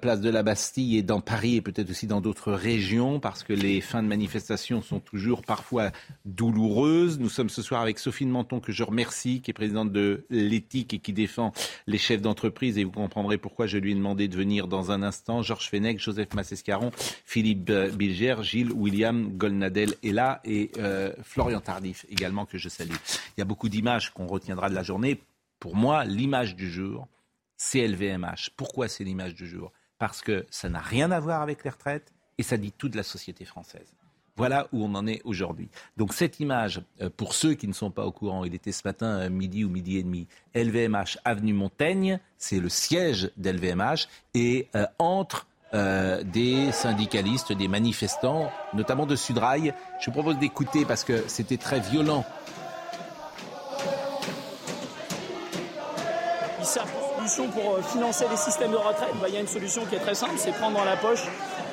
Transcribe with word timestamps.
Place 0.00 0.20
de 0.20 0.28
la 0.28 0.42
Bastille 0.42 0.96
et 0.96 1.04
dans 1.04 1.20
Paris 1.20 1.54
et 1.54 1.60
peut-être 1.60 1.88
aussi 1.90 2.08
dans 2.08 2.20
d'autres 2.20 2.52
régions 2.52 3.20
parce 3.20 3.44
que 3.44 3.52
les 3.52 3.80
fins 3.80 4.02
de 4.02 4.08
manifestation 4.08 4.82
sont 4.82 4.98
toujours 4.98 5.42
parfois 5.42 5.92
douloureuses. 6.24 7.20
Nous 7.20 7.28
sommes 7.28 7.48
ce 7.48 7.62
soir 7.62 7.80
avec 7.80 8.00
Sophie 8.00 8.26
de 8.26 8.30
Menton 8.30 8.58
que 8.58 8.72
je 8.72 8.82
remercie, 8.82 9.40
qui 9.40 9.52
est 9.52 9.54
présidente 9.54 9.92
de 9.92 10.26
l'éthique 10.30 10.94
et 10.94 10.98
qui 10.98 11.12
défend 11.12 11.52
les 11.86 11.96
chefs 11.96 12.20
d'entreprise 12.20 12.76
et 12.76 12.82
vous 12.82 12.90
comprendrez 12.90 13.38
pourquoi 13.38 13.68
je 13.68 13.78
lui 13.78 13.92
ai 13.92 13.94
demandé 13.94 14.26
de 14.26 14.36
venir 14.36 14.66
dans 14.66 14.90
un 14.90 15.00
instant. 15.04 15.42
Georges 15.42 15.68
Fenech, 15.68 16.00
Joseph 16.00 16.34
Massescaron, 16.34 16.90
Philippe 17.24 17.70
Bilger, 17.70 18.34
Gilles 18.42 18.72
William 18.72 19.30
Golnadel 19.36 19.94
est 20.02 20.10
là 20.10 20.40
et 20.44 20.72
euh, 20.78 21.12
Florian 21.22 21.60
Tardif 21.60 22.04
également 22.10 22.46
que 22.46 22.58
je 22.58 22.68
salue. 22.68 22.96
Il 23.36 23.40
y 23.40 23.42
a 23.42 23.44
beaucoup 23.44 23.68
d'images 23.68 24.10
qu'on 24.10 24.26
retiendra 24.26 24.70
de 24.70 24.74
la 24.74 24.82
journée. 24.82 25.20
Pour 25.60 25.76
moi, 25.76 26.04
l'image 26.04 26.56
du 26.56 26.68
jour, 26.68 27.06
c'est 27.58 27.86
LVMH. 27.86 28.50
Pourquoi 28.56 28.88
c'est 28.88 29.04
l'image 29.04 29.34
du 29.34 29.46
jour? 29.46 29.72
Parce 29.98 30.22
que 30.22 30.46
ça 30.48 30.70
n'a 30.70 30.80
rien 30.80 31.10
à 31.10 31.20
voir 31.20 31.42
avec 31.42 31.64
les 31.64 31.70
retraites 31.70 32.14
et 32.38 32.42
ça 32.42 32.56
dit 32.56 32.72
tout 32.72 32.88
de 32.88 32.96
la 32.96 33.02
société 33.02 33.44
française. 33.44 33.92
Voilà 34.36 34.68
où 34.72 34.84
on 34.84 34.94
en 34.94 35.08
est 35.08 35.20
aujourd'hui. 35.24 35.68
Donc 35.96 36.14
cette 36.14 36.38
image, 36.38 36.80
euh, 37.02 37.10
pour 37.14 37.34
ceux 37.34 37.54
qui 37.54 37.66
ne 37.66 37.72
sont 37.72 37.90
pas 37.90 38.06
au 38.06 38.12
courant, 38.12 38.44
il 38.44 38.54
était 38.54 38.70
ce 38.70 38.82
matin 38.84 39.18
euh, 39.18 39.30
midi 39.30 39.64
ou 39.64 39.68
midi 39.68 39.98
et 39.98 40.04
demi, 40.04 40.28
LVMH 40.54 41.18
avenue 41.24 41.52
Montaigne, 41.52 42.20
c'est 42.38 42.60
le 42.60 42.68
siège 42.68 43.32
d'LVMH, 43.36 44.06
et 44.34 44.68
euh, 44.76 44.86
entre 44.98 45.46
des 46.24 46.72
syndicalistes, 46.72 47.52
des 47.52 47.68
manifestants, 47.68 48.50
notamment 48.72 49.04
de 49.04 49.14
Sudrail. 49.14 49.74
Je 50.00 50.06
vous 50.06 50.12
propose 50.12 50.38
d'écouter 50.38 50.86
parce 50.86 51.04
que 51.04 51.28
c'était 51.28 51.58
très 51.58 51.78
violent. 51.78 52.24
Ils 56.60 56.80
une 56.80 56.97
pour 57.36 57.76
euh, 57.76 57.82
financer 57.82 58.24
les 58.30 58.36
systèmes 58.36 58.70
de 58.70 58.76
retraite. 58.76 59.10
Bah, 59.20 59.28
Il 59.28 59.34
y 59.34 59.36
a 59.36 59.40
une 59.40 59.46
solution 59.46 59.84
qui 59.84 59.96
est 59.96 60.00
très 60.00 60.14
simple, 60.14 60.34
c'est 60.36 60.52
prendre 60.52 60.78
dans 60.78 60.84
la 60.84 60.96
poche 60.96 61.24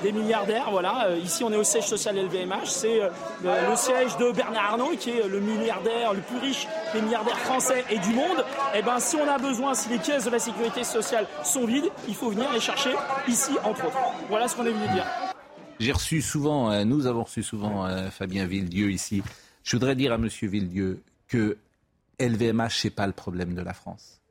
des 0.04 0.12
milliardaires. 0.12 0.70
Voilà. 0.70 1.08
Euh, 1.08 1.18
Ici, 1.18 1.44
on 1.44 1.52
est 1.52 1.56
au 1.56 1.64
siège 1.64 1.86
social 1.86 2.18
LVMH. 2.18 2.66
C'est 2.66 3.02
euh, 3.02 3.10
le, 3.44 3.76
siège 3.76 4.18
de 4.18 4.32
Bernard 4.32 4.74
Arnault, 4.74 4.92
qui 5.00 5.12
est 5.12 5.28
le 5.28 5.40
milliardaire 5.40 6.14
le 6.14 6.22
plus 6.22 6.38
riche 6.38 6.68
des 6.94 7.02
milliardaires 7.02 7.40
français 7.40 7.86
et 7.90 8.00
du 8.00 8.10
monde. 8.10 8.44
Et 8.76 8.82
ben, 8.82 9.00
si 9.00 9.16
on 9.16 9.28
a 9.28 9.38
besoin, 9.38 9.74
si 9.74 9.90
les 9.90 10.00
caisses 10.00 10.26
de 10.26 10.30
la 10.30 10.40
sécurité 10.40 10.84
sociale 10.84 11.26
sont 11.44 11.66
vides, 11.66 11.90
il 12.08 12.16
faut 12.16 12.30
venir 12.30 12.52
les 12.52 12.60
chercher 12.60 12.94
ici, 13.28 13.52
entre 13.64 13.86
autres. 13.86 13.98
Voilà 14.30 14.48
ce 14.48 14.56
qu'on 14.56 14.66
est 14.66 14.72
venu 14.72 14.88
dire. 14.90 15.06
J'ai 15.80 15.92
reçu 15.92 16.22
souvent, 16.22 16.86
nous 16.86 17.06
avons 17.06 17.24
reçu 17.24 17.44
souvent 17.44 17.86
Fabien 18.10 18.46
Villedieu 18.46 18.92
ici. 18.92 19.22
Je 19.64 19.76
voudrais 19.76 19.96
dire 19.96 20.14
à 20.14 20.16
M. 20.16 20.30
Villedieu 20.42 21.02
que 21.28 21.58
LVMH, 22.20 22.70
c'est 22.70 22.90
pas 22.90 23.08
le 23.08 23.14
problème 23.14 23.56
de 23.56 23.62
la 23.62 23.74
France. 23.74 24.22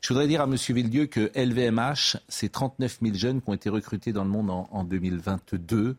Je 0.00 0.08
voudrais 0.08 0.26
dire 0.26 0.40
à 0.40 0.44
M. 0.44 0.54
Villedieu 0.54 1.06
que 1.06 1.30
LVMH, 1.34 2.16
c'est 2.28 2.50
39 2.50 2.98
000 3.02 3.14
jeunes 3.16 3.42
qui 3.42 3.50
ont 3.50 3.54
été 3.54 3.68
recrutés 3.68 4.12
dans 4.12 4.24
le 4.24 4.30
monde 4.30 4.50
en, 4.50 4.68
en 4.70 4.84
2022. 4.84 5.96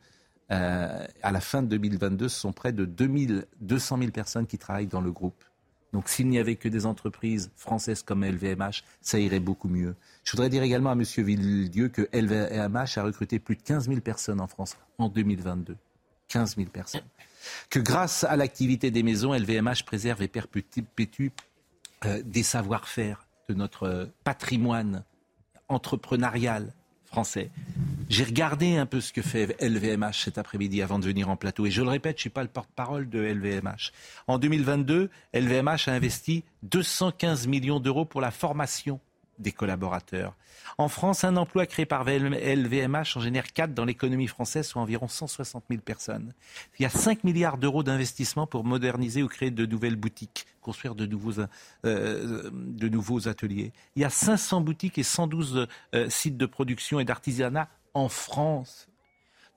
Euh, 0.52 1.08
à 1.22 1.32
la 1.32 1.40
fin 1.40 1.62
de 1.62 1.68
2022, 1.68 2.28
ce 2.28 2.40
sont 2.40 2.52
près 2.52 2.74
de 2.74 2.86
2000, 2.86 3.46
200 3.62 3.98
000 4.00 4.12
personnes 4.12 4.48
qui 4.48 4.58
travaillent 4.58 4.88
dans 4.88 5.02
le 5.02 5.12
groupe. 5.12 5.44
Donc 5.94 6.10
s'il 6.10 6.28
n'y 6.30 6.40
avait 6.40 6.56
que 6.56 6.70
des 6.70 6.86
entreprises 6.86 7.52
françaises 7.56 8.02
comme 8.02 8.26
LVMH, 8.26 8.84
ça 9.02 9.20
irait 9.20 9.40
beaucoup 9.40 9.68
mieux. 9.68 9.96
Je 10.24 10.32
voudrais 10.32 10.50
dire 10.50 10.64
également 10.64 10.90
à 10.90 10.94
M. 10.94 11.04
Villedieu 11.04 11.90
que 11.90 12.08
LVMH 12.14 12.98
a 12.98 13.04
recruté 13.04 13.40
plus 13.40 13.56
de 13.56 13.62
15 13.62 13.88
000 13.88 14.00
personnes 14.00 14.42
en 14.42 14.48
France 14.48 14.78
en 14.98 15.10
2022. 15.10 15.78
15 16.30 16.56
000 16.56 16.70
personnes. 16.70 17.02
Que 17.70 17.80
grâce 17.80 18.24
à 18.24 18.36
l'activité 18.38 18.90
des 18.90 19.04
maisons, 19.04 19.34
LVMH 19.34 19.84
préserve 19.86 20.22
et 20.22 20.28
perpétue 20.28 21.28
euh, 22.06 22.22
des 22.26 22.44
savoir-faire 22.44 23.28
de 23.50 23.54
notre 23.54 24.10
patrimoine 24.24 25.04
entrepreneurial 25.68 26.74
français. 27.06 27.52
J'ai 28.10 28.24
regardé 28.24 28.78
un 28.78 28.86
peu 28.86 29.02
ce 29.02 29.14
que 29.14 29.22
fait 29.22 29.56
LVMH 29.62 30.24
cet 30.24 30.38
après-midi 30.38 30.82
avant 30.82 31.00
de 31.00 31.06
venir 31.06 31.30
en 31.30 31.36
plateau. 31.36 31.66
Et 31.66 31.72
je 31.72 31.82
le 31.82 31.90
répète, 31.90 32.18
je 32.18 32.20
ne 32.20 32.22
suis 32.22 32.30
pas 32.30 32.44
le 32.44 32.50
porte-parole 32.50 33.10
de 33.10 33.20
LVMH. 33.20 33.92
En 34.28 34.38
2022, 34.38 35.10
LVMH 35.34 35.88
a 35.88 35.92
investi 35.92 36.44
215 36.64 37.48
millions 37.48 37.80
d'euros 37.80 38.06
pour 38.06 38.22
la 38.22 38.32
formation 38.32 39.00
des 39.40 39.52
collaborateurs. 39.52 40.36
En 40.78 40.88
France, 40.88 41.24
un 41.24 41.36
emploi 41.38 41.66
créé 41.66 41.86
par 41.86 42.04
LVMH 42.06 43.16
en 43.16 43.20
génère 43.20 43.52
4 43.52 43.74
dans 43.74 43.86
l'économie 43.86 44.28
française, 44.28 44.68
soit 44.68 44.82
environ 44.82 45.08
160 45.08 45.64
000 45.70 45.82
personnes. 45.82 46.34
Il 46.80 46.84
y 46.84 46.86
a 46.86 46.90
5 46.90 47.24
milliards 47.24 47.58
d'euros 47.58 47.84
d'investissement 47.84 48.48
pour 48.48 48.64
moderniser 48.64 49.24
ou 49.24 49.28
créer 49.28 49.52
de 49.52 49.66
nouvelles 49.66 49.96
boutiques, 49.96 50.46
construire 50.62 50.96
de 50.96 51.06
nouveaux, 51.06 51.40
euh, 51.86 53.30
ateliers. 53.30 53.74
Il 53.96 54.02
y 54.02 54.06
a 54.06 54.10
500 54.10 54.62
boutiques 54.62 54.98
et 54.98 55.04
112 55.04 55.68
euh, 55.96 56.10
sites 56.10 56.38
de 56.38 56.46
production 56.46 57.00
et 57.00 57.06
d'artisanat 57.06 57.68
en 57.94 58.10
France. 58.10 58.88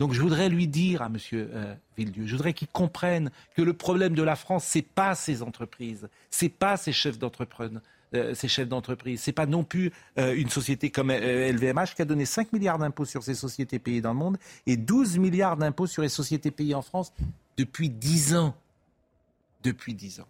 Donc 0.01 0.13
je 0.13 0.21
voudrais 0.21 0.49
lui 0.49 0.67
dire 0.67 1.03
à 1.03 1.07
M. 1.07 1.19
Euh, 1.33 1.75
Villedieu, 1.97 2.27
je 2.27 2.33
voudrais 2.33 2.53
qu'il 2.53 2.69
comprenne 2.69 3.31
que 3.55 3.63
le 3.63 3.75
problème 3.75 4.15
de 4.15 4.23
la 4.23 4.35
France, 4.35 4.65
c'est 4.65 4.83
pas 4.83 5.15
ces 5.15 5.43
entreprises, 5.43 6.09
c'est 6.31 6.49
pas 6.49 6.77
ces 6.77 6.93
chefs 6.93 7.19
d'entreprise, 7.19 7.81
euh, 8.15 8.35
ces 8.35 8.49
chefs 8.49 8.69
d'entreprise. 8.69 9.21
C'est 9.21 9.33
pas 9.33 9.47
non 9.47 9.65
plus 9.65 9.93
euh, 10.19 10.35
une 10.35 10.49
société 10.51 10.91
comme 10.91 11.11
euh, 11.11 11.53
LVMH 11.53 11.95
qui 11.97 12.03
a 12.03 12.05
donné 12.05 12.25
5 12.25 12.53
milliards 12.53 12.79
d'impôts 12.79 13.05
sur 13.05 13.23
ces 13.23 13.35
sociétés 13.35 13.79
payées 13.79 14.01
dans 14.01 14.13
le 14.13 14.19
monde 14.19 14.39
et 14.67 14.77
12 14.77 15.19
milliards 15.19 15.57
d'impôts 15.57 15.87
sur 15.87 16.03
les 16.03 16.09
sociétés 16.09 16.51
payées 16.51 16.75
en 16.75 16.83
France 16.83 17.13
depuis 17.57 17.89
10 17.91 18.35
ans. 18.37 18.55
Depuis 19.63 19.95
10 19.95 20.21
ans. 20.21 20.29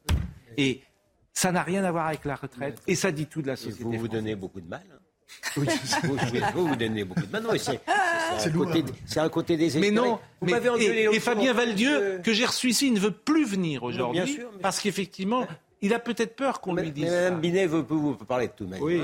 Et 0.56 0.80
ça 1.32 1.50
n'a 1.50 1.62
rien 1.62 1.82
à 1.84 1.90
voir 1.90 2.06
avec 2.06 2.24
la 2.24 2.36
retraite 2.36 2.80
et 2.86 2.94
ça 2.94 3.10
dit 3.10 3.26
tout 3.26 3.42
de 3.42 3.48
la 3.48 3.54
Et 3.54 3.56
société. 3.56 3.82
vous 3.84 3.90
vous 3.90 3.96
française. 3.96 4.12
donnez 4.20 4.36
beaucoup 4.36 4.60
de 4.60 4.68
mal. 4.68 4.82
hein. 4.92 4.98
vous, 5.56 5.64
vous, 6.54 6.68
vous 6.68 6.76
donnez 6.76 7.02
beaucoup 7.02 7.26
de 7.26 7.32
mal. 7.32 7.44
C'est 7.58 7.80
c'est 8.38 8.50
un, 8.50 8.52
côté- 8.52 8.84
c'est 9.06 9.20
un 9.20 9.28
côté 9.28 9.56
des 9.56 9.80
Mais 9.80 9.90
non, 9.90 10.20
Vous 10.40 10.46
mais- 10.46 10.60
et, 10.84 11.04
et. 11.14 11.18
Fabien 11.20 11.52
Valdieu, 11.52 11.90
Euh, 11.96 12.18
que 12.18 12.32
j'ai 12.32 12.44
reçu 12.44 12.68
ici, 12.68 12.86
il 12.88 12.92
ne 12.92 13.00
veut 13.00 13.10
plus 13.10 13.44
venir 13.44 13.82
aujourd'hui. 13.82 14.20
bien 14.22 14.26
sûr, 14.32 14.50
mais- 14.54 14.60
Parce 14.60 14.80
qu'effectivement, 14.80 15.46
il 15.84 15.92
a 15.92 15.98
peut-être 15.98 16.34
peur 16.34 16.60
qu'on 16.62 16.74
lui 16.74 16.90
dise. 16.90 17.04
Mme 17.04 17.34
ça. 17.34 17.38
Binet 17.38 17.66
veut, 17.66 17.84
peut 17.84 17.94
vous 17.94 18.14
parler 18.14 18.46
de 18.48 18.52
tout 18.52 18.66
même. 18.66 18.80
Oui. 18.82 19.02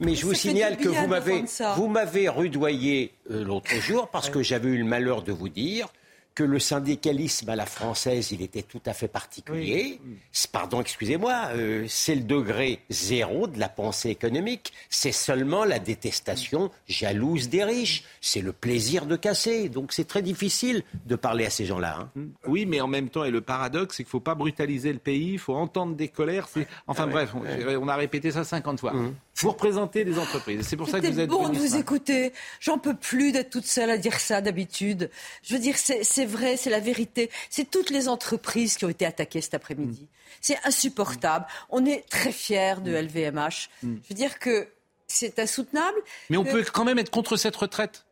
Mais 0.00 0.14
je 0.14 0.24
vous 0.24 0.34
signale 0.34 0.78
que 0.78 0.88
vous 0.88 1.06
m'avez, 1.06 1.44
vous 1.76 1.88
m'avez 1.88 2.28
rudoyé 2.28 3.12
euh, 3.30 3.44
l'autre 3.44 3.74
jour 3.74 4.08
parce 4.08 4.30
que 4.30 4.42
j'avais 4.42 4.70
eu 4.70 4.78
le 4.78 4.84
malheur 4.84 5.22
de 5.22 5.30
vous 5.30 5.50
dire 5.50 5.88
que 6.34 6.42
le 6.44 6.58
syndicalisme 6.58 7.48
à 7.50 7.56
la 7.56 7.66
française, 7.66 8.32
il 8.32 8.42
était 8.42 8.62
tout 8.62 8.80
à 8.86 8.92
fait 8.94 9.08
particulier. 9.08 10.00
C'est- 10.32 10.50
Pardon, 10.50 10.80
excusez-moi, 10.80 11.48
euh, 11.54 11.84
c'est 11.88 12.14
le 12.14 12.22
degré 12.22 12.80
zéro 12.90 13.46
de 13.46 13.58
la 13.58 13.68
pensée 13.68 14.10
économique. 14.10 14.72
C'est 14.90 15.12
seulement 15.12 15.64
la 15.64 15.78
détestation 15.78 16.70
jalouse 16.88 17.48
des 17.48 17.64
riches. 17.64 18.04
C'est 18.20 18.40
le 18.40 18.52
plaisir 18.52 19.06
de 19.06 19.16
casser. 19.16 19.68
Donc 19.68 19.92
c'est 19.92 20.04
très 20.06 20.22
difficile 20.22 20.82
de 21.06 21.16
parler 21.16 21.46
à 21.46 21.50
ces 21.50 21.64
gens-là. 21.66 22.08
hein. 22.16 22.22
Oui, 22.46 22.66
mais 22.66 22.80
en 22.80 22.88
même 22.88 23.08
temps, 23.08 23.24
et 23.24 23.30
le 23.30 23.40
paradoxe, 23.40 23.96
c'est 23.96 24.04
qu'il 24.04 24.08
ne 24.08 24.12
faut 24.12 24.20
pas 24.20 24.34
brutaliser 24.34 24.92
le 24.92 24.98
pays, 24.98 25.32
il 25.32 25.38
faut 25.38 25.54
entendre 25.54 25.94
des 25.96 26.08
colères. 26.08 26.48
Enfin 26.86 27.06
bref, 27.12 27.32
on, 27.34 27.82
on 27.82 27.88
a 27.88 27.96
répété 27.96 28.30
ça 28.30 28.44
50 28.44 28.80
fois. 28.80 28.92
Vous 29.42 29.50
représentez 29.50 30.04
des 30.04 30.18
entreprises. 30.18 30.66
C'est 30.66 30.76
pour 30.76 30.88
ça 30.88 31.00
que 31.00 31.06
vous 31.06 31.20
êtes 31.20 31.28
bon 31.28 31.48
de 31.48 31.58
vous 31.58 31.76
écouter. 31.76 32.32
J'en 32.60 32.78
peux 32.78 32.94
plus 32.94 33.32
d'être 33.32 33.50
toute 33.50 33.66
seule 33.66 33.90
à 33.90 33.98
dire 33.98 34.18
ça 34.20 34.40
d'habitude. 34.40 35.10
Je 35.42 35.54
veux 35.54 35.60
dire, 35.60 35.76
c'est 35.76 36.24
vrai, 36.24 36.56
c'est 36.56 36.70
la 36.70 36.80
vérité. 36.80 37.30
C'est 37.50 37.70
toutes 37.70 37.90
les 37.90 38.08
entreprises 38.08 38.76
qui 38.76 38.84
ont 38.84 38.88
été 38.90 39.04
attaquées 39.06 39.40
cet 39.40 39.54
après-midi. 39.54 40.06
C'est 40.40 40.58
insupportable. 40.64 41.46
On 41.70 41.84
est 41.84 42.08
très 42.08 42.32
fiers 42.32 42.76
de 42.82 42.92
LVMH. 42.94 43.68
Je 43.82 43.88
veux 44.08 44.14
dire 44.14 44.38
que 44.38 44.68
c'est 45.06 45.38
insoutenable. 45.38 45.98
Mais 46.30 46.36
on 46.36 46.44
que- 46.44 46.50
peut 46.52 46.64
quand 46.72 46.84
même 46.84 46.98
être 46.98 47.10
contre 47.10 47.36
cette 47.36 47.56
retraite. 47.56 48.04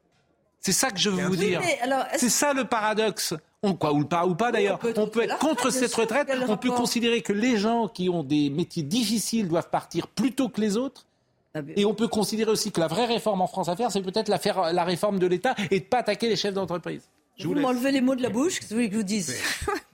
C'est 0.60 0.72
ça 0.72 0.90
que 0.90 0.98
je 0.98 1.08
veux 1.08 1.24
vous 1.24 1.30
Oui, 1.32 1.38
dire. 1.38 1.62
C'est 2.18 2.28
ça 2.28 2.52
le 2.52 2.64
paradoxe. 2.66 3.32
On, 3.62 3.74
quoi, 3.74 3.92
ou 3.94 4.04
pas, 4.04 4.26
ou 4.26 4.34
pas 4.34 4.52
d'ailleurs. 4.52 4.78
on 4.78 4.78
peut 4.78 4.88
être 4.90 4.98
on 4.98 5.00
contre 5.06 5.12
peut 5.12 5.20
la 5.26 5.34
être 5.34 5.38
contre 5.38 5.64
retraite, 5.64 5.80
bien 5.80 5.88
cette 5.88 5.94
retraite. 5.94 6.28
On 6.48 6.56
peut 6.56 6.70
considérer 6.70 7.22
que 7.22 7.32
les 7.32 7.56
gens 7.56 7.88
qui 7.88 8.08
ont 8.10 8.22
des 8.22 8.50
métiers 8.50 8.82
difficiles 8.82 9.48
doivent 9.48 9.70
partir 9.70 10.06
plus 10.08 10.32
tôt 10.32 10.48
que 10.50 10.60
les 10.60 10.76
autres. 10.76 11.06
Et 11.76 11.84
on 11.84 11.94
peut 11.94 12.08
considérer 12.08 12.50
aussi 12.50 12.70
que 12.70 12.80
la 12.80 12.86
vraie 12.86 13.06
réforme 13.06 13.40
en 13.40 13.46
France 13.46 13.68
à 13.68 13.76
faire, 13.76 13.90
c'est 13.90 14.02
peut-être 14.02 14.28
la, 14.28 14.38
faire- 14.38 14.72
la 14.72 14.84
réforme 14.84 15.18
de 15.18 15.26
l'État 15.26 15.54
et 15.70 15.80
de 15.80 15.84
pas 15.84 15.98
attaquer 15.98 16.28
les 16.28 16.36
chefs 16.36 16.54
d'entreprise. 16.54 17.02
Je 17.36 17.48
Vous 17.48 17.54
m'enlevez 17.54 17.90
les 17.90 18.00
mots 18.02 18.14
de 18.14 18.22
la 18.22 18.28
bouche, 18.28 18.60
que 18.60 18.66
vous 18.66 18.74
voulez 18.74 18.88
que 18.88 18.92
je 18.94 18.98
vous 18.98 19.02
dise 19.04 19.34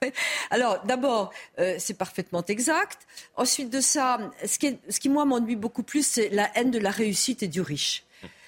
Alors, 0.50 0.82
d'abord, 0.85 1.31
euh, 1.61 1.76
c'est 1.79 1.94
parfaitement 1.94 2.43
exact. 2.49 3.06
Ensuite 3.37 3.70
de 3.70 3.81
ça, 3.81 4.19
ce 4.44 4.58
qui, 4.58 4.76
ce 4.88 4.99
qui 5.00 5.08
moi, 5.08 5.25
m'ennuie 5.25 5.55
beaucoup 5.56 5.82
plus, 5.85 6.05
c'est 6.05 6.29
la 6.31 6.50
haine 6.56 6.70
de 6.73 6.79
la 6.79 6.91
réussite 6.91 7.43
et 7.44 7.49
du 7.49 7.61
riche. 7.61 8.05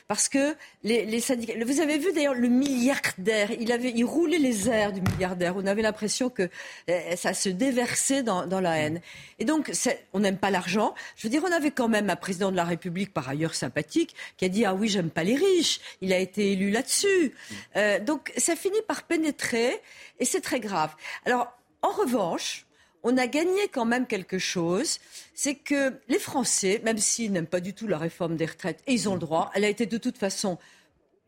Parce 0.09 0.31
que 0.31 0.57
les, 0.85 1.21
syndicats. 1.21 1.53
Vous 1.67 1.81
avez 1.81 1.99
vu 1.99 2.15
d'ailleurs 2.15 2.33
le 2.33 2.49
milliardaire, 2.49 3.51
il, 3.51 3.71
avait, 3.71 3.93
il 3.95 4.05
roulait 4.05 4.39
les 4.39 4.71
airs 4.71 4.91
du 4.91 5.03
milliardaire. 5.03 5.55
On 5.55 5.67
avait 5.67 5.83
l'impression 5.83 6.31
que 6.31 6.49
euh, 6.89 7.17
ça 7.17 7.35
se 7.35 7.51
déversait 7.51 8.23
dans, 8.23 8.47
la 8.47 8.79
haine. 8.79 9.03
Et 9.39 9.45
donc, 9.45 9.71
on 10.15 10.21
n'aime 10.21 10.39
pas 10.39 10.51
l'argent. 10.51 10.95
Je 11.15 11.25
veux 11.25 11.29
dire, 11.29 11.43
on 11.47 11.53
avait 11.53 11.73
quand 11.73 11.89
même 11.89 12.09
un 12.09 12.17
président 12.17 12.51
de 12.51 12.57
la 12.57 12.65
République, 12.65 13.13
par 13.13 13.29
ailleurs 13.29 13.55
sympathique, 13.55 14.15
qui 14.39 14.47
a 14.47 14.49
dit 14.49 14.65
Ah 14.65 14.73
oui, 14.75 14.89
j'aime 14.89 15.11
pas 15.11 15.25
les 15.25 15.37
riches. 15.37 15.79
Il 16.01 16.15
a 16.15 16.19
été 16.19 16.53
élu 16.53 16.71
là-dessus. 16.71 17.35
Euh, 17.77 18.01
donc, 18.01 18.33
ça 18.39 18.57
finit 18.57 18.81
par 18.89 19.03
pénétrer 19.03 19.79
et 20.21 20.25
c'est 20.25 20.41
très 20.41 20.61
grave. 20.61 20.97
Alors, 21.27 21.53
en 21.83 21.91
revanche, 21.91 22.65
on 23.03 23.17
a 23.17 23.27
gagné 23.27 23.69
quand 23.73 23.85
même 23.85 24.07
quelque 24.07 24.39
chose, 24.39 24.99
c'est 25.35 25.55
que 25.55 25.95
les 26.09 26.19
Français, 26.19 26.81
même 26.85 26.99
s'ils 26.99 27.33
n'aiment 27.33 27.47
pas 27.47 27.61
du 27.61 27.75
tout 27.75 27.87
la 27.87 27.99
réforme 27.99 28.37
des 28.37 28.47
retraites, 28.47 28.83
et 28.87 28.93
ils 28.93 29.09
ont 29.09 29.15
le 29.15 29.21
droit, 29.21 29.51
elle 29.55 29.65
a 29.65 29.69
été 29.69 29.87
de 29.87 29.99
toute 29.99 30.19
façon 30.19 30.59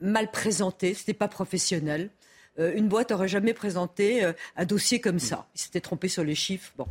mal 0.00 0.30
présentée, 0.30 0.94
ce 0.94 1.00
n'était 1.00 1.14
pas 1.14 1.28
professionnel. 1.28 2.10
Euh, 2.58 2.72
une 2.74 2.88
boîte 2.88 3.10
n'aurait 3.10 3.28
jamais 3.28 3.54
présenté 3.54 4.24
euh, 4.24 4.32
un 4.56 4.64
dossier 4.64 5.00
comme 5.00 5.18
ça. 5.18 5.46
Ils 5.54 5.60
s'étaient 5.60 5.80
trompés 5.80 6.08
sur 6.08 6.24
les 6.24 6.34
chiffres. 6.34 6.72
Bon. 6.76 6.86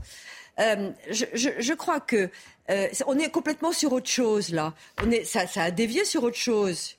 Euh, 0.59 0.91
je, 1.09 1.73
crois 1.73 1.99
que 1.99 2.29
on 3.07 3.17
est 3.17 3.29
complètement 3.29 3.71
sur 3.71 3.93
autre 3.93 4.09
chose 4.09 4.49
là. 4.49 4.73
On 5.03 5.09
est, 5.09 5.23
ça, 5.23 5.45
a 5.55 5.71
dévié 5.71 6.05
sur 6.05 6.23
autre 6.23 6.37
chose. 6.37 6.97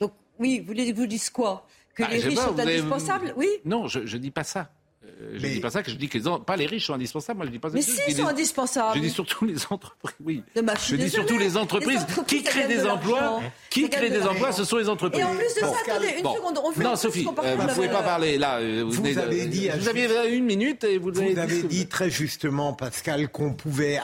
Donc 0.00 0.12
oui, 0.38 0.60
vous 0.60 0.66
voulez 0.66 0.92
vous 0.92 1.06
dites 1.06 1.30
quoi? 1.30 1.66
Que 1.94 2.04
bah, 2.04 2.08
les 2.10 2.18
riches 2.18 2.38
sont 2.38 2.58
indispensables? 2.58 3.34
Oui. 3.36 3.48
Non, 3.64 3.88
je 3.88 4.00
ne 4.00 4.22
dis 4.22 4.30
pas 4.30 4.44
ça. 4.44 4.70
Euh, 5.04 5.32
je 5.34 5.46
ne 5.46 5.52
dis 5.52 5.60
pas 5.60 5.70
ça, 5.70 5.82
que 5.82 5.90
je 5.90 5.96
dis 5.96 6.08
que 6.08 6.18
les, 6.18 6.24
pas 6.46 6.56
les 6.56 6.66
riches 6.66 6.86
sont 6.86 6.94
indispensables. 6.94 7.38
Moi, 7.38 7.46
je 7.46 7.50
dis 7.50 7.58
pas 7.58 7.68
ça. 7.68 7.74
Mais 7.74 7.82
si, 7.82 7.98
ils 8.08 8.16
sont 8.16 8.26
indispensables. 8.26 8.96
Je 8.96 9.02
dis 9.02 9.10
surtout 9.10 9.44
les 9.44 9.60
entreprises. 9.68 10.16
Oui. 10.24 10.42
je, 10.54 10.96
dis 10.96 11.10
surtout 11.10 11.38
les 11.38 11.56
entreprises, 11.56 12.06
qui 12.26 12.42
créent 12.42 12.68
des 12.68 12.86
emplois. 12.86 13.40
Qui 13.70 13.88
créent 13.88 14.10
des 14.10 14.22
emplois, 14.22 14.52
ce 14.52 14.64
sont 14.64 14.76
les 14.76 14.88
entreprises. 14.88 15.20
Et 15.20 15.24
en 15.24 15.34
plus 15.34 15.54
de 15.54 15.60
ça, 15.60 15.72
attendez, 15.86 16.14
une 16.18 16.24
seconde. 16.24 16.58
On 16.62 16.80
non, 16.80 16.96
Sophie, 16.96 17.26
euh, 17.26 17.56
vous 17.56 17.62
ne 17.66 17.74
pouvez 17.74 17.88
pas 17.88 18.02
parler 18.02 18.38
là. 18.38 18.58
Euh, 18.58 18.84
vous, 18.86 19.18
avez 19.18 19.46
dit. 19.46 19.68
Vous 19.68 19.88
aviez 19.88 20.08
une 20.36 20.44
minute 20.44 20.84
et 20.84 20.98
vous, 20.98 21.10
vous 21.12 21.38
avez 21.38 21.62
dit 21.62 21.86
très 21.86 22.10
justement, 22.10 22.72
Pascal, 22.72 23.28
qu'on 23.28 23.52
pouvait 23.52 24.00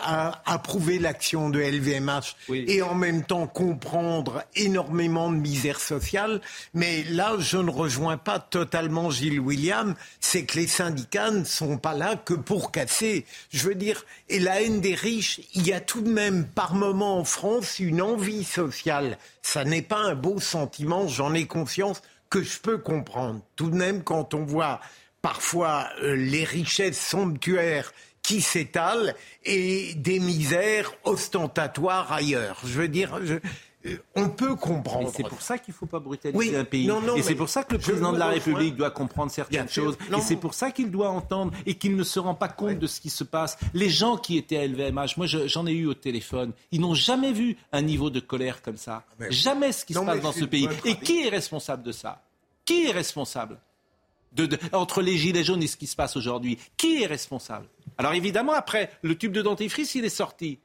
approuver 0.46 0.98
l'action 0.98 1.50
de 1.50 1.60
LVMH 1.60 2.36
et 2.50 2.82
en 2.82 2.94
même 2.94 3.24
temps 3.24 3.46
comprendre 3.46 4.42
énormément 4.56 5.30
de 5.30 5.36
misère 5.36 5.80
sociale. 5.80 6.40
Mais 6.74 7.04
là, 7.10 7.34
je 7.38 7.56
ne 7.56 7.70
rejoins 7.70 8.16
pas 8.16 8.38
totalement 8.38 9.10
Gilles 9.10 9.40
William. 9.40 9.94
C'est 10.20 10.44
que 10.44 10.58
les 10.58 10.66
syndicats 10.66 10.87
ne 10.90 11.44
sont 11.44 11.78
pas 11.78 11.94
là 11.94 12.16
que 12.16 12.34
pour 12.34 12.72
casser. 12.72 13.24
Je 13.50 13.68
veux 13.68 13.74
dire, 13.74 14.04
et 14.28 14.38
la 14.38 14.62
haine 14.62 14.80
des 14.80 14.94
riches, 14.94 15.40
il 15.54 15.66
y 15.66 15.72
a 15.72 15.80
tout 15.80 16.00
de 16.00 16.10
même 16.10 16.46
par 16.46 16.74
moment 16.74 17.18
en 17.18 17.24
France 17.24 17.78
une 17.78 18.02
envie 18.02 18.44
sociale. 18.44 19.18
Ça 19.42 19.64
n'est 19.64 19.82
pas 19.82 19.98
un 19.98 20.14
beau 20.14 20.40
sentiment, 20.40 21.08
j'en 21.08 21.34
ai 21.34 21.46
conscience, 21.46 22.02
que 22.30 22.42
je 22.42 22.58
peux 22.58 22.78
comprendre. 22.78 23.40
Tout 23.56 23.70
de 23.70 23.76
même, 23.76 24.02
quand 24.02 24.34
on 24.34 24.44
voit 24.44 24.80
parfois 25.22 25.88
euh, 26.02 26.14
les 26.14 26.44
richesses 26.44 27.00
somptuaires 27.00 27.92
qui 28.22 28.40
s'étalent 28.40 29.14
et 29.44 29.94
des 29.94 30.20
misères 30.20 30.92
ostentatoires 31.04 32.12
ailleurs. 32.12 32.60
Je 32.64 32.80
veux 32.80 32.88
dire, 32.88 33.18
je, 33.24 33.36
on 34.16 34.28
peut 34.28 34.56
comprendre. 34.56 35.10
C'est 35.14 35.28
pour 35.28 35.40
ça 35.40 35.58
qu'il 35.58 35.72
ne 35.72 35.76
faut 35.76 35.86
pas 35.86 36.00
brutaliser 36.00 36.56
un 36.56 36.64
pays. 36.64 36.90
et 37.16 37.22
c'est 37.22 37.34
pour 37.34 37.48
ça 37.48 37.64
que 37.64 37.74
le 37.74 37.78
président 37.78 38.12
de 38.12 38.18
la 38.18 38.28
République 38.28 38.76
doit 38.76 38.90
comprendre 38.90 39.30
certaines 39.30 39.68
choses. 39.68 39.96
et 40.16 40.20
c'est 40.20 40.36
pour 40.36 40.54
ça 40.54 40.70
qu'il 40.70 40.90
doit 40.90 41.10
entendre 41.10 41.52
et 41.66 41.74
qu'il 41.74 41.96
ne 41.96 42.04
se 42.04 42.18
rend 42.18 42.34
pas 42.34 42.48
compte 42.48 42.78
de 42.78 42.86
ce 42.86 43.00
qui 43.00 43.10
se 43.10 43.24
passe. 43.24 43.58
Les 43.74 43.90
gens 43.90 44.16
qui 44.16 44.36
étaient 44.36 44.58
à 44.58 44.66
LVMH, 44.66 45.16
moi 45.16 45.26
j'en 45.26 45.66
ai 45.66 45.72
eu 45.72 45.86
au 45.86 45.94
téléphone, 45.94 46.52
ils 46.72 46.80
n'ont 46.80 46.94
jamais 46.94 47.32
vu 47.32 47.56
un 47.72 47.82
niveau 47.82 48.10
de 48.10 48.20
colère 48.20 48.62
comme 48.62 48.76
ça. 48.76 49.04
Ah, 49.20 49.24
jamais 49.30 49.72
ce 49.72 49.84
qui 49.84 49.94
se 49.94 50.00
passe 50.00 50.20
dans 50.20 50.32
ce 50.32 50.44
pays. 50.44 50.68
Et 50.84 50.96
qui 50.96 51.26
est 51.26 51.28
responsable 51.28 51.82
de 51.82 51.92
ça? 51.92 52.22
Qui 52.64 52.86
est 52.86 52.92
responsable 52.92 53.58
entre 54.72 55.00
les 55.00 55.16
gilets 55.16 55.44
jaunes 55.44 55.62
et 55.62 55.66
ce 55.66 55.76
qui 55.76 55.86
se 55.86 55.96
passe 55.96 56.16
aujourd'hui? 56.16 56.58
Qui 56.76 57.02
est 57.02 57.06
responsable? 57.06 57.66
Alors 57.96 58.12
évidemment, 58.12 58.52
après, 58.52 58.90
le 59.02 59.16
tube 59.16 59.32
de 59.32 59.42
dentifrice, 59.42 59.94
il 59.94 60.04
est 60.04 60.10
sorti. 60.10 60.58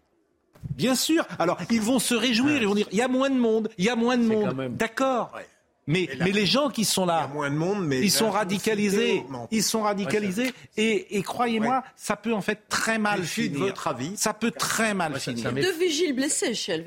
Bien 0.75 0.95
sûr. 0.95 1.25
Alors, 1.39 1.57
ils 1.69 1.81
vont 1.81 1.99
se 1.99 2.15
réjouir, 2.15 2.61
ils 2.61 2.67
vont 2.67 2.75
dire, 2.75 2.87
il 2.91 2.97
y 2.97 3.01
a 3.01 3.07
moins 3.07 3.29
de 3.29 3.37
monde, 3.37 3.69
il 3.77 3.85
y 3.85 3.89
a 3.89 3.95
moins 3.95 4.17
de 4.17 4.23
monde. 4.23 4.75
D'accord. 4.75 5.31
Mais, 5.85 6.09
mais 6.19 6.31
les 6.31 6.45
gens 6.45 6.69
qui 6.69 6.85
sont 6.85 7.05
là, 7.05 7.27
moins 7.27 7.49
de 7.49 7.55
monde, 7.55 7.85
mais 7.85 7.99
ils 7.99 8.11
sont 8.11 8.31
radicalisés. 8.31 9.23
Ils 9.51 9.63
sont 9.63 9.81
radicalisés. 9.81 10.53
et, 10.77 11.21
croyez-moi, 11.23 11.83
ça 11.95 12.15
peut 12.15 12.33
en 12.33 12.41
fait 12.41 12.69
très 12.69 12.97
mal 12.97 13.23
finir. 13.23 13.59
votre 13.59 13.87
avis 13.87 14.15
Ça 14.15 14.33
peut 14.33 14.51
très 14.51 14.93
mal 14.93 15.19
finir. 15.19 15.51
Deux 15.51 15.77
vigiles 15.77 16.15
blessés 16.15 16.53
chez. 16.53 16.83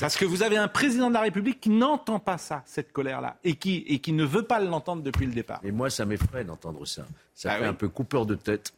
Parce 0.00 0.16
que 0.16 0.24
vous 0.24 0.42
avez 0.42 0.56
un 0.56 0.68
président 0.68 1.08
de 1.08 1.14
la 1.14 1.20
République 1.20 1.60
qui 1.60 1.70
n'entend 1.70 2.18
pas 2.18 2.38
ça, 2.38 2.62
cette 2.64 2.92
colère-là, 2.92 3.36
et 3.44 3.54
qui, 3.54 3.84
et 3.86 3.98
qui 3.98 4.12
ne 4.12 4.24
veut 4.24 4.44
pas 4.44 4.60
l'entendre 4.60 5.02
depuis 5.02 5.26
le 5.26 5.32
départ. 5.32 5.60
Et 5.62 5.72
moi, 5.72 5.90
ça 5.90 6.06
m'effraie 6.06 6.44
d'entendre 6.44 6.86
ça. 6.86 7.06
Ça 7.34 7.52
ah 7.52 7.58
fait 7.58 7.66
un 7.66 7.74
peu 7.74 7.88
coupeur 7.88 8.24
de 8.24 8.34
tête, 8.34 8.72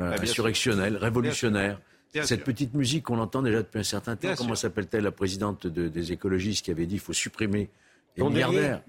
euh, 0.00 0.10
bah, 0.10 0.22
insurrectionnel, 0.22 0.96
révolutionnaire. 0.96 1.78
Cette 2.12 2.44
petite 2.44 2.74
musique 2.74 3.04
qu'on 3.04 3.18
entend 3.18 3.42
déjà 3.42 3.58
depuis 3.58 3.80
un 3.80 3.84
certain 3.84 4.16
temps, 4.16 4.34
comment 4.36 4.54
s'appelle-t-elle 4.54 5.04
la 5.04 5.12
présidente 5.12 5.66
des 5.66 6.12
écologistes 6.12 6.64
qui 6.64 6.70
avait 6.70 6.86
dit 6.86 6.94
qu'il 6.94 7.00
faut 7.00 7.12
supprimer 7.12 7.70
les 8.16 8.24
milliardaires 8.24 8.82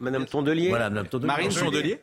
Madame, 0.00 0.26
Tondelier 0.26 0.68
Voilà, 0.68 0.90
Madame 0.90 1.08
Tondelier. 1.08 1.26
Marine 1.26 1.50
Tondelier, 1.50 2.00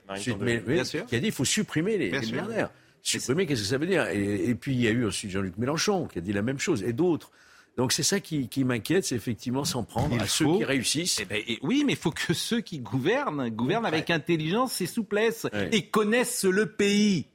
Bien 0.65 0.83
sûr. 0.83 1.05
Qui 1.05 1.15
a 1.15 1.19
dit 1.19 1.25
qu'il 1.25 1.31
faut 1.31 1.45
supprimer 1.45 1.97
les, 1.97 2.11
milliardaires. 2.11 2.71
Supprimer, 3.01 3.45
qu'est-ce 3.45 3.61
que 3.61 3.67
ça 3.67 3.77
veut 3.77 3.87
dire? 3.87 4.07
Et, 4.09 4.55
puis 4.55 4.73
il 4.73 4.81
y 4.81 4.87
a 4.87 4.91
eu 4.91 5.03
aussi 5.03 5.29
Jean-Luc 5.29 5.57
Mélenchon 5.57 6.07
qui 6.07 6.17
a 6.17 6.21
dit 6.21 6.33
la 6.33 6.41
même 6.41 6.59
chose, 6.59 6.83
et 6.83 6.93
d'autres. 6.93 7.31
Donc 7.77 7.93
c'est 7.93 8.03
ça 8.03 8.19
qui, 8.19 8.49
m'inquiète, 8.63 9.05
c'est 9.05 9.15
effectivement 9.15 9.63
s'en 9.63 9.83
prendre 9.83 10.21
à 10.21 10.27
ceux 10.27 10.45
qui 10.57 10.65
réussissent. 10.65 11.19
Eh 11.21 11.25
ben, 11.25 11.41
oui, 11.61 11.83
mais 11.85 11.93
il 11.93 11.99
faut 11.99 12.11
que 12.11 12.33
ceux 12.33 12.61
qui 12.61 12.79
gouvernent 12.79 13.49
gouvernent 13.49 13.85
avec 13.85 14.09
intelligence 14.09 14.81
et 14.81 14.85
souplesse 14.85 15.47
et 15.71 15.83
connaissent 15.83 16.43
le 16.43 16.65
pays. 16.65 17.27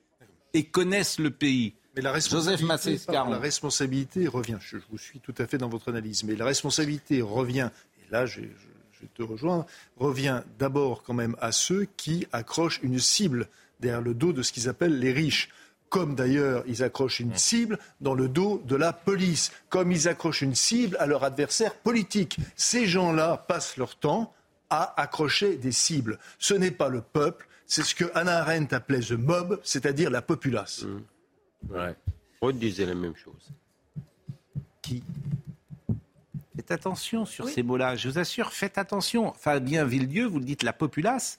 Et 0.52 0.64
connaissent 0.64 1.18
le 1.18 1.30
pays. 1.30 1.74
Mais 1.96 2.02
la 2.02 2.12
responsabilité, 2.12 2.98
la 3.08 3.38
responsabilité 3.38 4.26
revient, 4.26 4.58
je, 4.60 4.78
vous 4.90 4.98
suis 4.98 5.20
tout 5.20 5.34
à 5.38 5.46
fait 5.46 5.58
dans 5.58 5.68
votre 5.68 5.90
analyse, 5.90 6.24
mais 6.24 6.34
la 6.34 6.44
responsabilité 6.44 7.22
revient, 7.22 7.70
et 7.98 8.12
là 8.12 8.26
je, 8.26 8.40
te 9.14 9.22
rejoins, 9.22 9.66
revient 9.96 10.42
d'abord 10.58 11.02
quand 11.02 11.12
même 11.12 11.36
à 11.40 11.52
ceux 11.52 11.86
qui 11.96 12.26
accrochent 12.32 12.80
une 12.82 12.98
cible 12.98 13.48
derrière 13.80 14.00
le 14.00 14.14
dos 14.14 14.32
de 14.32 14.42
ce 14.42 14.52
qu'ils 14.52 14.68
appellent 14.68 14.98
les 14.98 15.12
riches 15.12 15.50
comme 15.90 16.16
d'ailleurs 16.16 16.64
ils 16.66 16.82
accrochent 16.82 17.20
une 17.20 17.36
cible 17.36 17.78
dans 18.00 18.14
le 18.14 18.26
dos 18.26 18.60
de 18.66 18.74
la 18.74 18.92
police, 18.92 19.52
comme 19.68 19.92
ils 19.92 20.08
accrochent 20.08 20.42
une 20.42 20.56
cible 20.56 20.96
à 20.98 21.06
leur 21.06 21.22
adversaire 21.22 21.74
politique. 21.76 22.38
Ces 22.56 22.86
gens-là 22.86 23.44
passent 23.46 23.76
leur 23.76 23.94
temps 23.94 24.34
à 24.70 25.00
accrocher 25.00 25.56
des 25.56 25.70
cibles. 25.70 26.18
Ce 26.40 26.52
n'est 26.54 26.72
pas 26.72 26.88
le 26.88 27.00
peuple, 27.00 27.46
c'est 27.66 27.84
ce 27.84 27.94
que 27.94 28.06
Hannah 28.14 28.38
Arendt 28.38 28.74
appelait 28.74 29.00
the 29.00 29.12
mob, 29.12 29.60
c'est-à-dire 29.62 30.10
la 30.10 30.20
populace. 30.20 30.82
Mmh. 30.82 31.00
Ouais. 31.70 31.94
Freud 32.38 32.58
disait 32.58 32.86
la 32.86 32.94
même 32.94 33.16
chose. 33.16 33.50
Qui 34.82 35.02
Faites 36.56 36.70
attention 36.70 37.26
sur 37.26 37.48
ces 37.48 37.62
mots-là. 37.62 37.96
Je 37.96 38.08
vous 38.08 38.18
assure, 38.18 38.52
faites 38.52 38.78
attention. 38.78 39.32
Fabien 39.34 39.84
Villedieu, 39.84 40.26
vous 40.26 40.38
le 40.38 40.44
dites, 40.44 40.62
la 40.62 40.72
populace. 40.72 41.38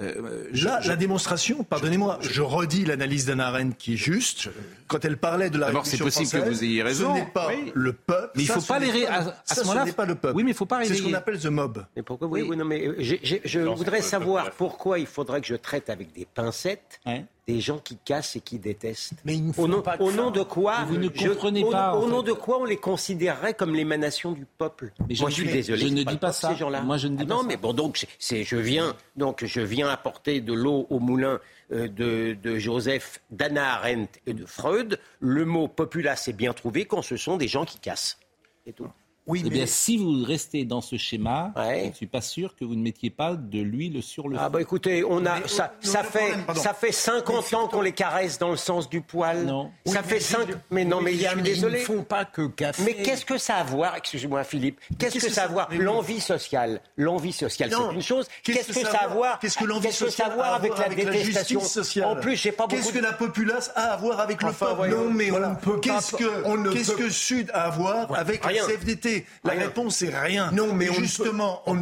Euh, 0.00 0.48
Là, 0.54 0.80
la 0.86 0.96
démonstration, 0.96 1.64
pardonnez-moi, 1.64 2.18
je, 2.22 2.40
redis 2.40 2.84
l'analyse 2.84 3.26
d'Anna 3.26 3.48
Arendt 3.48 3.76
qui 3.76 3.94
est 3.94 3.96
juste. 3.96 4.48
Quand 4.86 5.04
elle 5.04 5.16
parlait 5.16 5.50
de 5.50 5.58
la 5.58 5.66
Révolution 5.66 5.98
c'est 5.98 6.04
possible 6.04 6.42
que 6.42 6.48
vous 6.48 6.64
ayez 6.64 6.82
raison. 6.82 7.14
Ce 7.14 7.20
n'est 7.20 7.26
pas 7.26 7.50
le 7.74 7.92
peuple. 7.92 8.32
Mais 8.36 8.42
il 8.44 8.48
ne 8.48 8.52
faut 8.54 8.60
pas 8.62 8.78
les 8.78 9.06
à, 9.06 9.18
à 9.48 9.54
ce 9.54 9.60
moment-là. 9.60 9.82
Ce 9.82 9.86
n'est 9.86 9.92
pas 9.92 10.06
le 10.06 10.14
peuple. 10.14 10.36
Oui, 10.36 10.44
mais 10.44 10.50
il 10.50 10.56
faut 10.56 10.66
pas 10.66 10.84
C'est 10.84 10.94
ce 10.94 11.02
qu'on 11.02 11.12
appelle 11.12 11.38
the 11.38 11.46
mob. 11.46 11.84
Mais 11.96 12.02
pourquoi 12.02 12.28
oui. 12.28 12.42
oui, 12.42 12.56
non, 12.56 12.64
mais 12.64 12.86
euh, 12.86 12.96
je 12.98 13.58
voudrais 13.60 14.02
savoir 14.02 14.50
pourquoi 14.52 14.98
il 14.98 15.06
faudrait 15.06 15.40
que 15.40 15.46
je 15.46 15.56
traite 15.56 15.90
avec 15.90 16.12
des 16.12 16.26
pincettes 16.26 17.00
des 17.48 17.60
gens 17.60 17.78
qui 17.78 17.96
cassent 17.96 18.36
et 18.36 18.40
qui 18.40 18.58
détestent. 18.58 19.14
Mais 19.24 19.34
il 19.34 19.52
au, 19.56 19.66
nom, 19.66 19.82
au 19.98 20.12
nom 20.12 20.30
de 20.30 20.42
quoi 20.42 20.84
Vous 20.84 20.96
ne 20.96 21.08
comprenez 21.08 21.64
pas. 21.68 21.94
Au, 21.94 22.08
nom 22.08 22.22
de 22.22 22.32
quoi 22.32 22.60
on 22.60 22.64
les 22.64 22.76
considérerait 22.76 23.54
comme 23.54 23.74
l'émanation 23.74 24.32
du 24.32 24.46
peuple? 24.46 24.92
Mais 25.08 25.14
je, 25.14 25.22
Moi, 25.22 25.30
je 25.30 25.34
suis 25.34 25.50
désolé. 25.50 25.80
Je 25.80 25.88
ne 25.88 26.02
dis 26.04 26.18
pas 26.18 26.32
ça. 26.32 26.54
Moi, 26.84 26.98
je 26.98 27.08
ne 27.08 27.16
dis 27.16 27.24
ah 27.24 27.26
non, 27.26 27.42
mais 27.42 27.56
bon, 27.56 27.72
donc 27.72 28.06
je 28.20 28.56
viens, 28.56 28.94
donc 29.16 29.44
je 29.44 29.60
viens 29.60 29.88
apporter 29.88 30.40
de 30.40 30.52
l'eau 30.52 30.86
au 30.90 31.00
moulin 31.00 31.40
euh, 31.72 31.88
de, 31.88 32.36
de, 32.40 32.58
Joseph, 32.58 33.20
d'Anna 33.30 33.74
Arendt 33.74 34.20
et 34.26 34.34
de 34.34 34.46
Freud. 34.46 35.00
Le 35.18 35.44
mot 35.44 35.66
populace 35.66 36.28
est 36.28 36.32
bien 36.32 36.52
trouvé 36.52 36.84
quand 36.84 37.02
ce 37.02 37.16
sont 37.16 37.36
des 37.36 37.48
gens 37.48 37.64
qui 37.64 37.78
cassent. 37.78 38.18
C'est 38.64 38.72
tout. 38.72 38.86
Oui, 39.28 39.42
eh 39.46 39.50
bien, 39.50 39.66
si 39.66 39.96
vous 39.96 40.24
restez 40.24 40.64
dans 40.64 40.80
ce 40.80 40.96
schéma, 40.96 41.52
je 41.56 41.86
ne 41.86 41.92
suis 41.92 42.08
pas 42.08 42.20
sûr 42.20 42.56
que 42.56 42.64
vous 42.64 42.74
ne 42.74 42.82
mettiez 42.82 43.10
pas 43.10 43.34
de 43.34 43.60
l'huile 43.60 44.02
sur 44.02 44.28
le 44.28 44.36
Ah 44.38 44.48
bah 44.48 44.60
écoutez, 44.60 45.04
on 45.04 45.24
a 45.24 45.46
ça, 45.46 45.74
ça 45.80 46.02
fait 46.02 46.34
ça 46.56 46.74
fait 46.74 46.90
50 46.90 47.54
ans 47.54 47.68
qu'on 47.68 47.82
les 47.82 47.92
caresse 47.92 48.38
dans 48.38 48.50
le 48.50 48.56
sens 48.56 48.88
du 48.88 49.00
poil. 49.00 49.44
Non. 49.44 49.70
Ça 49.86 50.02
fait 50.02 50.18
5 50.18 50.48
mais 50.70 50.84
non 50.84 51.00
mais 51.00 51.14
je 51.14 51.28
suis 51.28 51.42
désolé. 51.42 51.78
Ils 51.78 51.80
ne 51.82 51.98
font 51.98 52.02
pas 52.02 52.24
que 52.24 52.48
casser. 52.48 52.82
Mais 52.84 52.94
qu'est-ce 52.94 53.24
que 53.24 53.38
ça 53.38 53.56
a 53.56 53.60
à 53.60 53.64
voir 53.64 53.94
Excusez-moi 53.96 54.42
Philippe. 54.42 54.80
Qu'est-ce 54.98 55.20
que, 55.20 55.30
ça 55.30 55.42
a 55.42 55.44
à 55.44 55.48
voir 55.48 55.68
L'envie 55.72 56.20
sociale, 56.20 56.80
l'envie 56.96 57.32
sociale, 57.32 57.70
c'est 57.70 57.94
une 57.94 58.02
chose. 58.02 58.26
Qu'est-ce 58.42 58.72
que 58.72 58.86
ça 58.86 58.98
a 58.98 59.04
à 59.04 59.08
voir 59.08 59.38
Qu'est-ce 59.38 59.58
que 59.58 59.64
l'envie 59.64 59.92
sociale 59.92 60.30
a 60.30 60.32
à 60.32 60.36
voir 60.36 60.54
avec 60.54 60.76
la 60.76 60.88
détestation 60.88 61.60
sociale 61.60 62.06
En 62.06 62.16
plus, 62.16 62.34
j'ai 62.34 62.50
pas 62.50 62.66
beaucoup 62.66 62.82
Qu'est-ce 62.82 62.92
que 62.92 62.98
la 62.98 63.12
populace 63.12 63.70
a 63.76 63.92
à 63.92 63.96
voir 63.96 64.18
avec 64.18 64.42
le 64.42 64.52
peuple? 64.52 64.88
Non 64.88 65.10
mais 65.10 65.30
on 65.30 65.54
peut 65.54 65.78
Qu'est-ce 65.78 66.16
que 66.16 66.72
qu'est-ce 66.72 66.92
que 66.92 67.08
Sud 67.08 67.50
a 67.54 67.66
à 67.66 67.70
voir 67.70 68.12
avec 68.18 68.44
la 68.44 68.52
CFDT? 68.52 69.11
La 69.44 69.52
réponse 69.52 69.96
c'est 69.96 70.16
rien. 70.16 70.50
Non, 70.52 70.74
mais 70.74 70.92
justement, 70.92 71.62
en, 71.66 71.76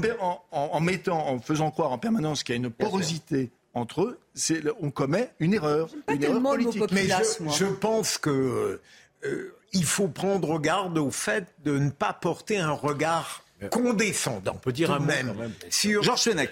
en, 0.51 0.81
mettant, 0.81 1.29
en 1.29 1.39
faisant 1.41 1.71
croire 1.71 1.93
en 1.93 1.99
permanence 1.99 2.43
qu'il 2.43 2.55
y 2.55 2.59
a 2.59 2.61
une 2.61 2.71
porosité 2.71 3.51
entre 3.75 4.03
eux, 4.03 4.19
on 4.81 4.91
commet 4.91 5.31
une 5.39 5.55
erreur, 5.55 5.89
une 6.09 6.23
erreur 6.23 6.43
politique. 6.43 6.83
Mais 6.93 7.07
je, 7.07 7.65
pense 7.65 8.19
que 8.19 8.81
euh, 9.25 9.55
il 9.73 9.85
faut 9.85 10.09
prendre 10.09 10.59
garde 10.59 10.99
au 10.99 11.11
fait 11.11 11.47
de 11.65 11.79
ne 11.79 11.91
pas 11.91 12.13
porter 12.13 12.59
un 12.59 12.73
regard 12.73 13.45
condescendant. 13.71 14.53
On 14.55 14.59
peut 14.59 14.73
dire 14.73 14.91
un 14.91 15.01
même. 15.01 15.35
Sur... 15.69 16.03
Georges 16.03 16.23
Fenech. 16.23 16.51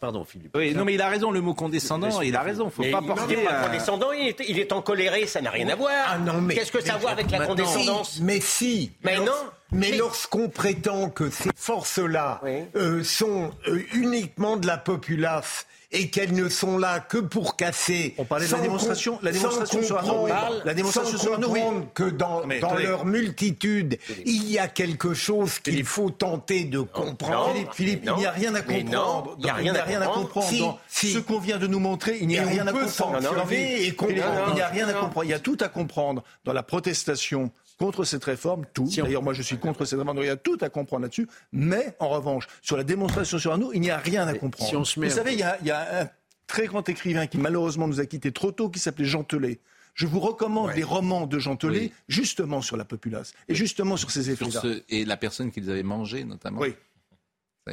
Pardon, 0.00 0.24
Philippe. 0.24 0.56
Oui, 0.56 0.74
non, 0.74 0.84
mais 0.84 0.94
il 0.94 1.00
a 1.00 1.08
raison, 1.08 1.30
le 1.30 1.40
mot 1.40 1.54
condescendant, 1.54 2.20
il 2.20 2.34
a 2.34 2.42
raison. 2.42 2.70
Faut 2.70 2.82
pas 2.90 3.02
porter. 3.02 3.36
Il 3.38 3.44
pas 3.44 3.62
condescendant, 3.62 4.12
il 4.12 4.28
est, 4.28 4.40
il 4.48 4.58
est 4.58 4.72
en 4.72 4.82
coléré, 4.82 5.26
ça 5.26 5.40
n'a 5.40 5.50
rien 5.50 5.68
à 5.68 5.76
voir. 5.76 6.06
Ah 6.08 6.18
non, 6.18 6.40
mais. 6.40 6.54
Qu'est-ce 6.54 6.72
que 6.72 6.82
ça 6.82 6.94
a 6.94 6.96
à 6.96 6.98
voir 6.98 7.12
avec 7.12 7.30
la 7.30 7.46
condescendance? 7.46 8.18
Mais 8.20 8.40
si. 8.40 8.92
Mais 9.02 9.18
non. 9.18 9.32
Mais, 9.72 9.96
lorsqu'on 9.96 10.48
prétend 10.48 11.10
que 11.10 11.30
ces 11.30 11.50
forces-là 11.54 12.40
euh, 12.76 13.04
sont 13.04 13.52
euh, 13.68 13.82
uniquement 13.94 14.56
de 14.56 14.66
la 14.66 14.78
populace 14.78 15.66
et 15.92 16.08
qu'elles 16.08 16.34
ne 16.34 16.48
sont 16.48 16.78
là 16.78 17.00
que 17.00 17.18
pour 17.18 17.56
casser. 17.56 18.14
On 18.18 18.24
parlait 18.24 18.46
de 18.46 18.52
la 18.52 18.60
démonstration, 18.60 19.18
la 19.22 19.32
démonstration 19.32 19.82
sur 19.82 19.98
Arnaud. 19.98 20.28
La 20.64 20.74
démonstration 20.74 21.18
sur 21.18 21.32
Arnaud. 21.32 21.54
que 21.94 22.04
dans, 22.04 22.42
dans 22.60 22.74
leur 22.74 23.04
multitude, 23.04 23.98
il 24.24 24.50
y 24.50 24.58
a 24.58 24.68
quelque 24.68 25.14
chose 25.14 25.58
qu'il 25.58 25.84
faut 25.84 26.10
tenter 26.10 26.64
de 26.64 26.80
comprendre. 26.80 27.54
Philippe, 27.72 28.04
il 28.06 28.14
n'y 28.14 28.26
a 28.26 28.30
rien 28.30 28.54
à 28.54 28.62
comprendre. 28.62 29.36
il 29.38 29.44
n'y 29.44 29.50
a 29.50 29.54
rien, 29.54 30.00
à 30.00 30.06
comprendre. 30.06 30.78
ce 30.88 31.18
qu'on 31.18 31.40
vient 31.40 31.58
de 31.58 31.66
nous 31.66 31.80
montrer, 31.80 32.18
il 32.20 32.28
n'y 32.28 32.38
a 32.38 32.44
rien 32.44 32.66
à 32.66 32.72
comprendre. 32.72 33.18
Il 33.20 34.54
n'y 34.54 34.60
a 34.60 34.68
rien 34.68 34.88
à 34.88 34.92
comprendre. 34.92 35.24
Il 35.24 35.30
y 35.30 35.34
a 35.34 35.40
tout 35.40 35.58
à 35.60 35.68
comprendre 35.68 36.22
dans 36.44 36.52
la 36.52 36.62
protestation 36.62 37.50
contre 37.80 38.04
cette 38.04 38.24
réforme, 38.24 38.66
tout. 38.74 38.88
D'ailleurs, 38.94 39.22
moi, 39.22 39.32
je 39.32 39.40
suis 39.40 39.56
contre 39.56 39.86
cette 39.86 39.98
réforme, 39.98 40.18
il 40.18 40.26
y 40.26 40.28
a 40.28 40.36
tout 40.36 40.58
à 40.60 40.68
comprendre 40.68 41.02
là-dessus. 41.02 41.26
Mais, 41.50 41.96
en 41.98 42.10
revanche, 42.10 42.46
sur 42.60 42.76
la 42.76 42.84
démonstration 42.84 43.38
sur 43.38 43.56
nous, 43.56 43.72
il 43.72 43.80
n'y 43.80 43.90
a 43.90 43.96
rien 43.96 44.28
à 44.28 44.34
comprendre. 44.34 44.84
Vous 44.96 45.08
savez, 45.08 45.32
il 45.32 45.38
y, 45.38 45.70
a, 45.70 46.02
un 46.02 46.08
très 46.46 46.66
grand 46.66 46.86
écrivain 46.90 47.26
qui, 47.26 47.38
malheureusement, 47.38 47.88
nous 47.88 47.98
a 47.98 48.04
quittés 48.04 48.32
trop 48.32 48.52
tôt, 48.52 48.68
qui 48.68 48.78
s'appelait 48.78 49.06
Jean 49.06 49.24
Telet. 49.24 49.60
Je 49.94 50.06
vous 50.06 50.20
recommande 50.20 50.72
les 50.76 50.82
romans 50.82 51.26
de 51.26 51.38
Jean 51.38 51.56
Telet, 51.56 51.90
justement 52.06 52.60
sur 52.60 52.76
la 52.76 52.84
populace, 52.84 53.32
et 53.48 53.54
justement 53.54 53.96
sur 53.96 54.10
ces 54.10 54.30
effets-là. 54.30 54.62
Et 54.90 55.06
la 55.06 55.16
personne 55.16 55.50
qu'ils 55.50 55.70
avaient 55.70 55.82
mangé, 55.82 56.24
notamment. 56.24 56.60
Oui. 56.60 56.74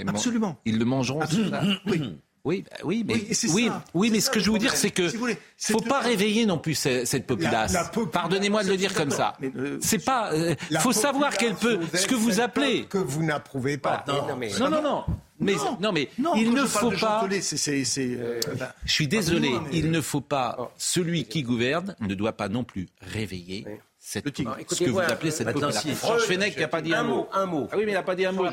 Absolument. 0.08 0.58
Ils 0.64 0.80
le 0.80 0.86
mangeront. 0.86 1.22
Absolument. 1.22 1.60
Oui. 1.86 2.18
Oui, 2.48 2.64
bah 2.64 2.78
oui, 2.86 3.04
mais, 3.06 3.16
oui, 3.50 3.70
oui, 3.94 4.10
mais 4.10 4.22
ce 4.22 4.30
que 4.30 4.40
je 4.40 4.50
veux 4.50 4.58
dire, 4.58 4.74
c'est 4.74 4.92
que 4.92 5.02
ne 5.02 5.36
faut 5.60 5.82
pas 5.82 6.00
réveiller 6.00 6.46
non 6.46 6.58
plus 6.58 6.76
cette, 6.76 7.28
populace. 7.28 7.76
Pardonnez-moi 8.14 8.64
de 8.64 8.70
le 8.70 8.78
dire 8.78 8.94
comme 8.94 9.12
ça. 9.12 9.34
Euh, 9.44 9.78
c'est 9.82 10.04
pas. 10.04 10.30
Il 10.34 10.56
euh, 10.78 10.80
faut 10.80 10.94
savoir 10.94 11.36
qu'elle 11.36 11.56
peut. 11.56 11.82
Ce 11.94 12.08
que 12.08 12.16
vous 12.16 12.40
appelez. 12.40 12.86
Que 12.86 13.00
vous 13.00 13.22
n'approuvez 13.22 13.78
pas. 13.78 14.06
non, 14.08 14.70
non, 14.70 14.82
non. 14.82 15.04
Mais 15.42 15.56
non, 15.82 15.92
mais 15.92 16.10
il 16.38 16.54
ne 16.54 16.64
faut 16.64 16.92
pas. 16.92 17.28
Euh, 17.30 18.40
bah, 18.58 18.74
je 18.86 18.92
suis 18.94 19.10
désolé. 19.10 19.52
Il 19.74 19.92
ne 19.92 20.00
faut 20.00 20.22
pas. 20.22 20.56
Oh. 20.58 20.70
Celui 20.78 21.26
qui 21.26 21.44
gouverne 21.44 21.98
ne 22.00 22.16
doit 22.16 22.32
pas 22.34 22.48
non 22.48 22.64
plus 22.64 22.88
réveiller. 23.02 23.66
Cette, 24.00 24.26
ce 24.38 24.86
que 24.86 24.90
vous 24.90 25.00
appelez 25.00 25.32
cette 25.32 25.52
population. 25.52 25.94
Freud, 25.96 26.22
Fenech 26.22 26.58
n'a 26.58 26.70
pas 26.70 26.82
dit 26.82 26.96
un, 26.96 27.04
mot. 27.04 27.28
Un 27.34 27.46
mot. 27.46 27.68
Ah 27.70 27.76
oui, 27.76 27.84
mais 27.84 27.92
il 27.92 27.96
n'a 27.96 28.04
pas 28.04 28.16
dit 28.16 28.26
un 28.26 28.32
mot, 28.32 28.46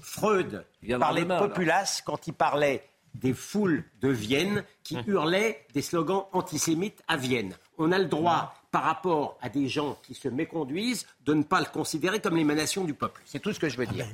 Freud 0.00 0.64
parlait 0.98 1.24
de 1.26 1.38
populace 1.38 2.02
quand 2.02 2.26
il 2.26 2.32
parlait 2.32 2.82
des 3.14 3.34
foules 3.34 3.84
de 4.00 4.08
Vienne 4.08 4.64
qui 4.82 4.96
hum. 4.96 5.04
hurlaient 5.06 5.64
des 5.74 5.82
slogans 5.82 6.24
antisémites 6.32 7.02
à 7.08 7.16
Vienne. 7.16 7.54
On 7.78 7.92
a 7.92 7.98
le 7.98 8.06
droit, 8.06 8.54
par 8.70 8.84
rapport 8.84 9.36
à 9.42 9.48
des 9.48 9.68
gens 9.68 9.98
qui 10.02 10.14
se 10.14 10.28
méconduisent, 10.28 11.06
de 11.24 11.34
ne 11.34 11.42
pas 11.42 11.60
le 11.60 11.66
considérer 11.66 12.20
comme 12.20 12.36
l'émanation 12.36 12.84
du 12.84 12.94
peuple. 12.94 13.20
C'est 13.24 13.40
tout 13.40 13.52
ce 13.52 13.58
que 13.58 13.68
je 13.68 13.76
veux 13.76 13.86
dire. 13.86 14.06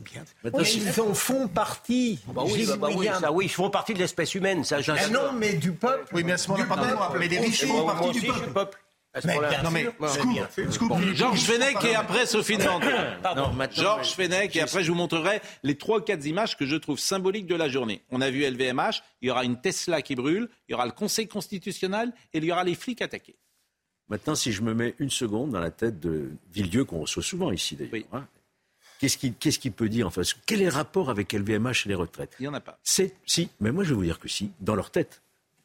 Ah 0.44 0.50
ben, 0.50 0.62
ils 0.62 1.00
en 1.00 1.14
font 1.14 1.48
partie. 1.48 2.20
Bah 2.28 2.42
oui, 2.46 2.66
bah, 2.66 2.76
bah 2.78 2.88
oui, 2.96 3.08
ça, 3.20 3.32
oui, 3.32 3.46
ils 3.46 3.50
font 3.50 3.70
partie 3.70 3.92
de 3.92 3.98
l'espèce 3.98 4.34
humaine. 4.34 4.64
Ça, 4.64 4.78
ah 4.88 5.08
non, 5.08 5.32
mais 5.34 5.54
du 5.54 5.72
peuple. 5.72 6.14
Oui, 6.14 6.24
mais 6.24 6.32
à 6.32 6.38
ce 6.38 6.50
moment-là, 6.50 7.12
mais 7.18 7.28
les 7.28 7.38
riches 7.38 7.64
font 7.64 7.86
partie 7.86 8.20
du 8.20 8.30
peuple. 8.54 8.78
Non 9.24 9.70
mais 9.70 9.86
Georges 11.14 11.40
Fenech 11.40 11.84
et 11.84 11.94
après 11.94 12.26
Sophie 12.26 12.58
de 12.58 12.62
Georges 13.72 14.12
Fenech 14.12 14.56
et 14.56 14.60
après 14.60 14.82
je 14.82 14.90
vous 14.90 14.96
montrerai 14.96 15.40
les 15.62 15.76
trois 15.76 16.04
quatre 16.04 16.26
images 16.26 16.56
que 16.56 16.66
je 16.66 16.76
trouve 16.76 16.98
symboliques 16.98 17.46
de 17.46 17.54
la 17.54 17.68
journée. 17.68 18.02
On 18.10 18.20
a 18.20 18.30
vu 18.30 18.48
LVMH, 18.48 19.02
il 19.22 19.28
y 19.28 19.30
aura 19.30 19.44
une 19.44 19.60
Tesla 19.60 20.02
qui 20.02 20.14
brûle, 20.14 20.48
il 20.68 20.72
y 20.72 20.74
aura 20.74 20.86
le 20.86 20.92
Conseil 20.92 21.28
constitutionnel 21.28 22.12
et 22.32 22.38
il 22.38 22.44
y 22.44 22.52
aura 22.52 22.64
les 22.64 22.74
flics 22.74 23.02
attaqués. 23.02 23.36
Maintenant, 24.08 24.34
si 24.34 24.52
je 24.52 24.62
me 24.62 24.74
mets 24.74 24.94
une 24.98 25.10
seconde 25.10 25.50
dans 25.50 25.60
la 25.60 25.70
tête 25.70 25.98
de 25.98 26.30
Villedieu, 26.52 26.84
qu'on 26.84 27.00
reçoit 27.00 27.24
souvent 27.24 27.50
ici 27.50 27.74
d'ailleurs, 27.74 28.06
hein, 28.12 28.26
qu'est-ce 29.00 29.58
qu'il 29.58 29.72
peut 29.72 29.88
dire 29.88 30.06
enfin, 30.06 30.22
Quel 30.46 30.60
est 30.60 30.66
le 30.66 30.70
rapport 30.70 31.10
avec 31.10 31.32
LVMH 31.32 31.86
et 31.86 31.88
les 31.88 31.94
retraites? 31.94 32.36
Il 32.38 32.42
n'y 32.42 32.48
en 32.48 32.54
a 32.54 32.60
pas. 32.60 32.78
Si, 32.84 33.48
mais 33.60 33.72
moi 33.72 33.82
je 33.82 33.90
vais 33.90 33.96
vous 33.96 34.04
dire 34.04 34.20
que 34.20 34.28
si, 34.28 34.52
dans 34.60 34.74
leur 34.74 34.90
tête. 34.90 35.22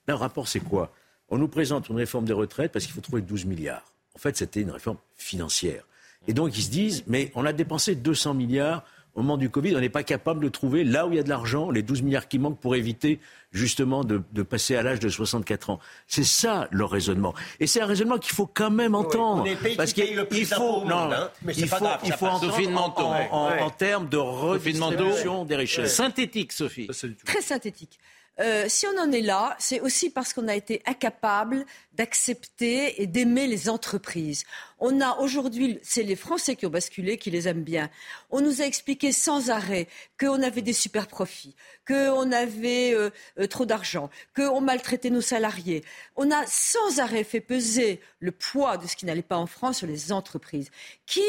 Le 0.07 0.15
rapport, 0.15 0.47
c'est 0.47 0.59
quoi? 0.59 0.91
On 1.31 1.37
nous 1.37 1.47
présente 1.47 1.89
une 1.89 1.95
réforme 1.95 2.25
des 2.25 2.33
retraites 2.33 2.71
parce 2.71 2.85
qu'il 2.85 2.93
faut 2.93 3.01
trouver 3.01 3.21
12 3.21 3.45
milliards. 3.45 3.91
En 4.15 4.19
fait, 4.19 4.37
c'était 4.37 4.61
une 4.61 4.71
réforme 4.71 4.97
financière. 5.15 5.87
Et 6.27 6.33
donc, 6.33 6.55
ils 6.57 6.63
se 6.63 6.69
disent, 6.69 7.03
mais 7.07 7.31
on 7.33 7.45
a 7.45 7.53
dépensé 7.53 7.95
200 7.95 8.35
milliards 8.35 8.83
au 9.13 9.21
moment 9.21 9.37
du 9.37 9.49
Covid, 9.49 9.75
on 9.75 9.81
n'est 9.81 9.89
pas 9.89 10.03
capable 10.03 10.41
de 10.41 10.47
trouver 10.47 10.85
là 10.85 11.05
où 11.05 11.11
il 11.11 11.17
y 11.17 11.19
a 11.19 11.23
de 11.23 11.29
l'argent, 11.29 11.69
les 11.69 11.81
12 11.81 12.01
milliards 12.01 12.29
qui 12.29 12.39
manquent 12.39 12.59
pour 12.59 12.75
éviter 12.75 13.19
justement 13.51 14.05
de, 14.05 14.19
passer 14.41 14.77
à 14.77 14.83
l'âge 14.83 15.01
de 15.01 15.09
64 15.09 15.69
ans. 15.69 15.79
C'est 16.07 16.23
ça 16.23 16.69
leur 16.71 16.89
raisonnement. 16.89 17.33
Et 17.59 17.67
c'est 17.67 17.81
un 17.81 17.85
raisonnement 17.85 18.17
qu'il 18.19 18.33
faut 18.33 18.45
quand 18.45 18.71
même 18.71 18.95
entendre. 18.95 19.45
parce 19.75 19.91
qu'il 19.91 20.15
faut, 20.45 20.85
non, 20.85 21.11
hein, 21.11 21.29
mais 21.41 21.53
il 21.53 21.67
faut, 21.67 21.75
il 22.05 22.13
faut 22.13 22.25
entendre 22.25 23.33
en, 23.33 23.49
en, 23.57 23.69
termes 23.69 24.07
de 24.07 24.17
redistribution 24.17 25.43
des 25.43 25.57
richesses. 25.57 25.93
Synthétique, 25.93 26.53
Sophie. 26.53 26.87
Très 27.25 27.41
synthétique. 27.41 27.99
Euh, 28.39 28.65
si 28.69 28.87
on 28.87 28.97
en 28.97 29.11
est 29.11 29.21
là, 29.21 29.55
c'est 29.59 29.81
aussi 29.81 30.09
parce 30.09 30.33
qu'on 30.33 30.47
a 30.47 30.55
été 30.55 30.81
incapable 30.85 31.65
d'accepter 31.93 33.01
et 33.01 33.05
d'aimer 33.05 33.45
les 33.45 33.69
entreprises. 33.69 34.45
On 34.79 35.01
a 35.01 35.17
aujourd'hui, 35.17 35.79
c'est 35.83 36.03
les 36.03 36.15
Français 36.15 36.55
qui 36.55 36.65
ont 36.65 36.69
basculé, 36.69 37.17
qui 37.17 37.29
les 37.29 37.47
aiment 37.47 37.63
bien. 37.63 37.89
On 38.29 38.41
nous 38.41 38.61
a 38.61 38.65
expliqué 38.65 39.11
sans 39.11 39.49
arrêt 39.49 39.87
qu'on 40.19 40.41
avait 40.41 40.61
des 40.61 40.73
super 40.73 41.07
profits, 41.07 41.55
qu'on 41.85 42.31
avait 42.31 42.93
euh, 42.93 43.09
euh, 43.37 43.47
trop 43.47 43.65
d'argent, 43.65 44.09
qu'on 44.35 44.61
maltraitait 44.61 45.09
nos 45.09 45.21
salariés. 45.21 45.83
On 46.15 46.31
a 46.31 46.45
sans 46.47 46.99
arrêt 46.99 47.25
fait 47.25 47.41
peser 47.41 47.99
le 48.19 48.31
poids 48.31 48.77
de 48.77 48.87
ce 48.87 48.95
qui 48.95 49.05
n'allait 49.05 49.21
pas 49.21 49.37
en 49.37 49.47
France 49.47 49.79
sur 49.79 49.87
les 49.87 50.11
entreprises, 50.11 50.71
qui 51.05 51.21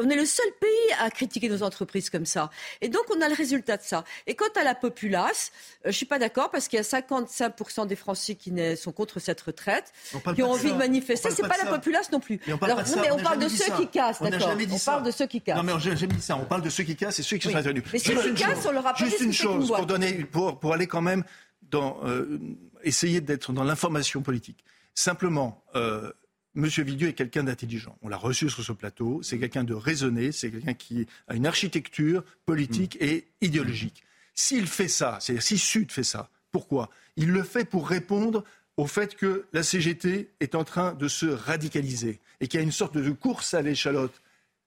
on 0.00 0.10
est 0.10 0.16
le 0.16 0.24
seul 0.24 0.46
pays 0.60 0.96
à 0.98 1.10
critiquer 1.10 1.48
nos 1.48 1.62
entreprises 1.62 2.10
comme 2.10 2.26
ça. 2.26 2.50
Et 2.80 2.88
donc, 2.88 3.02
on 3.14 3.20
a 3.20 3.28
le 3.28 3.34
résultat 3.34 3.76
de 3.76 3.82
ça. 3.82 4.04
Et 4.26 4.34
quant 4.34 4.52
à 4.60 4.64
la 4.64 4.74
populace, 4.74 5.52
euh, 5.52 5.78
je 5.84 5.88
ne 5.88 5.92
suis 5.92 6.06
pas 6.06 6.18
d'accord 6.18 6.50
parce 6.50 6.68
qu'il 6.68 6.78
y 6.78 6.80
a 6.80 6.84
55% 6.84 7.86
des 7.86 7.96
Français 7.96 8.34
qui 8.34 8.52
sont 8.76 8.92
contre 8.92 9.20
cette 9.20 9.40
retraite, 9.40 9.92
qui 10.34 10.42
ont 10.42 10.52
envie 10.52 10.72
de, 10.72 10.76
manifester. 10.76 11.30
C'est 11.30 11.42
pas, 11.42 11.48
pas 11.48 11.64
la 11.64 11.70
populace 11.70 12.10
non 12.12 12.20
plus. 12.20 12.40
Mais 12.46 12.52
on 12.52 12.58
parle, 12.58 12.84
mais 13.00 13.10
on 13.10 13.18
parle 13.18 13.38
de 13.38 13.48
ceux 13.48 13.72
qui 13.76 13.88
cassent, 13.88 14.22
d'accord 14.22 14.56
On 14.72 14.78
parle 14.78 15.02
de 15.04 15.10
ceux 15.10 15.26
qui 15.26 15.40
cassent. 15.40 15.56
Non, 15.56 15.62
mais 15.62 15.72
j'ai 15.78 15.96
jamais 15.96 16.14
dit 16.14 16.22
ça. 16.22 16.36
On 16.36 16.44
parle 16.44 16.62
de 16.62 16.70
ceux 16.70 16.84
qui 16.84 16.96
cassent 16.96 17.18
et 17.18 17.22
ceux 17.22 17.36
qui 17.36 17.48
sont 17.48 17.56
intervenus. 17.56 17.84
Mais 17.92 17.98
ceux 17.98 18.20
qui 18.20 18.34
cassent, 18.34 18.66
on 18.66 18.72
leur 18.72 18.86
a 18.86 18.94
pas 18.94 19.04
Juste 19.04 19.20
une 19.20 19.32
chose, 19.32 19.68
pour, 19.68 19.86
donner, 19.86 20.12
pour, 20.24 20.58
pour 20.58 20.72
aller 20.72 20.86
quand 20.86 21.02
même 21.02 21.24
dans... 21.62 22.00
Euh, 22.04 22.38
essayer 22.82 23.20
d'être 23.20 23.52
dans 23.52 23.64
l'information 23.64 24.22
politique. 24.22 24.64
Simplement, 24.94 25.64
euh, 25.74 26.12
Monsieur 26.54 26.82
Villedieu 26.82 27.08
est 27.08 27.14
quelqu'un 27.14 27.44
d'intelligent. 27.44 27.96
On 28.02 28.08
l'a 28.08 28.16
reçu 28.16 28.50
sur 28.50 28.64
ce 28.64 28.72
plateau. 28.72 29.20
C'est 29.22 29.38
quelqu'un 29.38 29.64
de 29.64 29.74
raisonné. 29.74 30.32
C'est 30.32 30.50
quelqu'un 30.50 30.74
qui 30.74 31.06
a 31.28 31.34
une 31.34 31.46
architecture 31.46 32.24
politique 32.44 32.96
mm. 33.00 33.04
et 33.04 33.24
idéologique. 33.40 34.02
S'il 34.34 34.66
fait 34.66 34.88
ça, 34.88 35.18
c'est-à-dire 35.20 35.42
si 35.42 35.58
Sud 35.58 35.92
fait 35.92 36.02
ça, 36.02 36.30
pourquoi? 36.50 36.90
Il 37.16 37.30
le 37.30 37.42
fait 37.42 37.64
pour 37.64 37.88
répondre 37.88 38.44
au 38.76 38.86
fait 38.86 39.14
que 39.14 39.46
la 39.52 39.62
CGT 39.62 40.30
est 40.40 40.54
en 40.54 40.64
train 40.64 40.94
de 40.94 41.06
se 41.06 41.26
radicaliser 41.26 42.20
et 42.40 42.48
qu'il 42.48 42.58
y 42.58 42.62
a 42.62 42.64
une 42.64 42.72
sorte 42.72 42.96
de 42.96 43.10
course 43.10 43.54
à 43.54 43.62
l'échalote 43.62 44.20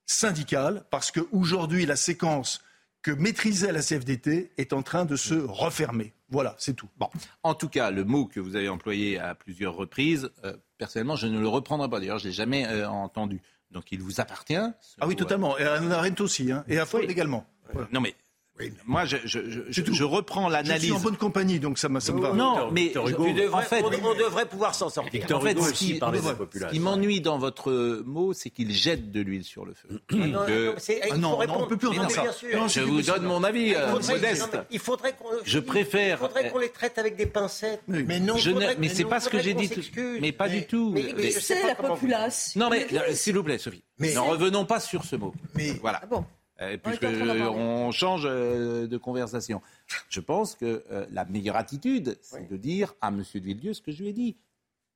syndicale 0.05 0.83
parce 0.91 1.11
qu'aujourd'hui, 1.11 1.85
la 1.85 1.95
séquence 1.95 2.61
que 3.01 3.11
maîtrisait 3.11 3.71
la 3.71 3.81
CFDT 3.81 4.51
est 4.57 4.73
en 4.73 4.83
train 4.83 5.05
de 5.05 5.15
se 5.15 5.33
refermer. 5.33 6.13
Voilà, 6.33 6.55
c'est 6.57 6.75
tout. 6.75 6.89
Bon, 6.97 7.09
en 7.43 7.53
tout 7.53 7.69
cas, 7.69 7.91
le 7.91 8.03
mot 8.03 8.25
que 8.25 8.39
vous 8.39 8.55
avez 8.55 8.67
employé 8.67 9.19
à 9.19 9.35
plusieurs 9.35 9.75
reprises, 9.75 10.31
euh, 10.43 10.57
personnellement, 10.79 11.15
je 11.15 11.27
ne 11.27 11.39
le 11.39 11.47
reprendrai 11.47 11.87
pas. 11.87 11.99
D'ailleurs, 11.99 12.17
je 12.17 12.25
ne 12.25 12.29
l'ai 12.29 12.35
jamais 12.35 12.65
euh, 12.67 12.89
entendu. 12.89 13.43
Donc 13.69 13.91
il 13.91 14.01
vous 14.01 14.19
appartient. 14.19 14.55
Ah 14.55 15.07
oui, 15.07 15.15
totalement. 15.15 15.57
Et 15.59 15.63
à 15.63 15.73
Arendt 15.75 16.23
aussi, 16.23 16.51
hein. 16.51 16.63
et 16.67 16.79
à 16.79 16.85
Freud 16.87 17.09
également. 17.09 17.45
Non 17.91 18.01
mais 18.01 18.15
moi, 18.85 19.05
je, 19.05 19.17
je, 19.25 19.39
je, 19.69 19.81
je 19.91 20.03
reprends 20.03 20.47
l'analyse. 20.47 20.81
Je 20.81 20.85
suis 20.87 20.91
en 20.93 20.99
bonne 20.99 21.17
compagnie, 21.17 21.59
donc 21.59 21.79
ça, 21.79 21.89
ça 21.99 22.13
me 22.13 22.21
va. 22.21 22.33
Non, 22.33 22.71
mais 22.71 22.95
en 22.97 23.61
fait, 23.61 23.83
on, 23.83 23.89
devrait 24.13 24.45
pouvoir 24.45 24.75
s'en 24.75 24.89
sortir. 24.89 25.11
Victor 25.11 25.39
en 25.39 25.41
fait, 25.41 25.59
ce 25.59 25.73
qui, 25.73 25.99
ce 25.99 26.65
qui 26.69 26.79
m'ennuie 26.79 27.19
dans 27.19 27.39
votre 27.39 28.03
mot, 28.05 28.33
c'est 28.33 28.51
qu'il 28.51 28.71
jette 28.71 29.11
de 29.11 29.21
l'huile 29.21 29.43
sur 29.43 29.65
le 29.65 29.73
feu. 29.73 30.01
Ah 30.13 31.17
non, 31.17 31.37
ah 31.41 31.45
non, 31.45 31.47
non, 31.47 31.63
on 31.63 31.67
peut 31.67 31.77
plus 31.77 31.87
entendre 31.89 32.11
ça. 32.11 32.23
Non, 32.53 32.67
je 32.67 32.81
vous 32.81 33.01
donne 33.01 33.23
mon 33.23 33.43
avis, 33.43 33.73
euh, 33.75 33.99
modeste. 33.99 34.57
Il 34.71 34.79
faudrait 34.79 35.13
qu'on. 35.13 35.25
Je 35.43 35.59
préfère. 35.59 36.19
Il 36.21 36.27
faudrait 36.27 36.49
qu'on 36.49 36.59
les 36.59 36.69
traite 36.69 36.97
avec 36.97 37.15
des 37.15 37.25
pincettes. 37.25 37.81
Mais 37.87 38.19
non, 38.19 38.35
mais 38.77 38.89
c'est 38.89 39.05
pas 39.05 39.19
ce 39.19 39.29
que 39.29 39.39
j'ai 39.39 39.53
dit. 39.53 39.69
Mais 40.21 40.31
pas 40.31 40.49
du 40.49 40.65
tout. 40.65 40.95
C'est 41.39 41.65
la 41.65 41.75
populace. 41.75 42.55
Non, 42.55 42.69
mais 42.69 42.87
s'il 43.13 43.35
vous 43.35 43.43
plaît, 43.43 43.57
Sophie. 43.57 43.83
Ne 43.99 44.19
revenons 44.19 44.65
pas 44.65 44.79
sur 44.79 45.03
ce 45.03 45.15
mot. 45.15 45.33
Voilà. 45.81 46.01
Euh, 46.63 46.77
puisque 46.77 47.03
on 47.03 47.91
change 47.91 48.23
euh, 48.25 48.87
de 48.87 48.97
conversation. 48.97 49.61
Je 50.09 50.19
pense 50.19 50.55
que 50.55 50.83
euh, 50.91 51.05
la 51.11 51.25
meilleure 51.25 51.55
attitude, 51.55 52.17
c'est 52.21 52.49
de 52.49 52.57
dire 52.57 52.93
à 53.01 53.09
M. 53.09 53.23
de 53.33 53.39
Villedieu 53.39 53.73
ce 53.73 53.81
que 53.81 53.91
je 53.91 54.01
lui 54.01 54.09
ai 54.09 54.13
dit. 54.13 54.37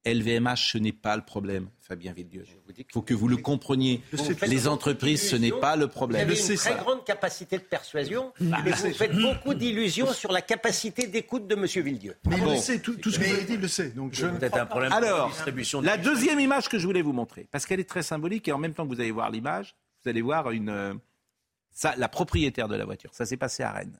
LVMH, 0.06 0.72
ce 0.72 0.78
n'est 0.78 0.94
pas 0.94 1.18
le 1.18 1.22
problème, 1.22 1.68
Fabien 1.80 2.14
Villedieu. 2.14 2.46
Il 2.78 2.86
faut 2.94 3.02
que 3.02 3.14
vous 3.14 3.28
le 3.28 3.36
compreniez. 3.36 4.02
Les 4.48 4.68
entreprises, 4.70 5.30
ce 5.30 5.36
n'est 5.36 5.52
pas 5.52 5.76
le 5.76 5.88
problème. 5.88 6.30
Vous 6.30 6.34
avez 6.34 6.54
une 6.54 6.58
très 6.58 6.76
grande 6.76 7.04
capacité 7.04 7.58
de 7.58 7.64
persuasion, 7.64 8.32
bah, 8.40 8.60
mais 8.64 8.72
vous 8.72 8.94
faites 8.94 9.16
beaucoup 9.16 9.54
d'illusions 9.54 10.14
sur 10.14 10.32
la 10.32 10.42
capacité 10.42 11.08
d'écoute 11.08 11.48
de 11.48 11.56
M. 11.56 11.66
Villedieu. 11.66 12.16
Mais 12.26 12.38
il 12.38 12.46
le 12.46 12.56
sait, 12.56 12.80
tout, 12.80 12.94
ce 12.94 13.20
que 13.20 13.26
vous 13.26 13.34
avez 13.34 13.44
dit, 13.44 13.56
il 13.56 13.60
le 13.60 13.68
sait. 13.68 13.90
Donc 13.90 14.14
je 14.14 14.28
peut-être 14.28 14.58
un 14.58 14.66
problème 14.66 14.94
Alors, 14.94 15.30
de 15.46 15.86
la 15.86 15.98
deuxième 15.98 16.40
image 16.40 16.70
que 16.70 16.80
je 16.80 16.86
voulais 16.86 17.02
vous 17.02 17.14
montrer, 17.14 17.48
parce 17.52 17.66
qu'elle 17.66 17.82
est 17.82 17.90
très 17.90 18.04
symbolique, 18.04 18.48
et 18.48 18.54
en 18.54 18.60
même 18.60 18.74
temps 18.74 18.88
que 18.88 18.94
vous 18.94 19.02
allez 19.02 19.12
voir 19.12 19.30
l'image, 19.30 19.76
vous 20.04 20.10
allez 20.10 20.22
voir 20.22 20.52
une 20.52 21.00
ça, 21.78 21.96
la 21.96 22.10
propriétaire 22.10 22.68
de 22.68 22.76
la 22.76 22.86
voiture, 22.86 23.14
ça 23.14 23.28
s'est 23.28 23.38
passé 23.38 23.62
à 23.62 23.72
Rennes. 23.72 24.00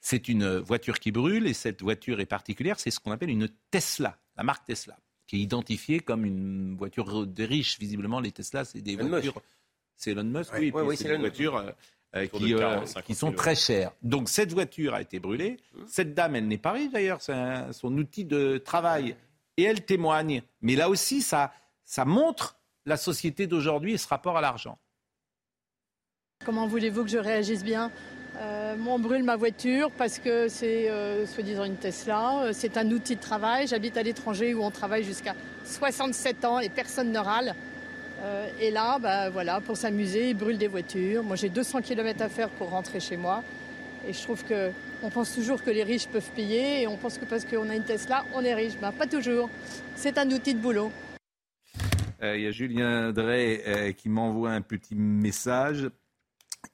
C'est 0.00 0.28
une 0.28 0.56
voiture 0.56 0.98
qui 0.98 1.12
brûle 1.12 1.46
et 1.46 1.52
cette 1.52 1.82
voiture 1.82 2.20
est 2.20 2.26
particulière, 2.26 2.80
c'est 2.80 2.90
ce 2.90 3.00
qu'on 3.00 3.10
appelle 3.10 3.28
une 3.28 3.50
Tesla, 3.70 4.18
la 4.34 4.44
marque 4.44 4.64
Tesla, 4.64 4.96
qui 5.26 5.36
est 5.36 5.40
identifiée 5.40 6.00
comme 6.00 6.24
une 6.24 6.74
voiture 6.74 7.26
de 7.26 7.44
riches. 7.44 7.78
Visiblement, 7.78 8.18
les 8.18 8.32
Tesla, 8.32 8.64
c'est 8.64 8.80
des 8.80 8.96
voitures. 8.96 9.42
C'est 9.94 10.12
Elon 10.12 10.24
Musk, 10.24 10.54
oui. 10.54 10.72
c'est 10.96 11.08
des 11.08 11.18
voitures 11.18 11.56
euh, 11.56 11.70
euh, 12.16 12.26
qui, 12.28 12.54
euh, 12.54 12.80
qui, 13.04 13.14
sont 13.14 13.32
très 13.32 13.56
chères. 13.56 13.92
Donc 14.02 14.30
cette 14.30 14.54
voiture 14.54 14.94
a 14.94 15.02
été 15.02 15.20
brûlée. 15.20 15.58
Hum. 15.76 15.84
Cette 15.86 16.14
dame, 16.14 16.34
elle 16.34 16.48
n'est 16.48 16.56
pas 16.56 16.72
riche 16.72 16.92
d'ailleurs, 16.92 17.20
c'est 17.20 17.72
son 17.72 17.94
outil 17.98 18.24
de 18.24 18.56
travail. 18.56 19.16
Et 19.58 19.64
elle 19.64 19.84
témoigne. 19.84 20.42
Mais 20.62 20.76
là 20.76 20.88
aussi, 20.88 21.20
ça, 21.20 21.52
ça 21.84 22.06
montre 22.06 22.56
la 22.86 22.96
société 22.96 23.46
d'aujourd'hui 23.46 23.92
et 23.92 23.98
ce 23.98 24.08
rapport 24.08 24.38
à 24.38 24.40
l'argent. 24.40 24.78
Comment 26.44 26.66
voulez-vous 26.66 27.04
que 27.04 27.10
je 27.10 27.18
réagisse 27.18 27.62
bien? 27.62 27.90
Euh, 28.40 28.74
on 28.84 28.98
brûle 28.98 29.22
ma 29.22 29.36
voiture 29.36 29.90
parce 29.92 30.18
que 30.18 30.48
c'est 30.48 30.90
euh, 30.90 31.24
soi-disant 31.26 31.64
une 31.64 31.76
Tesla. 31.76 32.42
Euh, 32.42 32.50
c'est 32.52 32.76
un 32.76 32.90
outil 32.90 33.14
de 33.14 33.20
travail. 33.20 33.68
J'habite 33.68 33.96
à 33.96 34.02
l'étranger 34.02 34.52
où 34.52 34.62
on 34.64 34.70
travaille 34.70 35.04
jusqu'à 35.04 35.34
67 35.64 36.44
ans 36.44 36.58
et 36.58 36.68
personne 36.68 37.12
ne 37.12 37.18
râle. 37.18 37.54
et 38.60 38.70
là, 38.70 38.98
bah, 38.98 39.30
voilà, 39.30 39.60
pour 39.60 39.76
s'amuser, 39.76 40.30
ils 40.30 40.36
brûlent 40.36 40.58
des 40.58 40.68
voitures. 40.68 41.22
Moi, 41.22 41.36
j'ai 41.36 41.48
200 41.48 41.82
km 41.82 42.22
à 42.22 42.28
faire 42.28 42.48
pour 42.48 42.70
rentrer 42.70 43.00
chez 43.00 43.16
moi. 43.16 43.42
Et 44.08 44.12
je 44.12 44.22
trouve 44.22 44.42
qu'on 44.44 45.10
pense 45.10 45.32
toujours 45.32 45.62
que 45.62 45.70
les 45.70 45.84
riches 45.84 46.08
peuvent 46.08 46.30
payer 46.34 46.82
et 46.82 46.86
on 46.88 46.96
pense 46.96 47.18
que 47.18 47.24
parce 47.24 47.44
qu'on 47.44 47.70
a 47.70 47.76
une 47.76 47.84
Tesla, 47.84 48.24
on 48.34 48.42
est 48.42 48.54
riche. 48.54 48.74
Ben, 48.80 48.90
pas 48.90 49.06
toujours. 49.06 49.48
C'est 49.94 50.18
un 50.18 50.28
outil 50.30 50.54
de 50.54 50.58
boulot. 50.58 50.90
Il 52.20 52.40
y 52.40 52.46
a 52.46 52.50
Julien 52.52 53.12
Drey 53.12 53.94
qui 53.98 54.08
m'envoie 54.08 54.50
un 54.50 54.60
petit 54.60 54.94
message 54.94 55.88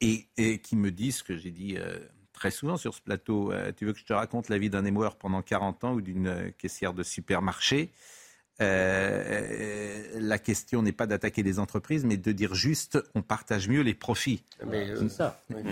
et, 0.00 0.60
qui 0.60 0.76
me 0.76 0.90
disent 0.90 1.18
ce 1.18 1.24
que 1.24 1.36
j'ai 1.36 1.50
dit 1.50 1.76
euh, 1.76 1.98
très 2.32 2.50
souvent 2.50 2.76
sur 2.76 2.94
ce 2.94 3.00
plateau. 3.00 3.52
Euh, 3.52 3.72
tu 3.76 3.84
veux 3.84 3.92
que 3.92 3.98
je 3.98 4.04
te 4.04 4.12
raconte 4.12 4.48
la 4.48 4.58
vie 4.58 4.70
d'un 4.70 4.84
émoueur 4.84 5.16
pendant 5.16 5.42
40 5.42 5.84
ans 5.84 5.94
ou 5.94 6.00
d'une 6.00 6.28
euh, 6.28 6.50
caissière 6.56 6.94
de 6.94 7.02
supermarché? 7.02 7.92
La 8.60 10.38
question 10.38 10.82
n'est 10.82 10.92
pas 10.92 11.06
d'attaquer 11.06 11.42
les 11.42 11.58
entreprises, 11.58 12.04
mais 12.04 12.16
de 12.16 12.32
dire 12.32 12.54
juste 12.54 12.98
on 13.14 13.22
partage 13.22 13.68
mieux 13.68 13.82
les 13.82 13.94
profits. 13.94 14.42
Mais 14.66 14.88
c'est 14.98 15.10
ça. 15.10 15.40
Mais, 15.48 15.62
non, 15.62 15.70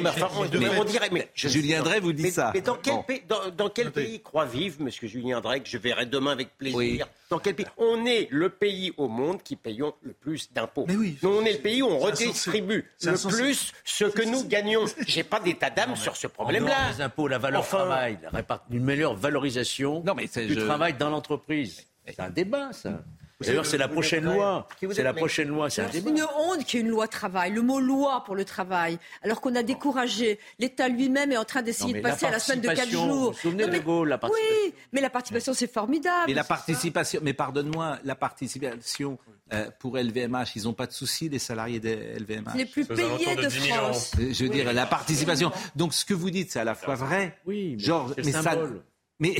mais, 0.00 0.10
on. 0.32 1.12
Mais 1.12 1.28
Julien 1.34 1.82
Drey 1.82 2.00
vous 2.00 2.12
dit 2.12 2.30
ça. 2.30 2.52
Mais 2.54 2.60
dans 2.60 2.76
quel, 2.76 3.02
pays, 3.04 3.22
dans, 3.56 3.68
quel 3.68 3.90
pays 3.90 4.20
croit 4.20 4.46
vivre, 4.46 4.82
Monsieur 4.82 5.08
Julien 5.08 5.40
Drey, 5.40 5.60
que 5.60 5.68
je 5.68 5.78
verrai 5.78 6.06
demain 6.06 6.32
avec 6.32 6.56
plaisir? 6.56 7.06
Dans 7.28 7.38
quel 7.38 7.54
pays? 7.54 7.66
On 7.76 8.06
est 8.06 8.28
le 8.30 8.48
pays 8.48 8.92
au 8.96 9.08
monde 9.08 9.42
qui 9.42 9.56
payons 9.56 9.94
le 10.02 10.12
plus 10.12 10.52
d'impôts. 10.52 10.86
Oui, 10.88 11.16
on 11.22 11.44
est 11.44 11.54
le 11.54 11.58
pays 11.58 11.82
où 11.82 11.86
on 11.86 11.98
redistribue 11.98 12.84
le 13.04 13.28
plus 13.28 13.72
ce 13.84 14.04
que 14.04 14.22
nous 14.22 14.44
gagnons. 14.44 14.84
J'ai 15.06 15.22
pas 15.22 15.40
d'état 15.40 15.70
d'âme 15.70 15.96
sur 15.96 16.16
ce 16.16 16.26
problème-là. 16.26 16.92
Les 16.96 17.02
impôts, 17.02 17.28
la 17.28 17.38
valeur 17.38 17.66
travail, 17.66 18.18
une 18.70 18.84
meilleure 18.84 19.14
valorisation 19.14 20.02
du 20.36 20.56
travail 20.56 20.94
dans 20.94 21.10
l'entreprise. 21.10 21.86
C'est 22.06 22.20
un 22.20 22.30
débat, 22.30 22.72
ça. 22.72 23.02
D'ailleurs, 23.46 23.66
c'est 23.66 23.78
la 23.78 23.88
prochaine 23.88 24.24
loi. 24.24 24.68
C'est 24.92 25.02
la 25.02 25.14
prochaine 25.14 25.48
loi. 25.48 25.70
C'est 25.70 25.98
une 25.98 26.22
honte 26.22 26.64
qu'il 26.64 26.80
y 26.80 26.82
ait 26.82 26.86
une 26.86 26.90
loi 26.90 27.08
travail. 27.08 27.52
Le 27.52 27.62
mot 27.62 27.80
loi 27.80 28.22
pour 28.24 28.34
le 28.34 28.44
travail. 28.44 28.98
Alors 29.22 29.40
qu'on 29.40 29.54
a 29.54 29.62
découragé. 29.62 30.38
L'État 30.58 30.88
lui-même 30.88 31.32
est 31.32 31.36
en 31.36 31.44
train 31.44 31.62
d'essayer 31.62 31.94
de 31.94 32.00
passer 32.00 32.26
à 32.26 32.30
la 32.30 32.38
semaine 32.38 32.60
de 32.60 32.68
4 32.68 32.88
jours. 32.88 33.06
Vous 33.06 33.26
vous 33.26 33.32
souvenez 33.32 33.66
de 33.66 33.78
Gaulle, 33.78 34.08
la 34.08 34.18
participation 34.18 34.66
Oui, 34.66 34.74
mais 34.92 35.00
la 35.00 35.10
participation, 35.10 35.54
c'est 35.54 35.72
formidable. 35.72 36.24
Mais 36.28 36.34
la 36.34 36.44
participation, 36.44 37.20
mais 37.22 37.32
pardonne-moi, 37.32 37.98
la 38.04 38.14
participation 38.14 39.18
euh, 39.52 39.70
pour 39.78 39.96
LVMH, 39.96 40.56
ils 40.56 40.64
n'ont 40.64 40.74
pas 40.74 40.86
de 40.86 40.92
soucis, 40.92 41.28
les 41.28 41.38
salariés 41.38 41.80
de 41.80 41.88
LVMH. 42.18 42.54
Les 42.56 42.66
plus 42.66 42.84
payés 42.84 43.36
de, 43.36 43.48
France. 43.48 44.12
Je 44.18 44.44
veux 44.44 44.50
dire, 44.50 44.72
la 44.72 44.86
participation. 44.86 45.50
Donc 45.76 45.94
ce 45.94 46.04
que 46.04 46.14
vous 46.14 46.30
dites, 46.30 46.52
c'est 46.52 46.60
à 46.60 46.64
la 46.64 46.74
fois 46.74 46.94
vrai. 46.94 47.38
Oui, 47.46 47.76
mais 47.78 47.82
Genre, 47.82 48.12
mais 48.18 48.32
ça. 48.32 48.56
Mais 49.18 49.36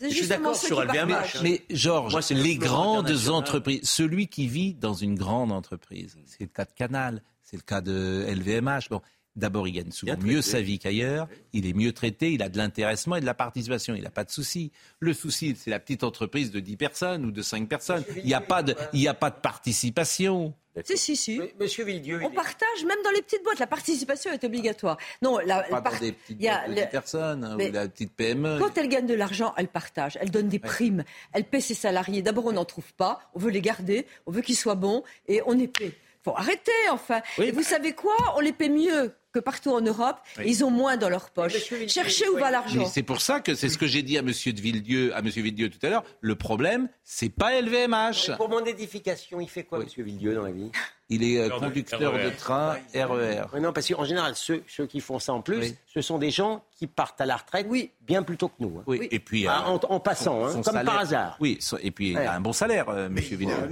je 0.00 0.08
suis 0.08 0.26
d'accord 0.26 0.56
sur 0.56 0.82
LVMH. 0.82 1.42
Mais, 1.42 1.62
Georges, 1.70 2.30
les 2.30 2.56
grandes 2.56 3.28
entreprises, 3.28 3.88
celui 3.88 4.28
qui 4.28 4.46
vit 4.46 4.74
dans 4.74 4.94
une 4.94 5.14
grande 5.14 5.52
entreprise, 5.52 6.16
c'est 6.26 6.44
le 6.44 6.46
cas 6.48 6.64
de 6.64 6.72
Canal, 6.72 7.22
c'est 7.42 7.56
le 7.56 7.62
cas 7.62 7.80
de 7.80 8.26
LVMH. 8.28 8.88
Bon, 8.90 9.00
D'abord, 9.38 9.68
il 9.68 9.72
gagne 9.72 9.92
souvent 9.92 10.16
mieux 10.20 10.42
sa 10.42 10.60
vie 10.60 10.78
qu'ailleurs, 10.78 11.28
il 11.52 11.66
est 11.66 11.72
mieux 11.72 11.92
traité, 11.92 12.32
il 12.32 12.42
a 12.42 12.48
de 12.48 12.58
l'intéressement 12.58 13.16
et 13.16 13.20
de 13.20 13.26
la 13.26 13.34
participation, 13.34 13.94
il 13.94 14.02
n'a 14.02 14.10
pas 14.10 14.24
de 14.24 14.30
souci. 14.30 14.72
Le 14.98 15.12
souci, 15.12 15.56
c'est 15.56 15.70
la 15.70 15.78
petite 15.78 16.02
entreprise 16.02 16.50
de 16.50 16.58
10 16.58 16.76
personnes 16.76 17.24
ou 17.24 17.30
de 17.30 17.40
5 17.40 17.68
personnes. 17.68 18.04
Il 18.16 18.24
n'y 18.24 18.34
a, 18.34 18.40
pas 18.40 18.64
de, 18.64 18.74
il 18.92 19.06
a 19.06 19.14
pas 19.14 19.30
de 19.30 19.36
participation. 19.36 20.54
Si, 20.84 20.96
si, 20.96 21.16
si. 21.16 21.40
Monsieur 21.58 21.84
Villedieu. 21.84 22.20
On 22.22 22.30
partage, 22.30 22.84
même 22.86 22.98
dans 23.04 23.10
les 23.10 23.22
petites 23.22 23.42
boîtes. 23.42 23.58
La 23.58 23.66
participation 23.66 24.32
est 24.32 24.42
obligatoire. 24.44 24.96
Non, 25.22 25.38
la, 25.38 25.62
pas 25.62 25.80
dans 25.80 25.98
des 25.98 26.12
petites 26.12 26.38
boîtes 26.38 26.70
de 26.70 26.90
personnes 26.90 27.44
hein, 27.44 27.56
ou 27.56 27.72
la 27.72 27.88
petite 27.88 28.12
PME. 28.12 28.58
Quand 28.58 28.76
elle 28.76 28.88
gagne 28.88 29.06
de 29.06 29.14
l'argent, 29.14 29.54
elle 29.56 29.68
partage. 29.68 30.18
Elle 30.20 30.30
donne 30.30 30.48
des 30.48 30.58
primes. 30.58 31.04
Elle 31.32 31.44
paie 31.44 31.60
ses 31.60 31.74
salariés. 31.74 32.22
D'abord, 32.22 32.46
on 32.46 32.52
n'en 32.52 32.64
trouve 32.64 32.92
pas. 32.94 33.20
On 33.34 33.38
veut 33.38 33.50
les 33.50 33.60
garder. 33.60 34.06
On 34.26 34.32
veut 34.32 34.42
qu'ils 34.42 34.56
soient 34.56 34.74
bons. 34.74 35.02
Et 35.26 35.42
on 35.46 35.58
est 35.58 35.68
paie. 35.68 35.94
Faut 36.28 36.36
arrêter, 36.36 36.72
enfin. 36.90 37.20
et 37.38 37.50
vous 37.50 37.62
savez 37.62 37.92
quoi? 37.92 38.16
On 38.36 38.40
les 38.40 38.52
paie 38.52 38.68
mieux 38.68 39.12
que 39.32 39.40
partout 39.40 39.70
en 39.70 39.80
Europe. 39.80 40.16
Ils 40.44 40.64
ont 40.64 40.70
moins 40.70 40.96
dans 40.96 41.08
leur 41.08 41.30
poche. 41.30 41.54
Cherchez 41.86 42.28
où 42.28 42.36
va 42.36 42.50
l'argent. 42.50 42.86
C'est 42.86 43.02
pour 43.02 43.20
ça 43.20 43.40
que 43.40 43.54
c'est 43.54 43.68
ce 43.68 43.78
que 43.78 43.86
j'ai 43.86 44.02
dit 44.02 44.18
à 44.18 44.22
Monsieur 44.22 44.52
de 44.52 44.60
Villedieu, 44.60 45.14
à 45.14 45.22
Monsieur 45.22 45.42
Villedieu 45.42 45.70
tout 45.70 45.84
à 45.86 45.90
l'heure. 45.90 46.04
Le 46.20 46.34
problème, 46.34 46.88
c'est 47.04 47.28
pas 47.28 47.60
LVMH. 47.60 48.36
Pour 48.36 48.48
mon 48.48 48.64
édification, 48.64 49.40
il 49.40 49.48
fait 49.48 49.64
quoi, 49.64 49.78
Monsieur 49.78 50.02
Villedieu, 50.02 50.34
dans 50.34 50.42
la 50.42 50.52
vie? 50.52 50.70
Il 51.10 51.24
est 51.24 51.38
euh, 51.38 51.48
conducteur 51.48 52.12
de 52.12 52.30
train 52.36 52.76
RER. 52.94 53.44
E 53.54 53.60
non, 53.60 53.72
parce 53.72 53.88
qu'en 53.88 54.04
général, 54.04 54.36
ceux, 54.36 54.62
ceux, 54.66 54.86
qui 54.86 55.00
font 55.00 55.18
ça 55.18 55.32
en 55.32 55.40
plus, 55.40 55.74
ce 55.86 56.02
sont 56.02 56.18
des 56.18 56.30
gens 56.30 56.62
qui 56.76 56.86
partent 56.86 57.20
à 57.22 57.24
la 57.24 57.36
retraite 57.36 57.66
oui. 57.70 57.92
bien 58.02 58.22
plus 58.22 58.36
tôt 58.36 58.48
que 58.48 58.56
nous. 58.60 58.78
Hein. 58.78 58.82
Oui. 58.86 59.08
Et 59.10 59.18
puis, 59.18 59.46
ah, 59.46 59.64
euh, 59.68 59.78
en, 59.88 60.00
passant, 60.00 60.44
hein, 60.44 60.60
comme 60.62 60.84
par 60.84 60.98
hasard. 60.98 61.38
Oui, 61.40 61.58
et 61.82 61.90
puis 61.90 62.10
il 62.10 62.18
a 62.18 62.34
un 62.34 62.40
bon 62.40 62.52
salaire, 62.52 62.90
euh, 62.90 63.08
Monsieur 63.08 63.38
Villedieu. 63.38 63.70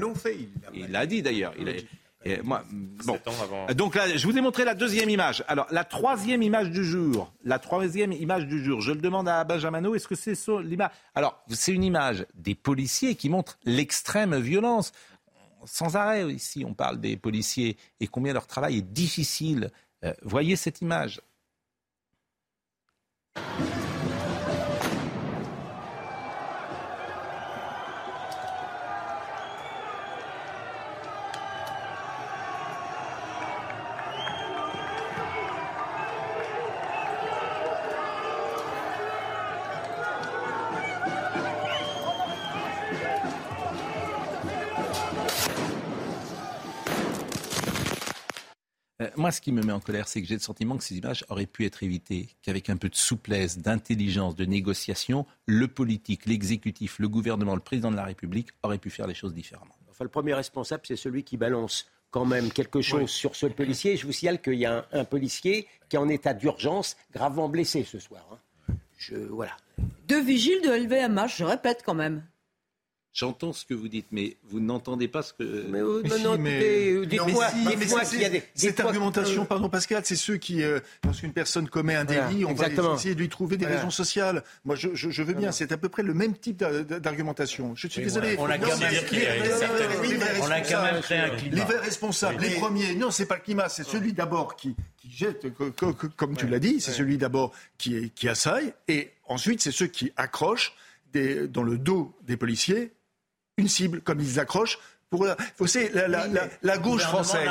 Il 0.74 0.90
l'a 0.90 1.04
dit 1.04 1.20
d'ailleurs. 1.20 1.52
Moi, 2.42 2.64
bon. 3.04 3.18
Donc 3.74 3.94
là, 3.94 4.16
je 4.16 4.26
vous 4.26 4.36
ai 4.36 4.40
montré 4.40 4.64
la 4.64 4.74
deuxième 4.74 5.10
image. 5.10 5.44
Alors, 5.48 5.66
la 5.70 5.84
troisième 5.84 6.42
image 6.42 6.70
du 6.70 6.84
jour. 6.84 7.32
La 7.44 7.58
troisième 7.58 8.12
image 8.12 8.46
du 8.46 8.64
jour. 8.64 8.80
Je 8.80 8.92
le 8.92 9.00
demande 9.00 9.28
à 9.28 9.44
Benjamino, 9.44 9.94
est-ce 9.94 10.08
que 10.08 10.14
c'est 10.14 10.34
l'image? 10.62 10.90
Alors, 11.14 11.42
c'est 11.50 11.72
une 11.72 11.84
image 11.84 12.26
des 12.34 12.54
policiers 12.54 13.14
qui 13.14 13.28
montre 13.28 13.58
l'extrême 13.64 14.36
violence. 14.38 14.92
Sans 15.64 15.96
arrêt, 15.96 16.32
ici, 16.32 16.64
on 16.66 16.74
parle 16.74 17.00
des 17.00 17.16
policiers 17.16 17.76
et 18.00 18.06
combien 18.06 18.32
leur 18.32 18.46
travail 18.46 18.78
est 18.78 18.92
difficile. 18.92 19.70
Euh, 20.04 20.12
voyez 20.22 20.56
cette 20.56 20.80
image. 20.80 21.20
Moi, 49.26 49.32
ce 49.32 49.40
qui 49.40 49.50
me 49.50 49.60
met 49.60 49.72
en 49.72 49.80
colère, 49.80 50.06
c'est 50.06 50.22
que 50.22 50.28
j'ai 50.28 50.36
le 50.36 50.40
sentiment 50.40 50.76
que 50.76 50.84
ces 50.84 50.98
images 50.98 51.24
auraient 51.28 51.46
pu 51.46 51.64
être 51.66 51.82
évitées, 51.82 52.28
qu'avec 52.42 52.70
un 52.70 52.76
peu 52.76 52.88
de 52.88 52.94
souplesse, 52.94 53.58
d'intelligence, 53.58 54.36
de 54.36 54.44
négociation, 54.44 55.26
le 55.46 55.66
politique, 55.66 56.26
l'exécutif, 56.26 57.00
le 57.00 57.08
gouvernement, 57.08 57.56
le 57.56 57.60
président 57.60 57.90
de 57.90 57.96
la 57.96 58.04
République 58.04 58.50
auraient 58.62 58.78
pu 58.78 58.88
faire 58.88 59.08
les 59.08 59.14
choses 59.14 59.34
différemment. 59.34 59.74
Enfin, 59.90 60.04
le 60.04 60.10
premier 60.10 60.32
responsable, 60.32 60.82
c'est 60.86 60.94
celui 60.94 61.24
qui 61.24 61.36
balance 61.36 61.90
quand 62.12 62.24
même 62.24 62.52
quelque 62.52 62.80
chose 62.80 63.10
sur 63.10 63.34
ce 63.34 63.46
policier. 63.46 63.96
Je 63.96 64.06
vous 64.06 64.12
signale 64.12 64.40
qu'il 64.40 64.60
y 64.60 64.64
a 64.64 64.86
un, 64.92 65.04
policier 65.04 65.66
qui 65.88 65.96
est 65.96 65.98
en 65.98 66.08
état 66.08 66.32
d'urgence, 66.32 66.96
gravement 67.12 67.48
blessé 67.48 67.82
ce 67.82 67.98
soir. 67.98 68.24
Hein. 68.30 68.74
Je, 68.96 69.16
voilà. 69.16 69.56
Deux 70.06 70.22
vigiles 70.22 70.62
de 70.62 70.70
LVMH, 70.70 71.38
je 71.38 71.44
répète 71.44 71.82
quand 71.84 71.94
même. 71.94 72.22
J'entends 73.16 73.54
ce 73.54 73.64
que 73.64 73.72
vous 73.72 73.88
dites, 73.88 74.08
mais 74.10 74.36
vous 74.50 74.60
n'entendez 74.60 75.08
pas 75.08 75.22
ce 75.22 75.32
que. 75.32 75.64
Mais, 75.70 75.80
euh, 75.80 76.02
non, 76.04 76.18
non, 76.18 76.38
mais, 76.38 77.06
dites-moi 77.06 77.48
qu'il 78.04 78.20
y 78.20 78.26
a 78.26 78.28
des. 78.28 78.42
Cette 78.54 78.78
argumentation, 78.78 79.46
pardon 79.46 79.70
Pascal, 79.70 80.02
c'est 80.04 80.16
ceux 80.16 80.36
qui, 80.36 80.62
euh, 80.62 80.80
lorsqu'une 81.02 81.32
personne 81.32 81.66
commet 81.66 81.94
un 81.94 82.04
délit, 82.04 82.44
on 82.44 82.52
va 82.52 82.68
essayer 82.68 83.14
de 83.14 83.20
lui 83.20 83.30
trouver 83.30 83.56
des 83.56 83.64
raisons 83.64 83.88
sociales. 83.88 84.44
Moi, 84.66 84.76
je, 84.76 84.90
je, 84.92 85.22
veux 85.22 85.32
bien, 85.32 85.50
c'est 85.50 85.72
à 85.72 85.78
peu 85.78 85.88
près 85.88 86.02
le 86.02 86.12
même 86.12 86.36
type 86.36 86.58
d'argumentation. 86.58 87.74
Je 87.74 87.88
suis 87.88 88.02
désolé. 88.02 88.36
On 88.38 88.44
a 88.50 88.58
quand 88.58 88.76
même 88.76 89.04
créé 91.00 91.18
un 91.18 91.30
climat. 91.30 91.56
Les 91.56 91.62
vrais 91.62 91.78
responsables, 91.78 92.42
les 92.42 92.50
premiers, 92.56 92.94
non, 92.96 93.10
c'est 93.10 93.24
pas 93.24 93.36
le 93.36 93.42
climat, 93.42 93.70
c'est 93.70 93.84
celui 93.84 94.12
d'abord 94.12 94.56
qui, 94.56 94.76
qui 94.98 95.10
jette, 95.10 95.46
comme 96.16 96.36
tu 96.36 96.46
l'as 96.48 96.58
dit, 96.58 96.82
c'est 96.82 96.92
celui 96.92 97.16
d'abord 97.16 97.52
qui, 97.78 98.10
qui 98.10 98.28
assaille, 98.28 98.74
et 98.88 99.12
ensuite, 99.26 99.62
c'est 99.62 99.72
ceux 99.72 99.86
qui 99.86 100.12
accrochent 100.18 100.74
des, 101.14 101.48
dans 101.48 101.62
le 101.62 101.78
dos 101.78 102.14
des 102.26 102.36
policiers 102.36 102.92
une 103.56 103.68
cible, 103.68 104.00
comme 104.00 104.20
ils 104.20 104.38
accrochent. 104.40 104.78
Pour, 105.10 105.26
vous 105.58 105.66
savez, 105.66 105.90
la, 105.90 106.08
la, 106.08 106.26
la, 106.62 106.78
gauche 106.78 107.02
française, 107.02 107.48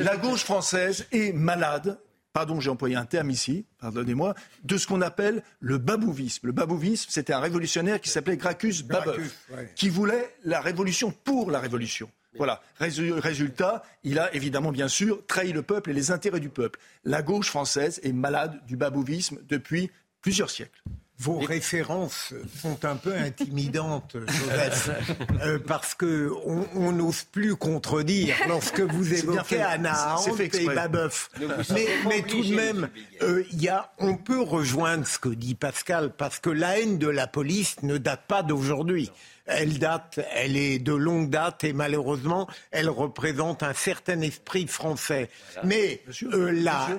la 0.00 0.16
gauche 0.16 0.42
française 0.42 1.06
est 1.12 1.32
malade 1.32 1.98
pardon, 2.32 2.60
j'ai 2.60 2.70
employé 2.70 2.96
un 2.96 3.04
terme 3.04 3.30
ici, 3.30 3.66
pardonnez-moi, 3.80 4.34
de 4.64 4.76
ce 4.76 4.86
qu'on 4.86 5.00
appelle 5.00 5.42
le 5.58 5.78
babouvisme. 5.78 6.46
Le 6.46 6.52
babouvisme, 6.52 7.08
c'était 7.10 7.32
un 7.32 7.40
révolutionnaire 7.40 8.00
qui 8.00 8.08
s'appelait 8.08 8.36
Gracchus 8.36 8.82
Babeuf, 8.84 9.48
qui 9.74 9.88
voulait 9.88 10.34
la 10.44 10.60
révolution 10.60 11.12
pour 11.24 11.50
la 11.50 11.58
révolution. 11.58 12.10
Voilà. 12.36 12.62
Résultat, 12.78 13.82
il 14.04 14.18
a 14.18 14.32
évidemment, 14.34 14.70
bien 14.70 14.88
sûr, 14.88 15.26
trahi 15.26 15.52
le 15.52 15.62
peuple 15.62 15.90
et 15.90 15.92
les 15.92 16.12
intérêts 16.12 16.40
du 16.40 16.48
peuple. 16.48 16.78
La 17.04 17.22
gauche 17.22 17.48
française 17.48 18.00
est 18.04 18.12
malade 18.12 18.60
du 18.66 18.76
babouvisme 18.76 19.38
depuis 19.48 19.90
plusieurs 20.22 20.50
siècles. 20.50 20.82
Vos 21.20 21.38
références 21.38 22.32
sont 22.62 22.82
un 22.86 22.96
peu 22.96 23.14
intimidantes, 23.14 24.16
Joseph, 24.26 25.10
euh, 25.42 25.58
parce 25.58 25.94
que 25.94 26.32
on 26.74 26.92
n'ose 26.92 27.24
plus 27.24 27.56
contredire 27.56 28.34
lorsque 28.48 28.80
vous 28.80 29.12
évoquez 29.12 29.60
Anna 29.60 29.92
Arendt 29.92 30.58
et 30.58 30.64
Babeuf. 30.64 31.28
Mais, 31.74 31.86
mais 32.08 32.22
tout 32.22 32.42
de 32.42 32.54
même, 32.54 32.88
euh, 33.20 33.44
y 33.52 33.68
a, 33.68 33.92
on 33.98 34.16
peut 34.16 34.40
rejoindre 34.40 35.06
ce 35.06 35.18
que 35.18 35.28
dit 35.28 35.54
Pascal, 35.54 36.14
parce 36.16 36.38
que 36.38 36.48
la 36.48 36.80
haine 36.80 36.96
de 36.96 37.08
la 37.08 37.26
police 37.26 37.82
ne 37.82 37.98
date 37.98 38.22
pas 38.26 38.42
d'aujourd'hui 38.42 39.10
elle 39.50 39.78
date, 39.78 40.20
elle 40.34 40.56
est 40.56 40.78
de 40.78 40.92
longue 40.92 41.30
date 41.30 41.64
et 41.64 41.72
malheureusement, 41.72 42.48
elle 42.70 42.88
représente 42.88 43.62
un 43.62 43.74
certain 43.74 44.20
esprit 44.20 44.66
français. 44.66 45.28
Mais 45.64 46.02
euh, 46.22 46.50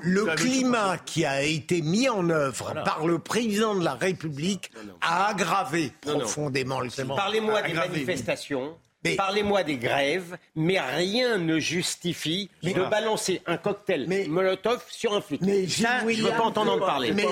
le 0.01 0.35
climat 0.35 0.97
qui 1.05 1.25
a 1.25 1.41
été 1.41 1.81
mis 1.81 2.09
en 2.09 2.29
œuvre 2.29 2.73
par 2.83 3.05
le 3.05 3.19
président 3.19 3.75
de 3.75 3.83
la 3.83 3.95
République 3.95 4.71
a 5.01 5.27
aggravé 5.27 5.91
profondément 6.01 6.79
le 6.79 6.89
climat. 6.89 7.15
Parlez-moi 7.15 7.61
des 7.61 7.73
manifestations 7.73 8.75
Parlez-moi 9.17 9.63
des 9.63 9.77
grèves, 9.77 10.37
mais 10.55 10.79
rien 10.79 11.37
ne 11.37 11.59
justifie 11.59 12.49
de 12.63 12.89
balancer 12.89 13.41
un 13.47 13.57
cocktail 13.57 14.07
Molotov 14.29 14.83
sur 14.89 15.13
un 15.13 15.21
flic. 15.21 15.41
Mais 15.41 15.67
Ça, 15.67 15.99
je 16.07 16.21
ne 16.21 16.23
veux 16.23 16.29
pas 16.29 16.43
entendre 16.43 16.73
en 16.73 16.79
parler. 16.79 17.11
Mais 17.11 17.25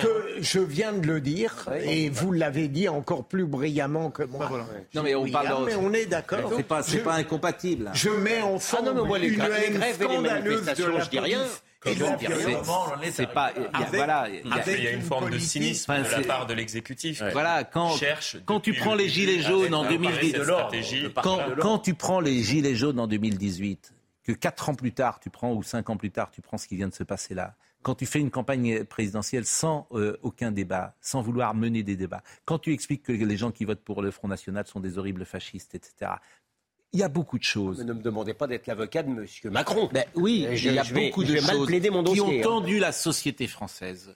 que 0.00 0.36
je 0.40 0.58
viens 0.58 0.92
de 0.92 1.06
le 1.06 1.20
dire, 1.20 1.68
et 1.82 2.08
vous 2.08 2.32
l'avez 2.32 2.68
dit 2.68 2.88
encore 2.88 3.24
plus 3.24 3.46
brillamment 3.46 4.10
que 4.10 4.24
moi. 4.24 4.50
Non, 4.94 5.02
mais 5.02 5.14
on 5.14 5.26
parle. 5.26 5.66
Mais 5.66 5.76
on 5.76 5.92
est 5.92 6.06
d'accord. 6.06 6.52
C'est 6.56 6.62
pas, 6.64 6.82
pas 6.82 7.14
incompatible. 7.14 7.90
Je 7.94 8.10
mets 8.10 8.42
en 8.42 8.58
ah 8.76 8.82
non, 8.82 8.94
mais 8.94 9.02
moi, 9.02 9.18
les, 9.18 9.30
grèves 9.30 10.02
et 10.02 10.08
les 10.08 10.18
manifestations, 10.18 11.00
je 11.00 11.10
dis 11.10 11.18
rien. 11.18 11.40
C'est 13.12 13.32
pas. 13.32 13.52
voilà, 13.92 14.28
il 14.28 14.82
y 14.82 14.86
a 14.86 14.90
une 14.90 15.02
forme 15.02 15.30
de 15.30 15.38
cynisme 15.38 15.92
de 15.92 16.10
la 16.10 16.20
part 16.22 16.46
de 16.46 16.54
l'exécutif. 16.54 17.22
Voilà, 17.32 17.64
quand, 17.64 17.94
quand 18.46 18.60
tu 18.60 18.74
prends 18.74 18.94
les 18.94 19.08
gilets 19.08 19.40
jaunes 19.40 19.74
en 19.74 19.84
2018, 19.88 20.38
quand, 21.22 21.40
quand 21.60 21.78
tu 21.78 21.94
prends 21.94 22.20
les 22.20 22.42
gilets 22.42 22.74
jaunes 22.74 23.00
en 23.00 23.06
2018, 23.06 23.92
que 24.24 24.32
quatre 24.32 24.68
ans 24.70 24.74
plus 24.74 24.92
tard, 24.92 25.20
tu 25.20 25.30
prends 25.30 25.52
ou 25.52 25.62
cinq 25.62 25.90
ans 25.90 25.96
plus 25.96 26.10
tard, 26.10 26.30
tu 26.30 26.40
prends 26.40 26.56
ce 26.58 26.66
qui 26.66 26.76
vient 26.76 26.88
de 26.88 26.94
se 26.94 27.04
passer 27.04 27.34
là. 27.34 27.54
Quand 27.82 27.94
tu 27.94 28.06
fais 28.06 28.18
une 28.18 28.30
campagne 28.30 28.84
présidentielle 28.84 29.44
sans 29.44 29.86
euh, 29.92 30.16
aucun 30.22 30.50
débat, 30.50 30.94
sans 31.02 31.20
vouloir 31.20 31.54
mener 31.54 31.82
des 31.82 31.96
débats, 31.96 32.22
quand 32.46 32.58
tu 32.58 32.72
expliques 32.72 33.02
que 33.02 33.12
les 33.12 33.36
gens 33.36 33.50
qui 33.50 33.66
votent 33.66 33.84
pour 33.84 34.00
le 34.00 34.10
Front 34.10 34.28
National 34.28 34.66
sont 34.66 34.80
des 34.80 34.96
horribles 34.96 35.26
fascistes, 35.26 35.74
etc 35.74 36.12
il 36.94 37.00
y 37.00 37.02
a 37.02 37.08
beaucoup 37.08 37.38
de 37.38 37.44
choses. 37.44 37.78
Mais 37.78 37.84
ne 37.84 37.92
me 37.92 38.02
demandez 38.02 38.34
pas 38.34 38.46
d'être 38.46 38.68
l'avocat 38.68 39.02
de 39.02 39.08
M. 39.08 39.26
Macron. 39.50 39.90
Ben 39.92 40.04
oui, 40.14 40.46
il 40.50 40.72
y 40.72 40.78
a 40.78 40.84
beaucoup 40.84 41.24
de 41.24 41.36
choses 41.36 41.66
qui 41.68 42.20
ont 42.20 42.30
hein. 42.30 42.40
tendu 42.42 42.78
la 42.78 42.92
société 42.92 43.48
française. 43.48 44.14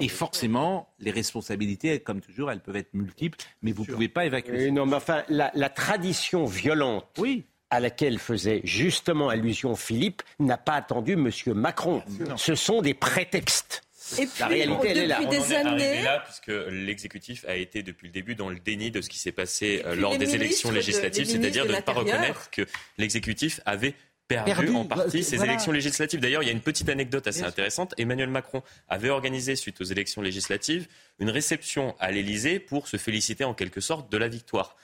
et 0.00 0.08
forcément, 0.08 0.92
les 0.98 1.10
responsabilités, 1.10 1.98
comme 2.00 2.20
toujours, 2.20 2.50
elles 2.50 2.60
peuvent 2.60 2.76
être 2.76 2.92
multiples, 2.92 3.38
mais 3.62 3.72
vous 3.72 3.84
ne 3.84 3.92
pouvez 3.92 4.08
pas 4.08 4.26
évacuer. 4.26 4.70
non, 4.70 4.86
mais 4.86 4.96
enfin, 4.96 5.22
la, 5.28 5.50
tradition 5.70 6.44
violente 6.44 7.06
oui. 7.18 7.44
à 7.70 7.80
laquelle 7.80 8.18
faisait 8.18 8.60
justement 8.64 9.30
allusion 9.30 9.74
Philippe 9.74 10.22
n'a 10.38 10.58
pas 10.58 10.74
attendu 10.74 11.14
M. 11.14 11.30
Macron. 11.54 12.02
Ce 12.36 12.54
sont 12.54 12.82
des 12.82 12.94
prétextes. 12.94 13.82
Et 14.18 14.26
puis, 14.26 14.40
la 14.40 14.46
réalité, 14.48 14.88
elle 14.88 14.98
est 14.98 15.06
là. 15.06 15.24
des 15.24 15.52
années. 15.54 16.02
là, 16.02 16.24
puisque 16.24 16.52
l'exécutif 16.70 17.44
a 17.46 17.56
été 17.56 17.82
depuis 17.82 18.08
le 18.08 18.12
début 18.12 18.34
dans 18.34 18.48
le 18.48 18.58
déni 18.58 18.90
de 18.90 19.00
ce 19.00 19.08
qui 19.08 19.18
s'est 19.18 19.32
passé 19.32 19.82
euh, 19.84 19.94
lors 19.94 20.16
des 20.16 20.34
élections 20.34 20.70
législatives, 20.70 21.26
c'est-à-dire 21.26 21.66
de 21.66 21.72
ne 21.74 21.80
pas 21.80 21.92
reconnaître 21.92 22.50
que 22.50 22.66
l'exécutif 22.98 23.60
avait 23.66 23.94
perdu, 24.28 24.68
en 24.70 24.84
partie 24.84 25.24
ces 25.24 25.42
élections 25.42 25.72
législatives. 25.72 26.20
D'ailleurs, 26.20 26.42
il 26.42 26.46
y 26.46 26.50
a 26.50 26.52
une 26.52 26.60
petite 26.60 26.88
anecdote 26.88 27.26
assez 27.26 27.42
intéressante. 27.42 27.94
Emmanuel 27.98 28.30
Macron 28.30 28.62
avait 28.88 29.10
organisé, 29.10 29.56
suite 29.56 29.80
aux 29.80 29.84
élections 29.84 30.22
législatives, 30.22 30.86
une 31.18 31.30
réception 31.30 31.96
à 31.98 32.10
l'Élysée 32.10 32.60
pour 32.60 32.86
se 32.88 32.96
féliciter 32.96 33.44
en 33.44 33.54
quelque 33.54 33.80
sorte 33.80 34.10
de 34.10 34.16
la 34.16 34.28
victoire. 34.28 34.76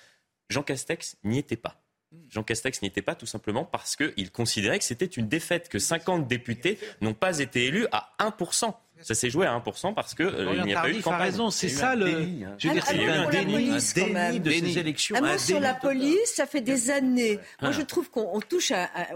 Jean 0.48 0.62
Castex 0.62 1.16
n'y 1.24 1.38
était 1.38 1.56
pas. 1.56 1.80
Jean 2.28 2.42
Castex 2.42 2.82
n'y 2.82 2.88
était 2.88 3.02
pas 3.02 3.14
tout 3.14 3.26
simplement 3.26 3.64
parce 3.64 3.96
qu'il 3.96 4.30
considérait 4.30 4.78
que 4.78 4.84
c'était 4.84 5.06
une 5.06 5.28
défaite, 5.28 5.68
que 5.68 5.78
50 5.78 6.26
députés 6.26 6.78
n'ont 7.00 7.14
pas 7.14 7.38
été 7.38 7.66
élus 7.66 7.86
à 7.92 8.14
1%. 8.20 8.74
Ça 9.06 9.14
s'est 9.14 9.30
joué 9.30 9.46
à 9.46 9.56
1% 9.56 9.94
parce 9.94 10.16
qu'il 10.16 10.26
euh, 10.26 10.64
n'y 10.64 10.74
a 10.74 10.82
pas 10.82 10.90
eu 10.90 10.94
de 10.94 11.00
campagne. 11.00 11.20
raison, 11.20 11.50
c'est 11.50 11.68
ça 11.68 11.94
le. 11.94 12.08
Hein. 12.08 12.56
Je 12.58 12.66
veux 12.66 12.74
dire, 12.74 12.84
c'est 12.84 13.08
un 13.08 13.30
déni, 13.30 14.40
de 14.40 14.50
ces 14.50 14.78
élections. 14.80 15.14
Un 15.14 15.20
mot 15.20 15.38
sur 15.38 15.60
la 15.60 15.74
police, 15.74 16.34
ça 16.34 16.44
fait 16.44 16.60
des 16.60 16.90
années. 16.90 17.38
Moi, 17.62 17.70
je 17.70 17.82
trouve 17.82 18.10
qu'on 18.10 18.40
touche 18.40 18.72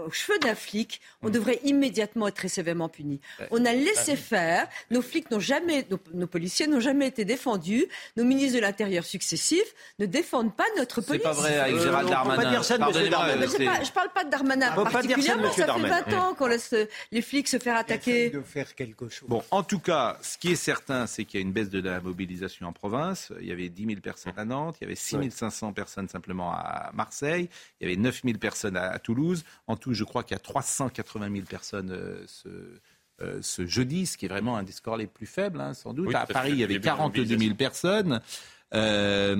aux 0.07 0.11
cheveux 0.11 0.39
d'un 0.39 0.55
flic. 0.55 1.01
On 1.23 1.27
mm. 1.27 1.31
devrait 1.31 1.59
immédiatement 1.65 2.29
être 2.29 2.37
très 2.37 2.47
sévèrement 2.47 2.87
puni. 2.87 3.19
On 3.51 3.65
a 3.65 3.73
laissé 3.73 4.15
faire. 4.15 4.65
Nos 4.91 5.01
flics 5.01 5.29
n'ont 5.29 5.41
jamais, 5.41 5.85
nos, 6.13 6.27
policiers 6.27 6.67
n'ont 6.67 6.79
jamais 6.79 7.07
été 7.07 7.25
défendus. 7.25 7.85
Nos 8.15 8.23
ministres 8.23 8.55
de 8.55 8.61
l'Intérieur 8.61 9.03
successifs 9.03 9.75
ne 9.99 10.05
défendent 10.05 10.55
pas 10.55 10.63
notre 10.77 11.01
police. 11.01 11.21
C'est 11.21 11.27
pas 11.27 11.33
vrai 11.33 11.59
avec 11.59 11.79
Gérald 11.79 12.07
Darmanin. 12.07 12.41
Pas 12.43 12.49
dire 12.49 12.63
ça 12.63 12.77
de. 12.77 13.09
Darmanin. 13.09 13.83
Je 13.83 13.91
parle 13.91 14.13
pas 14.15 14.23
de 14.23 14.29
Darmanin 14.29 14.71
particulièrement. 14.71 15.51
Ça 15.51 15.73
fait 15.73 15.81
20 15.81 16.13
ans 16.13 16.33
qu'on 16.33 16.47
laisse 16.47 16.73
les 17.11 17.21
flics 17.21 17.49
se 17.49 17.59
faire 17.59 17.75
attaquer. 17.75 18.29
De 18.29 18.41
faire 18.41 18.73
quelque 18.73 19.09
chose. 19.09 19.27
Bon, 19.27 19.43
en 19.51 19.63
tout 19.63 19.80
cas, 19.81 20.17
ce 20.21 20.37
qui 20.37 20.51
est 20.51 20.55
certain, 20.55 21.07
c'est 21.07 21.25
qu'il 21.25 21.39
y 21.39 21.43
a 21.43 21.45
une 21.45 21.51
baisse 21.51 21.69
de 21.69 21.81
la 21.81 21.99
mobilisation 21.99 22.67
en 22.67 22.73
province. 22.73 23.33
Il 23.41 23.47
y 23.47 23.51
avait 23.51 23.69
10 23.69 23.85
000 23.85 24.01
personnes 24.01 24.33
à 24.37 24.45
Nantes, 24.45 24.77
il 24.79 24.85
y 24.85 24.87
avait 24.87 24.95
6 24.95 25.31
500 25.31 25.73
personnes 25.73 26.07
simplement 26.07 26.51
à 26.51 26.91
Marseille, 26.93 27.49
il 27.79 27.87
y 27.87 27.91
avait 27.91 28.01
9 28.01 28.21
000 28.23 28.37
personnes 28.37 28.77
à, 28.77 28.97
Toulouse. 28.99 29.43
En 29.67 29.75
tout, 29.75 29.93
je 29.93 30.03
crois 30.03 30.23
qu'il 30.23 30.35
y 30.35 30.39
a 30.39 30.39
380 30.39 31.31
000 31.33 31.45
personnes 31.45 31.91
euh, 31.91 32.25
euh, 33.21 33.39
ce, 33.41 33.65
jeudi, 33.65 34.05
ce 34.05 34.17
qui 34.17 34.25
est 34.25 34.29
vraiment 34.29 34.57
un 34.57 34.63
des 34.63 34.71
scores 34.71 34.97
les 34.97 35.07
plus 35.07 35.25
faibles, 35.25 35.59
hein, 35.61 35.73
sans 35.73 35.93
doute. 35.93 36.13
à 36.15 36.25
Paris, 36.25 36.51
il 36.51 36.59
y 36.59 36.63
avait 36.63 36.79
42 36.79 37.37
000 37.37 37.55
personnes. 37.55 38.21
Euh, 38.73 39.35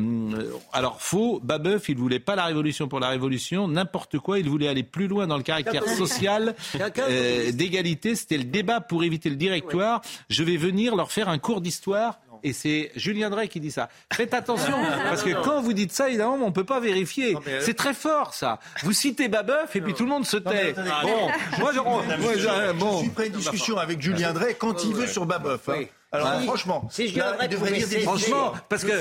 alors 0.74 1.02
faux, 1.02 1.40
Babeuf, 1.42 1.90
il 1.90 1.98
voulait 1.98 2.20
pas 2.20 2.36
la 2.36 2.46
révolution 2.46 2.88
pour 2.88 3.00
la 3.00 3.10
révolution, 3.10 3.68
n'importe 3.68 4.20
quoi, 4.20 4.40
il 4.40 4.50
voulait 4.50 4.68
aller 4.68 4.84
plus 4.84 5.08
loin 5.08 5.28
dans 5.28 5.38
le 5.38 5.44
caractère 5.44 5.88
social 5.88 6.56
euh, 6.76 7.52
d'égalité. 7.52 8.16
C'était 8.16 8.38
le 8.38 8.44
débat 8.44 8.82
pour 8.82 9.04
éviter 9.04 9.30
le 9.30 9.36
directoire. 9.36 10.02
Je 10.30 10.44
vais 10.44 10.58
venir 10.58 10.96
leur 10.96 11.12
faire 11.12 11.30
un 11.30 11.38
cours 11.38 11.62
d'histoire. 11.62 12.20
Et 12.44 12.54
c'est 12.54 12.92
Julien 12.96 13.30
Drey 13.30 13.48
qui 13.48 13.60
dit 13.60 13.70
ça. 13.70 13.88
Faites 14.12 14.34
attention, 14.34 14.76
parce 15.04 15.22
que 15.22 15.44
quand 15.44 15.62
vous 15.62 15.74
dites 15.74 15.92
ça, 15.92 16.10
évidemment, 16.10 16.40
on 16.42 16.48
ne 16.48 16.54
peut 16.54 16.64
pas 16.64 16.80
vérifier. 16.80 17.38
C'est 17.60 17.76
très 17.76 17.94
fort, 17.94 18.34
ça. 18.34 18.60
Vous 18.82 18.94
citez 18.94 19.28
Babeuf 19.28 19.76
et 19.76 19.82
puis 19.82 19.94
tout 19.94 20.04
le 20.04 20.10
monde 20.10 20.26
se 20.26 20.38
tait. 20.38 20.74
Bon, 20.74 21.30
moi, 21.60 21.72
je, 21.72 22.98
suis 22.98 23.10
prêt 23.10 23.24
à 23.24 23.28
une 23.28 23.34
discussion 23.34 23.78
avec 23.78 24.02
Julien 24.02 24.34
Drey 24.34 24.56
quand 24.56 24.84
il 24.84 24.96
veut 24.96 25.08
sur 25.08 25.28
Babeuf. 25.28 25.70
Hein. 25.70 25.84
Alors 26.14 26.42
franchement, 26.42 26.88
si 26.92 27.08
je 27.08 27.18
là, 27.18 27.48
devrait 27.48 27.72
dire 27.72 27.88
des 27.88 28.02
franchement, 28.02 28.54
parce 28.68 28.84
que 28.84 28.92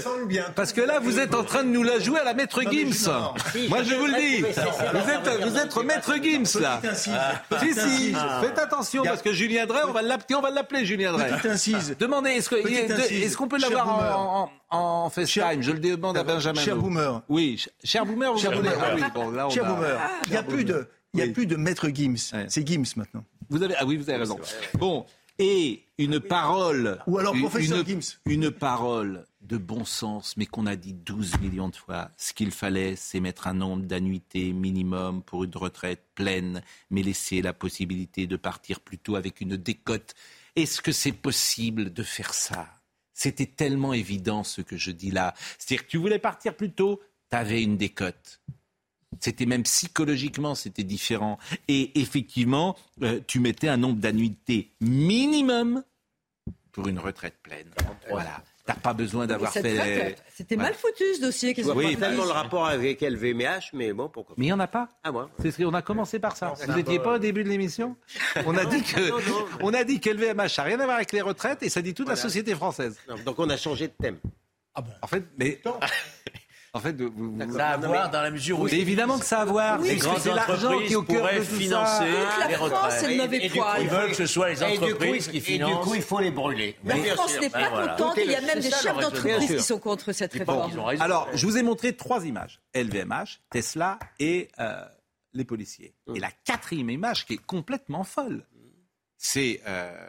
parce 0.55 0.73
que 0.73 0.81
là 0.81 1.01
vous 1.01 1.19
êtes 1.19 1.35
en 1.35 1.43
train 1.43 1.65
de 1.65 1.69
nous 1.69 1.83
la 1.83 1.99
jouer 1.99 2.21
à 2.21 2.25
la 2.25 2.35
maître 2.35 2.63
Gims. 2.63 3.11
Moi 3.69 3.83
je 3.83 3.95
vous 3.95 4.07
le 4.07 4.21
dis, 4.21 4.43
vous 4.43 5.11
êtes 5.11 5.43
vous 5.43 5.57
êtes 5.57 5.77
maître 5.85 6.15
Gims 6.23 6.61
là. 6.61 6.81
Ah. 6.85 7.59
Si 7.59 7.75
si, 7.75 8.15
faites 8.41 8.59
attention 8.59 9.03
parce 9.03 9.23
que 9.23 9.33
Julien 9.33 9.67
Drey, 9.67 9.81
on 9.89 9.93
va 9.93 10.03
l'appeler, 10.03 10.37
on 10.37 10.41
va 10.41 10.51
l'appeler 10.51 10.85
Julien 10.85 11.13
Drey. 11.13 11.31
Demandez, 11.99 12.31
est-ce 12.31 12.55
est-ce 12.55 13.37
qu'on 13.37 13.49
peut 13.49 13.59
l'avoir 13.59 13.89
en, 13.89 14.51
en, 14.71 15.11
FaceTime? 15.11 15.63
Je 15.63 15.73
le 15.73 15.81
demande 15.81 16.17
à 16.17 16.23
Benjamin. 16.23 16.61
Cher 16.61 16.77
Boomer. 16.77 17.23
Oui, 17.29 17.65
cher 17.83 18.07
Boomer. 18.07 18.39
Cher 18.39 18.53
Boomer. 18.53 18.73
Ah 18.81 18.93
oui, 18.95 19.03
bon, 19.13 19.31
là, 19.31 19.49
cher 19.51 19.65
Boomer. 19.65 19.99
Il 20.27 20.33
n'y 20.33 20.37
a 20.37 20.43
plus 20.43 20.65
de 20.65 20.89
il 21.15 21.25
n'y 21.25 21.29
a 21.29 21.33
plus 21.33 21.47
de 21.47 21.57
maître 21.57 21.89
Gims. 21.89 22.33
C'est 22.49 22.67
Gims 22.67 22.85
maintenant. 22.97 23.25
Vous 23.49 23.65
avez, 23.65 23.75
ah 23.79 23.85
oui, 23.85 23.97
vous 23.97 24.09
avez 24.09 24.19
raison. 24.19 24.39
Bon, 24.75 25.05
et 25.41 25.87
une 25.99 26.21
parole. 26.21 27.03
Ou 27.07 27.19
alors 27.19 27.35
professeur 27.35 27.79
une, 27.79 27.87
Gims. 27.87 28.19
Une 28.27 28.51
parole 28.51 29.25
de 29.41 29.57
bon 29.57 29.85
sens, 29.85 30.37
mais 30.37 30.47
qu'on 30.47 30.67
a 30.67 30.77
dit 30.77 30.93
12 30.93 31.41
millions 31.41 31.71
de 31.71 31.77
fois. 31.77 32.11
Ce 32.17 32.33
qu'il 32.35 32.51
fallait, 32.51 32.95
c'est 32.95 33.21
mettre 33.21 33.49
un 33.49 33.55
nombre 33.55 33.85
d'annuités 33.85 34.53
minimum 34.53 35.23
pour 35.23 35.45
une 35.45 35.57
retraite 35.57 36.05
pleine, 36.15 36.63
mais 36.91 37.03
laisser 37.03 37.41
la 37.43 37.55
possibilité 37.55 38.27
de 38.27 38.37
partir 38.37 38.81
plutôt 38.81 39.17
avec 39.17 39.41
une 39.41 39.57
décote. 39.57 40.15
Est-ce 40.57 40.83
que 40.83 40.93
c'est 40.93 41.13
possible 41.13 41.93
de 41.93 42.03
faire 42.03 42.35
ça? 42.35 42.69
C'était 43.15 43.47
tellement 43.47 43.95
évident 43.95 44.45
ce 44.45 44.61
que 44.61 44.77
je 44.77 44.91
dis 44.91 45.11
là. 45.11 45.35
C'est-à-dire 45.59 45.87
que 45.87 45.91
tu 45.91 45.99
voulais 45.99 46.19
partir 46.19 46.55
plus 46.55 46.73
tôt, 46.73 47.01
tu 47.31 47.37
avais 47.37 47.63
une 47.63 47.77
décote. 47.77 48.41
C'était 49.21 49.47
même 49.47 49.63
psychologiquement, 49.63 50.55
c'était 50.55 50.83
différent. 50.83 51.39
Et 51.69 52.01
effectivement, 52.01 52.77
euh, 53.03 53.21
tu 53.27 53.41
mettais 53.41 53.69
un 53.69 53.77
nombre 53.77 54.01
d'annuités 54.01 54.73
minimum 54.81 55.83
pour 56.73 56.89
une 56.89 56.99
retraite 56.99 57.37
pleine. 57.43 57.69
Voilà. 58.09 58.43
T'as 58.67 58.75
pas 58.75 58.93
besoin 58.93 59.27
d'avoir 59.27 59.53
fait. 59.53 60.17
C'était 60.33 60.57
mal 60.57 60.75
foutu 60.75 61.03
ce 61.17 61.21
dossier. 61.21 61.55
Vois 61.63 61.75
oui, 61.75 61.97
pas 61.97 62.07
tellement 62.09 62.25
le 62.25 62.31
rapport 62.31 62.67
avec 62.67 63.01
LVMH, 63.01 63.71
mais 63.73 63.93
bon, 63.93 64.09
pourquoi 64.09 64.37
Mais 64.39 64.45
il 64.45 64.49
n'y 64.49 64.53
en 64.53 64.61
a 64.61 64.69
pas. 64.69 64.89
Ah 65.03 65.11
moi. 65.11 65.29
C'est 65.41 65.65
on 65.65 65.75
a 65.75 65.83
commencé 65.83 66.19
par 66.19 66.37
ça. 66.37 66.55
Vous 66.67 66.73
n'étiez 66.75 67.01
pas 67.01 67.17
au 67.17 67.19
début 67.19 67.43
de 67.43 67.49
l'émission 67.49 67.97
On 68.47 68.57
a 68.57 68.65
dit 68.65 68.83
que, 68.83 69.63
on 69.63 69.75
a 69.75 69.83
dit 69.83 69.99
qu'LVMH 69.99 70.57
n'a 70.59 70.63
rien 70.63 70.79
à 70.81 70.85
voir 70.85 70.97
avec 70.97 71.13
les 71.13 71.21
retraites 71.21 71.63
et 71.63 71.69
ça 71.69 71.83
dit 71.83 71.95
toute 71.95 72.09
la 72.09 72.17
société 72.17 72.55
française. 72.55 72.99
donc 73.25 73.39
on 73.39 73.51
a 73.51 73.57
changé 73.57 73.89
de 73.89 73.93
thème. 74.01 74.19
Ah 74.75 74.83
bon 74.83 74.93
En 75.03 75.07
fait, 75.07 75.25
mais. 75.37 75.61
En 76.73 76.79
fait, 76.79 77.01
vous, 77.01 77.37
ça 77.53 77.71
a 77.71 77.73
à 77.73 77.77
voir 77.79 78.11
dans 78.11 78.23
la 78.23 78.31
mesure 78.31 78.61
où. 78.61 78.69
évidemment 78.69 79.19
que 79.19 79.25
ça 79.25 79.41
a 79.41 79.43
à 79.43 79.45
voir. 79.45 79.79
les 79.81 79.97
grandes 79.97 80.29
entreprises 80.29 80.87
qui 80.87 80.93
est 80.93 80.97
au 80.97 81.03
pourraient 81.03 81.43
financer 81.43 82.13
les 82.49 82.57
retraites. 82.57 83.53
Poil. 83.53 83.83
Ils 83.83 83.89
veulent 83.89 84.11
que 84.11 84.17
ce 84.17 84.27
soit 84.27 84.51
les 84.51 84.63
entreprises 84.63 85.29
qui 85.29 85.41
financent. 85.41 85.71
Et 85.71 85.75
du 85.75 85.81
coup, 85.81 85.95
il 85.97 86.03
faut 86.03 86.21
les 86.21 86.31
brûler. 86.31 86.77
La 86.85 86.97
France 86.97 87.41
n'est 87.41 87.51
pas 87.51 87.69
contente. 87.69 88.19
Il 88.23 88.31
y 88.31 88.35
a 88.35 88.41
même 88.41 88.61
des 88.61 88.71
chefs 88.71 88.99
d'entreprise 88.99 89.57
qui 89.57 89.63
sont 89.63 89.79
contre 89.79 90.13
cette 90.13 90.33
réforme. 90.33 90.73
Alors, 91.01 91.29
je 91.35 91.47
vous 91.47 91.57
ai 91.57 91.63
montré 91.63 91.97
trois 91.97 92.25
images 92.25 92.61
LVMH, 92.75 93.41
Tesla 93.51 93.99
et 94.21 94.49
euh, 94.61 94.85
les 95.33 95.45
policiers. 95.45 95.95
Hum. 96.07 96.17
Et 96.17 96.21
la 96.21 96.31
quatrième 96.31 96.91
image 96.91 97.27
qui 97.27 97.35
est 97.35 97.45
complètement 97.45 98.05
folle, 98.05 98.47
c'est 99.17 99.61
euh, 99.67 100.09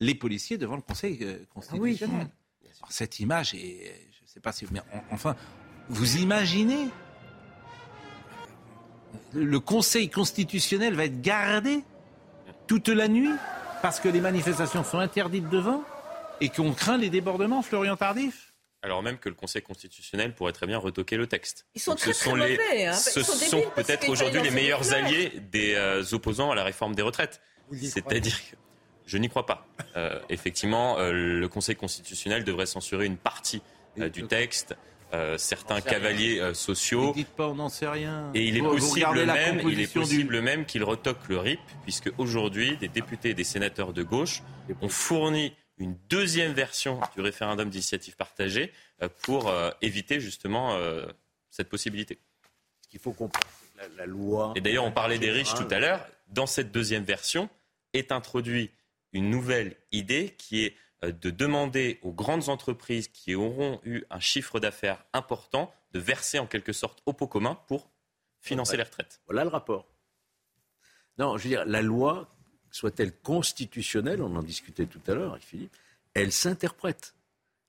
les 0.00 0.14
policiers 0.14 0.56
devant 0.56 0.76
le 0.76 0.82
Conseil 0.82 1.18
euh, 1.22 1.38
ah 1.42 1.46
constitutionnel. 1.52 2.28
cette 2.88 3.20
image 3.20 3.54
est 3.54 4.08
sais 4.38 4.40
pas 4.40 4.52
si 4.52 4.66
mais 4.70 4.80
enfin, 5.10 5.34
vous 5.88 6.16
imaginez 6.16 6.88
le 9.34 9.60
Conseil 9.60 10.08
constitutionnel 10.08 10.94
va 10.94 11.04
être 11.04 11.20
gardé 11.20 11.82
toute 12.66 12.88
la 12.88 13.08
nuit 13.08 13.34
parce 13.82 14.00
que 14.00 14.08
les 14.08 14.20
manifestations 14.20 14.84
sont 14.84 14.98
interdites 14.98 15.48
devant 15.48 15.82
et 16.40 16.48
qu'on 16.48 16.72
craint 16.72 16.98
les 16.98 17.10
débordements, 17.10 17.62
Florian 17.62 17.96
Tardif? 17.96 18.52
Alors 18.82 19.02
même 19.02 19.18
que 19.18 19.28
le 19.28 19.34
Conseil 19.34 19.62
constitutionnel 19.62 20.34
pourrait 20.34 20.52
très 20.52 20.66
bien 20.66 20.78
retoquer 20.78 21.16
le 21.16 21.26
texte. 21.26 21.66
Ils 21.74 21.80
sont 21.80 21.96
très, 21.96 22.12
ce 22.12 22.24
sont, 22.24 22.34
les, 22.36 22.58
hein. 22.86 22.92
ce 22.92 23.22
sont 23.22 23.62
peut-être 23.74 24.08
aujourd'hui 24.08 24.40
les 24.40 24.50
meilleurs 24.50 24.92
alliés 24.92 25.32
des 25.50 25.74
euh, 25.74 26.04
opposants 26.12 26.52
à 26.52 26.54
la 26.54 26.64
réforme 26.64 26.94
des 26.94 27.02
retraites. 27.02 27.40
C'est-à-dire 27.72 28.38
que 28.50 28.56
je 29.08 29.18
n'y 29.18 29.28
crois 29.28 29.46
pas. 29.46 29.66
Euh, 29.96 30.20
effectivement, 30.28 30.98
euh, 30.98 31.12
le 31.12 31.48
Conseil 31.48 31.74
constitutionnel 31.74 32.44
devrait 32.44 32.66
censurer 32.66 33.06
une 33.06 33.16
partie 33.16 33.62
euh, 33.98 34.08
du 34.08 34.26
texte. 34.26 34.76
Euh, 35.14 35.38
certains 35.38 35.80
cavaliers 35.80 36.38
euh, 36.38 36.52
sociaux. 36.52 37.12
dites 37.14 37.28
pas, 37.28 37.48
on 37.48 37.54
n'en 37.54 37.70
sait 37.70 37.88
rien. 37.88 38.30
Et 38.34 38.46
il 38.46 38.58
est 38.58 38.62
possible 38.62 39.24
même, 39.24 39.60
il 39.66 39.80
est 39.80 39.92
possible 39.92 40.42
même 40.42 40.66
qu'il 40.66 40.84
retoque 40.84 41.28
le 41.28 41.38
RIP, 41.38 41.60
puisque 41.82 42.10
aujourd'hui, 42.18 42.76
des 42.76 42.88
députés 42.88 43.30
et 43.30 43.34
des 43.34 43.44
sénateurs 43.44 43.94
de 43.94 44.02
gauche 44.02 44.42
ont 44.82 44.88
fourni 44.90 45.54
une 45.78 45.96
deuxième 46.10 46.52
version 46.52 47.00
du 47.14 47.22
référendum 47.22 47.70
d'initiative 47.70 48.16
partagée 48.16 48.72
pour 49.22 49.50
éviter 49.80 50.20
justement 50.20 50.76
cette 51.50 51.68
possibilité. 51.68 52.18
Ce 52.82 52.88
qu'il 52.88 53.00
faut 53.00 53.12
comprendre, 53.12 53.46
la, 53.78 53.88
la 53.96 54.06
loi. 54.06 54.52
Et 54.56 54.60
d'ailleurs, 54.60 54.84
on 54.84 54.92
parlait 54.92 55.18
des 55.18 55.30
riches 55.30 55.54
tout 55.54 55.68
à 55.70 55.78
l'heure. 55.78 56.06
Dans 56.28 56.46
cette 56.46 56.70
deuxième 56.70 57.04
version 57.04 57.48
est 57.94 58.12
introduite 58.12 58.72
une 59.12 59.30
nouvelle 59.30 59.76
idée 59.92 60.34
qui 60.36 60.64
est 60.64 60.70
euh, 60.70 60.74
de 61.02 61.30
demander 61.30 61.98
aux 62.02 62.12
grandes 62.12 62.48
entreprises 62.48 63.08
qui 63.08 63.34
auront 63.34 63.80
eu 63.84 64.02
un 64.10 64.20
chiffre 64.20 64.58
d'affaires 64.58 65.04
important 65.12 65.72
de 65.92 66.00
verser 66.00 66.38
en 66.38 66.46
quelque 66.46 66.72
sorte 66.72 67.02
au 67.06 67.12
pot 67.12 67.26
commun 67.26 67.58
pour 67.66 67.88
financer 68.40 68.76
les 68.76 68.82
retraites. 68.82 69.20
Voilà 69.26 69.44
le 69.44 69.50
rapport. 69.50 69.86
Non, 71.18 71.36
je 71.36 71.44
veux 71.44 71.50
dire, 71.50 71.64
la 71.66 71.82
loi, 71.82 72.28
soit-elle 72.70 73.12
constitutionnelle, 73.12 74.22
on 74.22 74.34
en 74.36 74.42
discutait 74.42 74.86
tout 74.86 75.00
à 75.06 75.14
l'heure 75.14 75.32
avec 75.32 75.44
Philippe, 75.44 75.76
elle 76.14 76.32
s'interprète. 76.32 77.14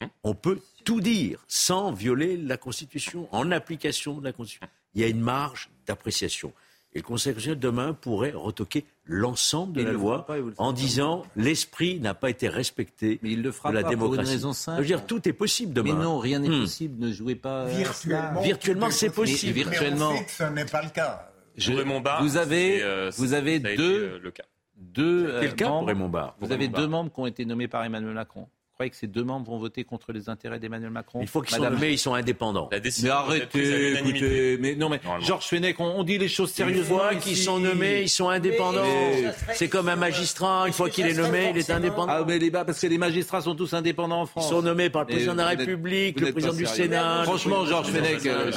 Hum. 0.02 0.10
On 0.24 0.34
peut 0.34 0.62
tout 0.86 1.02
dire 1.02 1.44
sans 1.48 1.92
violer 1.92 2.38
la 2.38 2.58
Constitution, 2.58 3.28
en 3.32 3.52
application 3.52 4.20
de 4.20 4.26
la 4.26 4.34
Constitution. 4.34 4.68
Il 4.94 5.02
y 5.02 5.04
a 5.04 5.08
une 5.08 5.22
marge 5.22 5.70
d'appréciation. 5.86 6.54
Et 6.94 7.00
le 7.00 7.04
Conseil 7.04 7.34
constitutionnel 7.34 7.60
demain 7.60 7.94
pourrait 7.94 8.32
retoquer 8.32 8.86
l'ensemble 9.06 9.74
de 9.74 9.84
la 9.84 9.92
loi 9.92 10.26
en 10.58 10.74
disant 10.74 11.24
l'esprit 11.36 12.00
n'a 12.00 12.16
pas 12.16 12.32
été 12.32 12.50
respecté 12.50 13.20
mais 13.22 13.32
il 13.32 13.44
le 13.44 13.52
fera 13.52 13.70
de 13.70 13.76
la 13.76 13.84
pas 13.84 13.90
démocratie. 13.90 14.16
Pour 14.16 14.24
une 14.24 14.30
raison 14.30 14.54
simple. 14.54 14.78
Je 14.78 14.82
veux 14.82 14.88
dire, 14.88 15.06
tout 15.06 15.28
est 15.30 15.34
possible 15.34 15.74
demain. 15.74 15.96
Mais 15.96 16.04
non, 16.04 16.18
rien 16.18 16.40
n'est 16.40 16.50
hmm. 16.50 16.62
possible. 16.62 17.06
Ne 17.06 17.12
jouez 17.12 17.36
pas 17.36 17.66
virtuellement. 17.66 18.42
Virtuellement, 18.42 18.92
c'est 18.92 19.12
possible. 19.12 19.54
Mais, 19.56 19.64
virtuellement, 19.64 20.14
mais 20.14 20.16
on 20.16 20.18
sait 20.20 20.26
que 20.26 20.32
ce 20.32 20.44
n'est 20.44 20.66
pas 20.66 20.82
le 20.82 20.90
cas. 20.90 21.32
Je, 21.58 21.74
Raymond 21.74 22.02
Barre, 22.02 22.24
vous 22.24 22.38
avez, 22.38 22.82
euh, 22.82 23.12
vous 23.18 23.34
avez 23.34 23.60
deux, 23.60 24.18
le 24.18 24.32
cas. 24.32 24.46
deux 24.78 25.28
euh, 25.28 25.52
cas 25.52 25.68
membres, 25.68 25.88
Raymond 25.88 26.10
Barre. 26.10 26.36
Vous 26.40 26.52
avez 26.52 26.70
deux 26.70 26.88
membres 26.88 27.12
qui 27.14 27.20
ont 27.20 27.28
été 27.28 27.46
nommés 27.46 27.68
par 27.68 27.84
Emmanuel 27.84 28.14
Macron 28.14 28.48
croyez 28.80 28.92
que 28.92 28.96
ces 28.96 29.08
deux 29.08 29.26
membres 29.26 29.52
vont 29.52 29.58
voter 29.58 29.84
contre 29.84 30.14
les 30.14 30.30
intérêts 30.30 30.58
d'Emmanuel 30.58 30.90
Macron 30.90 31.20
Il 31.22 31.28
faut 31.28 31.42
qu'ils 31.42 31.58
soient 31.58 31.70
nommés, 31.70 31.92
ils 31.92 31.98
sont 31.98 32.14
indépendants. 32.14 32.70
La 32.72 32.80
décision 32.80 33.10
mais 33.10 33.14
arrêtez, 33.14 33.94
écoutez, 33.98 34.58
mais 34.58 34.76
non, 34.76 34.88
mais 34.88 35.02
Georges 35.20 35.48
Fenech, 35.48 35.78
on, 35.82 36.02
dit 36.06 36.18
les 36.18 36.30
choses 36.30 36.52
sérieusement. 36.52 36.80
Une 36.80 36.86
fois 36.86 37.16
qu'ils 37.16 37.36
sont 37.36 37.60
nommés, 37.60 38.04
ils 38.04 38.10
sont 38.10 38.30
indépendants. 38.30 38.86
C'est 39.54 39.68
comme 39.68 39.90
un 39.90 39.98
magistrat, 39.98 40.64
une 40.66 40.72
fois 40.72 40.90
qu'il 40.90 41.06
est 41.08 41.14
nommé, 41.14 41.50
il 41.54 41.58
est 41.58 41.70
indépendant. 41.70 42.14
Ah, 42.14 42.24
mais 42.26 42.40
les, 42.40 42.50
parce 42.52 42.80
que 42.80 42.88
les 42.88 42.98
magistrats 42.98 43.42
sont 43.42 43.54
tous 43.54 43.74
indépendants 43.74 44.22
en 44.22 44.26
France. 44.26 44.46
Ils 44.46 44.50
sont 44.50 44.62
nommés 44.62 44.90
par 44.90 45.02
le 45.02 45.08
président 45.08 45.34
de 45.34 45.40
la 45.40 45.48
République, 45.48 46.18
le 46.22 46.32
président 46.32 46.54
du 46.54 46.66
Sénat. 46.66 47.24
Franchement, 47.24 47.66
Georges 47.66 47.92
Fenech, 47.92 48.26
euh, 48.28 48.50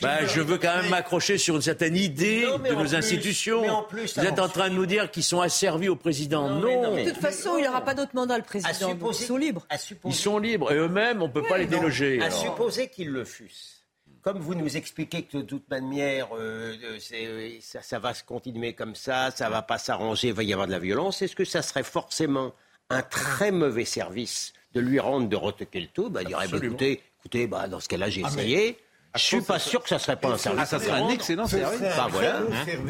bah, 0.00 0.24
je 0.24 0.40
veux 0.40 0.56
quand 0.56 0.74
même 0.74 0.88
m'accrocher 0.88 1.36
sur 1.36 1.54
une 1.56 1.62
certaine 1.62 1.96
idée 1.96 2.46
de 2.66 2.74
nos 2.74 2.94
institutions. 2.94 3.84
Vous 3.92 4.24
êtes 4.24 4.38
en 4.38 4.48
train 4.48 4.70
de 4.70 4.74
nous 4.74 4.86
dire 4.86 5.10
qu'ils 5.10 5.22
sont 5.22 5.42
asservis 5.42 5.90
au 5.90 5.96
président. 5.96 6.48
Non. 6.48 6.96
De 6.96 7.10
toute 7.10 7.20
façon, 7.20 7.58
il 7.58 7.62
n'y 7.62 7.68
aura 7.68 7.82
pas 7.82 7.92
d'autre 7.92 8.12
mandat, 8.14 8.38
le 8.38 8.44
président. 8.44 8.94
Ils 9.38 9.78
sont 9.78 9.98
libres. 9.98 10.02
Ils 10.04 10.14
sont 10.14 10.38
libres 10.38 10.72
et 10.72 10.76
eux-mêmes, 10.76 11.22
on 11.22 11.28
ne 11.28 11.32
peut 11.32 11.42
pas 11.42 11.58
les 11.58 11.66
déloger. 11.66 12.20
À 12.20 12.30
supposer 12.30 12.88
qu'ils 12.88 13.10
le 13.10 13.24
fussent. 13.24 13.84
Comme 14.22 14.38
vous 14.38 14.54
nous 14.54 14.76
expliquez 14.76 15.24
que 15.24 15.38
de 15.38 15.42
toute 15.42 15.68
manière, 15.68 16.28
euh, 16.34 16.74
euh, 16.82 16.98
euh, 17.12 17.58
ça, 17.60 17.98
va 17.98 18.14
se 18.14 18.24
continuer 18.24 18.72
comme 18.72 18.94
ça, 18.94 19.30
ça 19.30 19.46
ne 19.46 19.50
va 19.50 19.60
pas 19.60 19.76
s'arranger, 19.76 20.28
il 20.28 20.34
va 20.34 20.42
y 20.42 20.52
avoir 20.52 20.66
de 20.66 20.72
la 20.72 20.78
violence, 20.78 21.20
est-ce 21.20 21.36
que 21.36 21.44
ça 21.44 21.60
serait 21.60 21.82
forcément 21.82 22.54
un 22.88 23.02
très 23.02 23.50
mauvais 23.50 23.84
service 23.84 24.54
de 24.72 24.80
lui 24.80 24.98
rendre 24.98 25.28
de 25.28 25.36
retoquer 25.36 25.80
le 25.80 25.88
tout? 25.88 26.08
Bah, 26.08 26.22
Il 26.22 26.28
dirait, 26.28 26.48
bah, 26.48 26.56
écoutez, 26.62 27.02
écoutez 27.20 27.46
bah, 27.46 27.68
dans 27.68 27.80
ce 27.80 27.88
cas-là, 27.88 28.08
j'ai 28.08 28.22
ah, 28.24 28.28
essayé. 28.28 28.78
Je 29.14 29.22
suis 29.22 29.40
pas 29.40 29.58
sûr 29.58 29.82
que 29.82 29.88
ça 29.88 29.98
serait 29.98 30.16
pas 30.16 30.30
un 30.30 30.38
service. 30.38 30.62
Ah, 30.62 30.66
ça 30.66 30.78
serait 30.80 31.00
un 31.00 31.08
excellent 31.08 31.46
service. 31.46 31.80
Bah 31.80 32.08
voilà. 32.10 32.40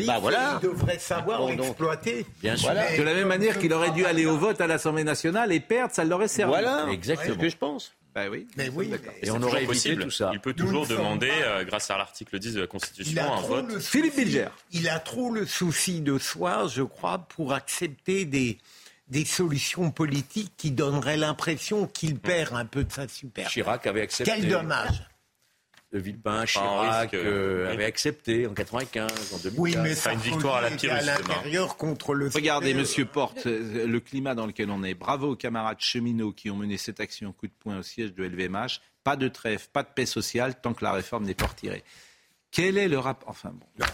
Bah 0.07 0.19
voilà. 0.21 0.61
Il 0.63 0.69
devrait 0.69 0.99
savoir 0.99 1.47
l'exploiter. 1.47 2.27
Bien 2.43 2.57
sûr. 2.57 2.71
De 2.71 3.03
la 3.03 3.15
même 3.15 3.29
manière 3.29 3.59
qu'il 3.59 3.73
aurait 3.73 3.91
dû 3.91 4.05
aller 4.05 4.27
au 4.27 4.39
vote 4.39 4.61
à 4.61 4.67
l'Assemblée 4.67 5.05
nationale 5.05 5.53
et 5.53 5.61
perdre, 5.61 5.93
ça 5.95 6.05
l'aurait 6.05 6.29
servi. 6.29 6.53
Voilà. 6.53 6.87
Exactement. 6.91 7.35
ce 7.35 7.41
que 7.41 7.49
je 7.49 7.57
pense. 7.57 7.93
Bah 8.15 8.23
oui. 8.31 8.47
Mais 8.57 8.69
oui. 8.69 8.93
Et 9.23 9.31
on 9.31 9.43
aurait 9.43 9.65
évité 9.65 9.97
tout 9.97 10.11
ça. 10.11 10.31
Il 10.33 10.41
peut 10.41 10.53
toujours 10.55 10.87
demander, 10.87 11.33
euh, 11.43 11.65
grâce 11.65 11.91
à 11.91 11.99
l'article 11.99 12.39
10 12.39 12.55
de 12.55 12.61
la 12.61 12.67
Constitution, 12.69 13.23
un 13.33 13.41
vote. 13.41 13.79
Philippe 13.81 14.17
Bilger. 14.17 14.49
Il 14.71 14.89
a 14.89 15.01
trop 15.01 15.31
le 15.33 15.47
souci 15.47 16.01
de 16.01 16.19
soi, 16.19 16.69
je 16.69 16.83
crois, 16.83 17.19
pour 17.19 17.53
accepter 17.53 18.25
des 18.25 18.59
des 19.09 19.27
solutions 19.27 19.91
politiques 19.91 20.55
qui 20.57 20.71
donneraient 20.71 21.19
l'impression 21.19 21.87
qu'il 21.87 22.19
perd 22.19 22.55
un 22.55 22.65
peu 22.65 22.85
de 22.85 22.91
sa 22.93 23.07
superbe. 23.07 23.51
Chirac 23.51 23.87
avait 23.87 24.01
accepté. 24.01 24.33
Quel 24.35 24.49
dommage. 24.49 25.03
De 25.95 26.01
Villepin, 26.01 26.45
Chirac 26.45 27.15
euh, 27.15 27.73
avait 27.73 27.85
accepté 27.85 28.49
en 28.49 28.53
95, 28.53 29.33
en 29.33 29.39
2015. 29.39 29.59
Oui, 29.59 29.77
mais 29.81 29.95
ça 29.95 30.13
une 30.13 30.19
victoire 30.19 30.57
à 30.57 30.63
la 30.63 30.71
Pyrrhus. 30.73 30.93
à 30.93 31.03
l'intérieur 31.03 31.77
contre 31.77 32.15
le. 32.15 32.29
Regardez, 32.29 32.75
Monsieur 32.75 33.05
Porte, 33.05 33.47
euh, 33.47 33.87
le 33.87 34.01
climat 34.01 34.35
dans 34.35 34.47
lequel 34.47 34.71
on 34.71 34.83
est. 34.83 34.95
Bravo 34.95 35.31
aux 35.31 35.37
camarades 35.37 35.81
cheminots 35.81 36.33
qui 36.33 36.51
ont 36.51 36.57
mené 36.57 36.79
cette 36.79 36.99
action 36.99 37.33
coup 37.33 37.47
de 37.47 37.53
poing 37.53 37.79
au 37.79 37.83
siège 37.83 38.13
de 38.13 38.25
LVMH. 38.25 38.81
Pas 39.05 39.15
de 39.15 39.29
trêve, 39.29 39.69
pas 39.71 39.85
de 39.85 39.89
paix 39.95 40.07
sociale 40.07 40.61
tant 40.61 40.75
que 40.75 40.85
la 40.85 40.93
réforme 40.93 41.25
n'est 41.25 41.35
pas 41.35 41.47
retirée. 41.47 41.85
Quel 42.51 42.77
est 42.77 42.89
le 42.89 42.99
rapport 42.99 43.29
Enfin 43.29 43.53
bon. 43.53 43.87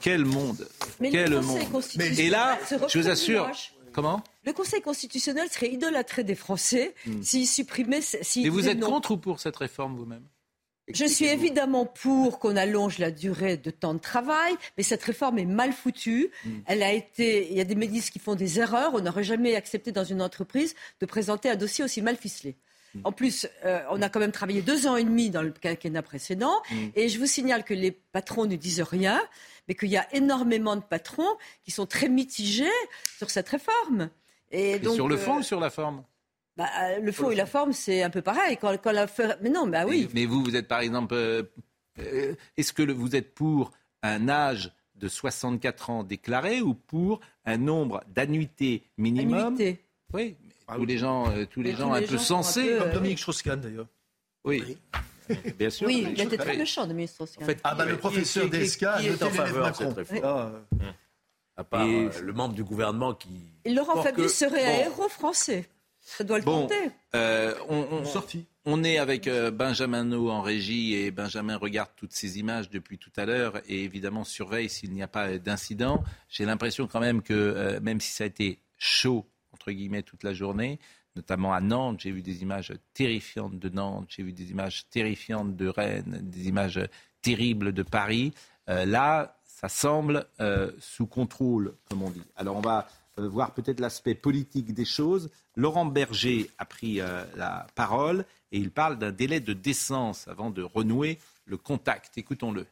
Quel 0.00 0.24
monde 0.24 0.66
Quel 1.00 1.40
monde 1.40 1.60
Et 1.98 2.30
là, 2.30 2.58
je 2.88 2.98
vous 2.98 3.08
assure. 3.08 3.48
Comment? 3.92 4.24
Le 4.44 4.52
Conseil 4.52 4.80
constitutionnel 4.80 5.48
serait 5.50 5.70
idolâtré 5.70 6.24
des 6.24 6.34
Français 6.34 6.96
hmm. 7.06 7.22
s'il 7.22 7.46
supprimait. 7.46 8.00
Et 8.36 8.48
vous 8.48 8.68
êtes 8.68 8.80
contre 8.80 9.12
ou 9.12 9.18
pour 9.18 9.38
cette 9.38 9.56
réforme 9.56 9.94
vous-même? 9.94 10.24
Je 10.88 11.04
suis 11.04 11.26
évidemment 11.26 11.86
pour 11.86 12.38
qu'on 12.38 12.56
allonge 12.56 12.98
la 12.98 13.10
durée 13.10 13.56
de 13.56 13.70
temps 13.70 13.94
de 13.94 13.98
travail, 13.98 14.54
mais 14.76 14.82
cette 14.82 15.02
réforme 15.02 15.38
est 15.38 15.46
mal 15.46 15.72
foutue. 15.72 16.30
Hmm. 16.44 16.50
Elle 16.66 16.82
a 16.82 16.92
été, 16.92 17.50
il 17.50 17.56
y 17.56 17.60
a 17.60 17.64
des 17.64 17.74
ministres 17.74 18.12
qui 18.12 18.18
font 18.18 18.34
des 18.34 18.60
erreurs. 18.60 18.92
On 18.94 19.00
n'aurait 19.00 19.24
jamais 19.24 19.54
accepté 19.54 19.92
dans 19.92 20.04
une 20.04 20.20
entreprise 20.20 20.74
de 21.00 21.06
présenter 21.06 21.48
un 21.48 21.56
dossier 21.56 21.84
aussi 21.84 22.02
mal 22.02 22.16
ficelé. 22.16 22.56
Hmm. 22.94 23.00
En 23.04 23.12
plus, 23.12 23.46
euh, 23.64 23.80
on 23.90 24.02
a 24.02 24.08
quand 24.08 24.20
même 24.20 24.32
travaillé 24.32 24.62
deux 24.62 24.86
ans 24.86 24.96
et 24.96 25.04
demi 25.04 25.30
dans 25.30 25.42
le 25.42 25.50
quinquennat 25.50 26.02
précédent, 26.02 26.62
et 26.94 27.08
je 27.08 27.18
vous 27.18 27.26
signale 27.26 27.64
que 27.64 27.74
les 27.74 27.90
patrons 27.90 28.46
ne 28.46 28.56
disent 28.56 28.82
rien 28.82 29.20
mais 29.68 29.74
qu'il 29.74 29.88
y 29.88 29.96
a 29.96 30.06
énormément 30.14 30.76
de 30.76 30.82
patrons 30.82 31.36
qui 31.62 31.70
sont 31.70 31.86
très 31.86 32.08
mitigés 32.08 32.64
sur 33.18 33.30
cette 33.30 33.48
réforme. 33.48 34.10
Et, 34.50 34.78
donc, 34.78 34.94
sur 34.94 35.08
le 35.08 35.16
fond 35.16 35.36
euh, 35.36 35.40
ou 35.40 35.42
sur 35.42 35.60
la 35.60 35.70
forme? 35.70 36.04
Bah, 36.56 36.68
euh, 36.82 37.00
le 37.00 37.12
fond 37.12 37.30
et 37.30 37.34
la 37.34 37.46
forme, 37.46 37.72
c'est 37.72 38.02
un 38.02 38.10
peu 38.10 38.22
pareil. 38.22 38.56
Quand, 38.60 38.70
la... 38.92 39.06
Mais 39.40 39.50
non, 39.50 39.66
bah 39.66 39.84
oui. 39.86 40.08
Mais, 40.14 40.26
vous, 40.26 40.42
vous 40.42 40.56
êtes 40.56 40.68
par 40.68 40.80
exemple. 40.80 41.14
Euh, 41.14 42.34
est-ce 42.56 42.72
que 42.72 42.82
vous 42.82 43.16
êtes 43.16 43.34
pour 43.34 43.72
un 44.02 44.28
âge 44.28 44.72
de 44.96 45.08
64 45.08 45.90
ans 45.90 46.04
déclaré 46.04 46.60
ou 46.60 46.74
pour 46.74 47.20
un 47.44 47.56
nombre 47.56 48.02
d'annuités 48.08 48.84
minimum 48.96 49.46
Annuité. 49.46 49.84
Oui, 50.12 50.36
tous 50.72 50.84
les 50.84 50.98
gens, 50.98 51.32
tous 51.50 51.62
les 51.62 51.74
gens 51.74 51.92
un 51.92 52.02
peu 52.02 52.18
sensés. 52.18 52.76
Comme 52.78 52.92
Dominique 52.92 53.18
Strauss-Kahn 53.18 53.60
d'ailleurs. 53.60 53.86
oui. 54.44 54.78
Bien 55.58 55.70
sûr. 55.70 55.86
Oui, 55.86 56.06
il 56.10 56.20
était 56.20 56.36
très 56.36 56.56
méchant, 56.56 56.86
de 56.86 56.92
ministre 56.92 57.26
En 57.40 57.44
fait, 57.44 57.58
ah 57.64 57.74
bah, 57.74 57.84
le 57.84 57.96
professeur 57.96 58.48
Desca 58.48 59.02
est 59.02 59.22
en 59.22 59.30
faveur 59.30 59.70
de 59.70 59.76
cette 59.76 59.94
réforme. 59.94 60.22
Ah, 60.80 60.84
à 61.56 61.64
part 61.64 61.86
euh, 61.86 62.10
le 62.20 62.32
membre 62.32 62.54
du 62.54 62.64
gouvernement 62.64 63.14
qui. 63.14 63.28
Et 63.64 63.72
Laurent 63.72 64.02
Fabius 64.02 64.34
serait 64.34 64.64
un 64.64 64.86
héros 64.86 65.08
français. 65.08 65.68
Ça 66.04 66.22
doit 66.22 66.38
le 66.38 66.44
bon, 66.44 66.62
compter. 66.62 66.90
Euh, 67.14 67.54
on, 67.68 68.04
on, 68.04 68.22
on, 68.66 68.84
est 68.84 68.98
avec 68.98 69.26
euh, 69.26 69.50
Benjamin 69.50 70.04
No 70.04 70.30
en 70.30 70.42
régie 70.42 70.94
et 70.94 71.10
Benjamin 71.10 71.56
regarde 71.56 71.90
toutes 71.96 72.12
ces 72.12 72.38
images 72.38 72.68
depuis 72.68 72.98
tout 72.98 73.12
à 73.16 73.24
l'heure 73.24 73.60
et 73.68 73.84
évidemment 73.84 74.22
surveille 74.22 74.68
s'il 74.68 74.92
n'y 74.92 75.02
a 75.02 75.08
pas 75.08 75.38
d'incident. 75.38 76.04
J'ai 76.28 76.44
l'impression 76.44 76.86
quand 76.86 77.00
même 77.00 77.22
que 77.22 77.78
même 77.80 78.00
si 78.00 78.12
ça 78.12 78.24
a 78.24 78.26
été 78.26 78.58
chaud 78.78 79.26
entre 79.52 79.72
guillemets 79.72 80.02
toute 80.02 80.22
la 80.24 80.34
journée, 80.34 80.78
notamment 81.16 81.54
à 81.54 81.60
Nantes. 81.60 82.00
J'ai 82.00 82.10
vu 82.10 82.22
des 82.22 82.42
images 82.42 82.72
terrifiantes 82.92 83.58
de 83.58 83.68
Nantes, 83.68 84.06
j'ai 84.08 84.22
vu 84.22 84.32
des 84.32 84.50
images 84.50 84.88
terrifiantes 84.90 85.56
de 85.56 85.68
Rennes, 85.68 86.20
des 86.22 86.48
images 86.48 86.80
terribles 87.22 87.72
de 87.72 87.82
Paris. 87.82 88.34
Euh, 88.68 88.84
là, 88.84 89.38
ça 89.44 89.68
semble 89.68 90.26
euh, 90.40 90.72
sous 90.78 91.06
contrôle, 91.06 91.74
comme 91.88 92.02
on 92.02 92.10
dit. 92.10 92.22
Alors 92.36 92.56
on 92.56 92.60
va 92.60 92.80
euh, 92.80 93.03
voir 93.16 93.54
peut-être 93.54 93.80
l'aspect 93.80 94.14
politique 94.14 94.74
des 94.74 94.84
choses. 94.84 95.30
Laurent 95.56 95.86
Berger 95.86 96.50
a 96.58 96.64
pris 96.64 96.96
la 96.96 97.66
parole 97.74 98.24
et 98.52 98.58
il 98.58 98.70
parle 98.70 98.98
d'un 98.98 99.12
délai 99.12 99.40
de 99.40 99.52
décence 99.52 100.28
avant 100.28 100.50
de 100.50 100.62
renouer 100.62 101.18
le 101.46 101.56
contact. 101.56 102.18
Écoutons-le. 102.18 102.66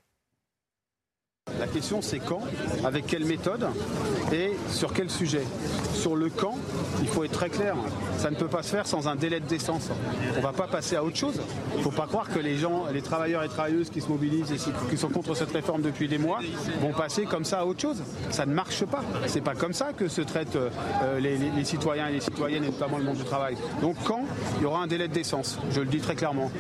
La 1.58 1.66
question 1.66 2.02
c'est 2.02 2.20
quand, 2.20 2.40
avec 2.84 3.06
quelle 3.06 3.24
méthode 3.24 3.66
et 4.32 4.52
sur 4.68 4.92
quel 4.92 5.10
sujet. 5.10 5.42
Sur 5.92 6.14
le 6.14 6.28
quand, 6.28 6.56
il 7.00 7.08
faut 7.08 7.24
être 7.24 7.32
très 7.32 7.50
clair. 7.50 7.74
Ça 8.16 8.30
ne 8.30 8.36
peut 8.36 8.46
pas 8.46 8.62
se 8.62 8.70
faire 8.70 8.86
sans 8.86 9.08
un 9.08 9.16
délai 9.16 9.40
de 9.40 9.46
décence. 9.46 9.90
On 10.34 10.36
ne 10.36 10.42
va 10.42 10.52
pas 10.52 10.68
passer 10.68 10.94
à 10.94 11.02
autre 11.02 11.16
chose. 11.16 11.40
Il 11.72 11.78
ne 11.78 11.82
faut 11.82 11.90
pas 11.90 12.06
croire 12.06 12.28
que 12.28 12.38
les 12.38 12.58
gens, 12.58 12.86
les 12.92 13.02
travailleurs 13.02 13.42
et 13.42 13.48
travailleuses 13.48 13.90
qui 13.90 14.00
se 14.00 14.08
mobilisent 14.08 14.52
et 14.52 14.56
qui 14.88 14.96
sont 14.96 15.08
contre 15.08 15.34
cette 15.34 15.50
réforme 15.50 15.82
depuis 15.82 16.06
des 16.06 16.18
mois 16.18 16.38
vont 16.80 16.92
passer 16.92 17.24
comme 17.24 17.44
ça 17.44 17.60
à 17.60 17.64
autre 17.64 17.80
chose. 17.80 18.02
Ça 18.30 18.46
ne 18.46 18.54
marche 18.54 18.84
pas. 18.84 19.02
C'est 19.26 19.40
pas 19.40 19.56
comme 19.56 19.72
ça 19.72 19.92
que 19.92 20.06
se 20.06 20.22
traitent 20.22 20.56
euh, 20.56 21.18
les, 21.18 21.64
citoyens 21.64 22.08
et 22.08 22.12
les 22.12 22.20
citoyennes 22.20 22.64
et 22.64 22.68
notamment 22.68 22.98
le 22.98 23.04
monde 23.04 23.16
du 23.16 23.24
travail. 23.24 23.56
Donc 23.80 23.96
quand 24.04 24.24
il 24.58 24.62
y 24.62 24.66
aura 24.66 24.82
un 24.82 24.86
délai 24.86 25.08
de 25.08 25.14
décence, 25.14 25.58
je 25.72 25.80
le 25.80 25.86
dis 25.86 25.98
très 25.98 26.14
clairement. 26.14 26.52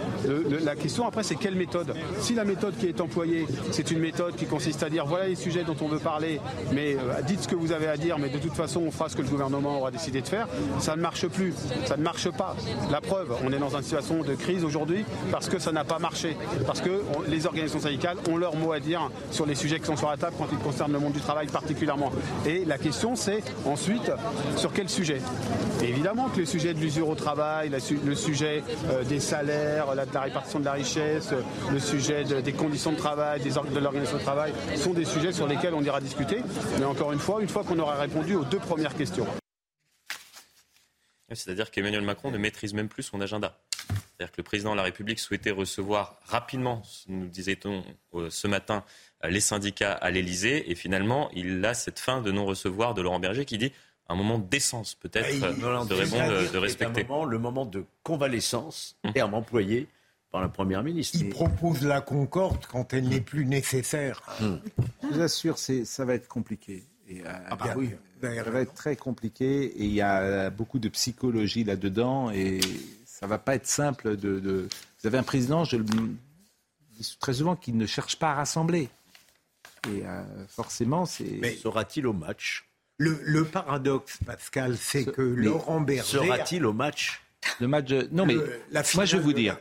la 0.64 0.74
question 0.74 1.06
après 1.06 1.22
c'est 1.22 1.36
quelle 1.36 1.54
méthode. 1.54 1.94
Si 2.18 2.34
la 2.34 2.44
méthode 2.44 2.76
qui 2.76 2.86
est 2.86 3.00
employée, 3.00 3.46
c'est 3.70 3.92
une 3.92 4.00
méthode 4.00 4.34
qui 4.34 4.46
consiste 4.46 4.71
c'est-à-dire 4.72 5.06
voilà 5.06 5.28
les 5.28 5.34
sujets 5.34 5.64
dont 5.64 5.76
on 5.80 5.88
veut 5.88 5.98
parler, 5.98 6.40
mais 6.72 6.94
euh, 6.94 7.22
dites 7.26 7.42
ce 7.42 7.48
que 7.48 7.54
vous 7.54 7.72
avez 7.72 7.86
à 7.86 7.96
dire, 7.96 8.18
mais 8.18 8.28
de 8.28 8.38
toute 8.38 8.54
façon 8.54 8.80
on 8.80 8.90
fera 8.90 9.08
ce 9.08 9.16
que 9.16 9.22
le 9.22 9.28
gouvernement 9.28 9.78
aura 9.78 9.90
décidé 9.90 10.20
de 10.20 10.28
faire. 10.28 10.48
Ça 10.78 10.96
ne 10.96 11.02
marche 11.02 11.26
plus, 11.28 11.54
ça 11.84 11.96
ne 11.96 12.02
marche 12.02 12.30
pas. 12.30 12.56
La 12.90 13.00
preuve, 13.00 13.34
on 13.44 13.52
est 13.52 13.58
dans 13.58 13.76
une 13.76 13.82
situation 13.82 14.22
de 14.22 14.34
crise 14.34 14.64
aujourd'hui 14.64 15.04
parce 15.30 15.48
que 15.48 15.58
ça 15.58 15.72
n'a 15.72 15.84
pas 15.84 15.98
marché, 15.98 16.36
parce 16.66 16.80
que 16.80 17.02
les 17.28 17.46
organisations 17.46 17.80
syndicales 17.80 18.16
ont 18.28 18.36
leur 18.36 18.56
mot 18.56 18.72
à 18.72 18.80
dire 18.80 19.10
sur 19.30 19.46
les 19.46 19.54
sujets 19.54 19.80
qui 19.80 19.86
sont 19.86 19.96
sur 19.96 20.10
la 20.10 20.16
table 20.16 20.34
quand 20.38 20.48
ils 20.50 20.58
concernent 20.58 20.92
le 20.92 20.98
monde 20.98 21.12
du 21.12 21.20
travail 21.20 21.46
particulièrement. 21.46 22.12
Et 22.46 22.64
la 22.64 22.78
question 22.78 23.16
c'est 23.16 23.42
ensuite 23.64 24.10
sur 24.56 24.72
quel 24.72 24.88
sujet? 24.88 25.20
évidemment 25.82 26.28
que 26.28 26.40
le 26.40 26.46
sujet 26.46 26.74
de 26.74 26.78
l'usure 26.80 27.08
au 27.08 27.14
travail, 27.14 27.70
le 27.70 28.14
sujet 28.14 28.62
euh, 28.90 29.04
des 29.04 29.20
salaires, 29.20 29.92
de 29.92 30.14
la 30.14 30.20
répartition 30.20 30.60
de 30.60 30.64
la 30.64 30.72
richesse, 30.72 31.30
le 31.70 31.78
sujet 31.78 32.24
des 32.24 32.52
conditions 32.52 32.92
de 32.92 32.96
travail, 32.96 33.40
de 33.40 33.80
l'organisation 33.80 34.18
de 34.18 34.22
travail, 34.22 34.52
sont 34.76 34.92
des 34.92 35.04
sujets 35.04 35.32
sur 35.32 35.46
lesquels 35.46 35.74
on 35.74 35.82
ira 35.82 36.00
discuter. 36.00 36.38
Mais 36.78 36.84
encore 36.84 37.12
une 37.12 37.18
fois, 37.18 37.40
une 37.40 37.48
fois 37.48 37.64
qu'on 37.64 37.78
aura 37.78 37.96
répondu 37.96 38.34
aux 38.34 38.44
deux 38.44 38.58
premières 38.58 38.96
questions. 38.96 39.26
C'est-à-dire 41.34 41.70
qu'Emmanuel 41.70 42.02
Macron 42.02 42.30
ne 42.30 42.38
maîtrise 42.38 42.74
même 42.74 42.88
plus 42.88 43.02
son 43.02 43.20
agenda. 43.20 43.58
C'est-à-dire 43.88 44.32
que 44.32 44.36
le 44.38 44.42
président 44.42 44.72
de 44.72 44.76
la 44.76 44.82
République 44.82 45.18
souhaitait 45.18 45.50
recevoir 45.50 46.20
rapidement, 46.24 46.82
nous 47.08 47.26
disait-on 47.26 47.82
euh, 48.14 48.28
ce 48.30 48.46
matin, 48.46 48.84
euh, 49.24 49.28
les 49.28 49.40
syndicats 49.40 49.92
à 49.92 50.10
l'Elysée. 50.10 50.70
Et 50.70 50.74
finalement, 50.74 51.30
il 51.34 51.64
a 51.64 51.74
cette 51.74 51.98
fin 51.98 52.20
de 52.20 52.30
non-recevoir 52.30 52.94
de 52.94 53.02
Laurent 53.02 53.20
Berger 53.20 53.44
qui 53.44 53.58
dit 53.58 53.72
un 54.08 54.14
moment 54.14 54.38
d'essence 54.38 54.94
peut-être 54.94 55.28
euh, 55.42 55.84
de, 55.84 55.94
répondre, 55.94 56.52
de 56.52 56.58
respecter. 56.58 57.06
le 57.28 57.38
moment 57.38 57.64
de 57.64 57.84
convalescence, 58.02 58.96
hum. 59.04 59.12
terme 59.12 59.34
employé 59.34 59.88
par 60.32 60.40
la 60.40 60.48
Première 60.48 60.82
ministre. 60.82 61.18
Il 61.20 61.28
propose 61.28 61.84
la 61.84 62.00
concorde 62.00 62.64
quand 62.66 62.94
elle 62.94 63.08
n'est 63.08 63.20
plus 63.20 63.44
nécessaire. 63.44 64.22
Je 64.40 65.06
vous 65.08 65.20
assure, 65.20 65.58
ça 65.58 66.04
va 66.04 66.14
être 66.14 66.26
compliqué. 66.26 66.84
Et, 67.08 67.20
euh, 67.20 67.32
ah 67.50 67.56
bah 67.56 67.74
oui, 67.76 67.90
ça 68.22 68.42
va 68.50 68.60
être 68.60 68.74
très 68.74 68.96
compliqué 68.96 69.64
et 69.64 69.84
il 69.84 69.92
y 69.92 70.00
a 70.00 70.48
beaucoup 70.50 70.78
de 70.78 70.88
psychologie 70.88 71.64
là-dedans 71.64 72.30
et 72.30 72.60
ça 73.04 73.26
va 73.26 73.38
pas 73.38 73.54
être 73.54 73.66
simple 73.66 74.16
de, 74.16 74.68
Vous 75.00 75.06
avez 75.06 75.18
un 75.18 75.22
président, 75.22 75.64
je 75.64 75.76
le 75.76 75.84
dis 75.84 76.16
très 77.20 77.34
souvent, 77.34 77.54
qui 77.54 77.72
ne 77.72 77.86
cherche 77.86 78.16
pas 78.16 78.30
à 78.30 78.34
rassembler. 78.34 78.88
Et 79.88 80.06
euh, 80.06 80.22
forcément, 80.48 81.06
c'est... 81.06 81.38
Mais 81.40 81.56
sera-t-il 81.56 82.06
au 82.06 82.12
match? 82.12 82.68
le, 82.98 83.44
paradoxe, 83.44 84.18
Pascal, 84.24 84.76
c'est 84.76 85.04
que 85.04 85.22
Laurent 85.22 85.80
Berger... 85.80 86.18
Sera-t-il 86.18 86.64
au 86.64 86.72
match? 86.72 87.20
Le 87.60 87.66
match... 87.66 87.90
Non, 88.12 88.24
mais 88.24 88.36
moi, 88.94 89.04
je 89.04 89.16
vais 89.16 89.22
vous 89.22 89.32
dire... 89.32 89.58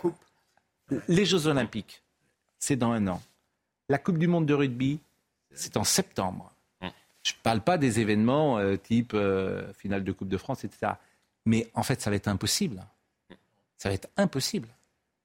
Les 1.08 1.26
Jeux 1.26 1.48
Olympiques, 1.48 2.04
c'est 2.60 2.76
dans 2.76 2.92
un 2.92 3.08
an. 3.08 3.22
La 3.90 3.98
Coupe 3.98 4.18
du 4.18 4.28
Monde 4.28 4.46
de 4.46 4.54
rugby, 4.54 5.00
c'est 5.54 5.78
en 5.78 5.84
septembre. 5.84 6.52
Mm. 6.82 6.88
Je 7.24 7.34
ne 7.34 7.38
parle 7.44 7.62
pas 7.62 7.78
des 7.78 8.00
événements 8.00 8.58
euh, 8.58 8.78
type 8.78 9.14
euh, 9.14 9.72
finale 9.74 10.04
de 10.04 10.12
Coupe 10.12 10.30
de 10.30 10.38
France, 10.38 10.64
etc. 10.64 10.94
Mais 11.46 11.70
en 11.74 11.84
fait, 11.84 12.02
ça 12.02 12.10
va 12.10 12.16
être 12.16 12.28
impossible. 12.28 12.86
Ça 13.78 13.90
va 13.90 13.96
être 13.96 14.10
impossible. 14.18 14.68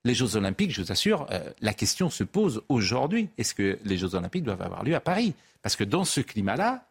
Les 0.05 0.15
Jeux 0.15 0.37
Olympiques, 0.37 0.71
je 0.71 0.83
vous 0.83 0.93
assure, 0.93 1.27
euh, 1.31 1.51
la 1.61 1.75
question 1.75 2.11
se 2.11 2.25
pose 2.25 2.63
aujourd'hui. 2.69 3.29
Est-ce 3.39 3.55
que 3.55 3.79
les 3.85 3.99
Jeux 3.99 4.15
Olympiques 4.15 4.45
doivent 4.45 4.63
avoir 4.63 4.85
lieu 4.85 4.95
à 4.95 5.01
Paris? 5.01 5.35
Parce 5.63 5.77
que 5.77 5.85
dans 5.85 6.05
ce 6.05 6.21
climat-là, 6.21 6.87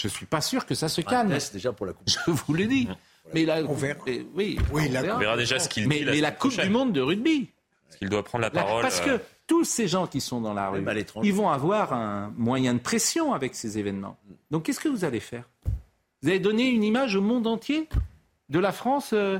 je 0.00 0.08
ne 0.08 0.12
suis 0.12 0.26
pas 0.26 0.40
sûr 0.40 0.66
que 0.66 0.74
ça 0.74 0.88
se 0.88 1.00
calme. 1.00 1.36
déjà 1.52 1.72
pour 1.72 1.86
la 1.86 1.92
coupe. 1.92 2.08
Je 2.26 2.30
vous 2.30 2.54
l'ai 2.54 2.66
dit. 2.66 2.88
Mais 3.34 3.44
la, 3.44 3.62
on 3.62 3.74
verra. 3.74 4.00
oui, 4.34 4.58
on, 4.72 4.76
verra. 4.78 5.36
déjà 5.36 5.58
ce 5.58 5.68
qu'il 5.68 5.88
dit. 5.88 5.88
Mais, 5.88 6.20
la, 6.20 6.32
Coupe 6.32 6.58
du 6.58 6.70
Monde 6.70 6.92
de 6.92 7.00
rugby. 7.00 7.48
Qu'il 7.98 8.08
doit 8.08 8.22
prendre 8.22 8.42
la 8.42 8.50
parole 8.50 8.82
Parce 8.82 9.00
que 9.00 9.10
euh, 9.10 9.18
tous 9.46 9.64
ces 9.64 9.88
gens 9.88 10.06
qui 10.06 10.20
sont 10.20 10.40
dans 10.40 10.54
la 10.54 10.70
rue, 10.70 10.84
ils 11.22 11.34
vont 11.34 11.50
avoir 11.50 11.92
un 11.92 12.32
moyen 12.36 12.72
de 12.72 12.78
pression 12.78 13.34
avec 13.34 13.54
ces 13.54 13.78
événements. 13.78 14.16
Donc 14.50 14.64
qu'est-ce 14.64 14.80
que 14.80 14.88
vous 14.88 15.04
allez 15.04 15.20
faire? 15.20 15.44
Vous 16.22 16.28
allez 16.28 16.38
donner 16.38 16.68
une 16.68 16.84
image 16.84 17.16
au 17.16 17.20
monde 17.20 17.46
entier 17.46 17.88
de 18.48 18.58
la 18.58 18.72
France 18.72 19.10
euh, 19.12 19.38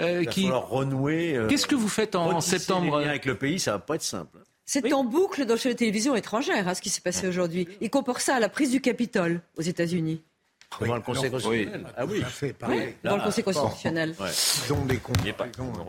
euh, 0.00 0.24
qui. 0.24 0.50
renouer. 0.50 1.36
Euh, 1.36 1.46
qu'est-ce 1.48 1.66
que 1.66 1.74
vous 1.74 1.88
faites 1.88 2.16
en, 2.16 2.40
septembre? 2.40 2.98
Avec 2.98 3.24
le 3.24 3.36
pays, 3.36 3.60
ça 3.60 3.72
va 3.72 3.78
pas 3.78 3.94
être 3.94 4.02
simple. 4.02 4.38
C'est 4.64 4.92
en 4.92 5.04
boucle 5.04 5.44
dans 5.44 5.56
les 5.64 5.74
télévisions 5.74 6.14
étrangères, 6.14 6.68
hein, 6.68 6.74
ce 6.74 6.82
qui 6.82 6.90
s'est 6.90 7.00
passé 7.00 7.26
aujourd'hui. 7.26 7.68
Ils 7.80 7.90
comparent 7.90 8.20
ça 8.20 8.36
à 8.36 8.40
la 8.40 8.48
prise 8.48 8.70
du 8.70 8.80
Capitole 8.80 9.40
aux 9.56 9.62
États-Unis. 9.62 10.22
Dans 10.80 10.94
le 10.94 11.02
Conseil 11.02 11.30
constitutionnel. 11.30 11.86
Ah 11.96 12.06
oui. 12.06 12.22
dans 13.04 13.16
le 13.16 13.22
Conseil 13.22 13.44
constitutionnel. 13.44 14.14
Ils 14.66 14.72
ont 14.72 14.84
des 14.84 15.00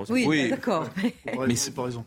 Oui, 0.09 0.49
d'accord. 0.49 0.89
Mais 1.47 1.55
c'est 1.55 1.73
pas 1.73 1.83
raison. 1.83 2.05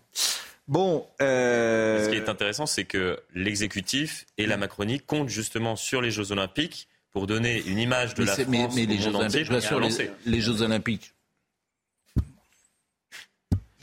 Bon. 0.68 1.06
Euh... 1.22 2.04
Ce 2.04 2.10
qui 2.10 2.16
est 2.16 2.28
intéressant, 2.28 2.66
c'est 2.66 2.84
que 2.84 3.20
l'exécutif 3.34 4.26
et 4.36 4.46
la 4.46 4.56
Macronie 4.56 5.00
comptent 5.00 5.28
justement 5.28 5.76
sur 5.76 6.02
les 6.02 6.10
Jeux 6.10 6.32
Olympiques 6.32 6.88
pour 7.12 7.26
donner 7.26 7.62
une 7.66 7.78
image 7.78 8.14
de 8.14 8.24
la 8.24 8.32
France 8.32 8.46
mais, 8.48 8.68
mais 8.74 8.84
les, 8.84 8.98
Jeux 8.98 9.14
Olympiques, 9.14 9.48
les 10.26 10.40
Jeux 10.42 10.60
Olympiques, 10.60 11.14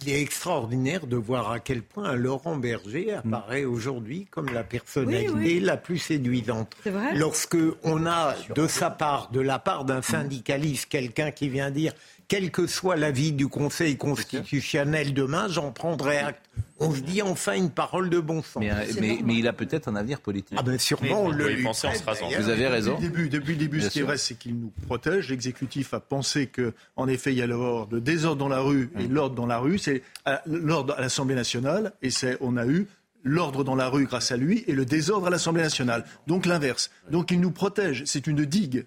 il 0.06 0.14
est 0.14 0.22
extraordinaire 0.22 1.08
de 1.08 1.16
voir 1.16 1.52
à 1.52 1.60
quel 1.60 1.82
point 1.82 2.14
Laurent 2.14 2.58
Berger 2.58 3.14
apparaît 3.14 3.66
aujourd'hui 3.66 4.28
comme 4.30 4.48
la 4.54 4.64
personnalité 4.64 5.60
la 5.60 5.78
plus 5.78 5.98
séduisante. 5.98 6.76
Vrai. 6.86 7.16
Lorsque 7.16 7.58
on 7.84 8.06
a 8.06 8.36
de 8.56 8.68
sa 8.68 8.90
part, 8.90 9.30
de 9.32 9.40
la 9.40 9.60
part 9.60 9.86
d'un 9.86 10.02
syndicaliste, 10.02 10.88
quelqu'un 10.90 11.32
qui 11.32 11.50
vient 11.50 11.72
dire 11.72 11.94
quel 12.34 12.50
que 12.50 12.66
soit 12.66 12.96
l'avis 12.96 13.32
du 13.32 13.48
Conseil 13.48 13.96
constitutionnel 13.96 15.14
demain, 15.14 15.48
j'en 15.50 15.72
prendrai 15.72 16.18
acte. 16.18 16.44
On 16.80 16.92
se 16.92 17.02
dit 17.02 17.22
enfin 17.22 17.54
une 17.54 17.70
parole 17.70 18.10
de 18.10 18.20
bon 18.20 18.42
sens. 18.42 18.64
Mais, 18.64 18.72
euh, 18.72 19.24
il 19.30 19.48
a 19.48 19.54
peut-être 19.54 19.88
un 19.88 19.96
avenir 19.96 20.20
politique. 20.20 20.58
Ah 20.60 20.64
ben 20.64 20.80
sûrement, 20.80 21.30
le 21.30 21.50
lui 21.50 21.64
penser 21.64 21.86
en 21.86 21.94
se 21.94 22.04
rasant. 22.04 22.28
Vous 22.36 22.50
avez 22.50 22.68
raison. 22.68 22.98
Depuis 23.00 23.24
le 23.24 23.30
début, 23.30 23.30
depuis 23.30 23.52
le 23.54 23.60
début 23.60 23.82
ce 23.82 23.90
qui 23.90 24.00
est 24.00 24.04
vrai, 24.04 24.18
c'est 24.18 24.34
qu'il 24.34 24.56
nous 24.56 24.72
protège. 24.88 25.30
L'exécutif 25.30 25.94
a 25.94 26.00
pensé 26.00 26.48
qu'en 26.48 27.08
effet, 27.08 27.34
il 27.34 27.38
y 27.38 27.44
allait 27.44 27.54
avoir 27.54 27.86
de 27.86 28.00
désordre 28.00 28.40
dans 28.40 28.50
la 28.50 28.62
rue 28.62 28.90
et 28.98 29.06
hum. 29.06 29.14
l'ordre 29.14 29.36
dans 29.36 29.46
la 29.46 29.60
rue. 29.60 29.78
C'est 29.78 30.02
euh, 30.28 30.36
l'ordre 30.48 30.96
à 30.98 31.02
l'Assemblée 31.02 31.36
nationale 31.36 31.94
et 32.02 32.10
c'est 32.10 32.38
on 32.42 32.58
a 32.58 32.66
eu 32.66 32.88
l'ordre 33.24 33.64
dans 33.64 33.76
la 33.76 33.90
rue 33.90 34.06
grâce 34.06 34.32
à 34.32 34.38
lui 34.38 34.64
et 34.66 34.74
le 34.74 34.86
désordre 34.86 35.28
à 35.28 35.30
l'Assemblée 35.30 35.62
nationale. 35.62 36.04
Donc 36.26 36.48
l'inverse. 36.48 36.90
Donc 37.12 37.30
il 37.30 37.40
nous 37.40 37.52
protège. 37.52 38.04
C'est 38.06 38.26
une 38.26 38.44
digue. 38.44 38.86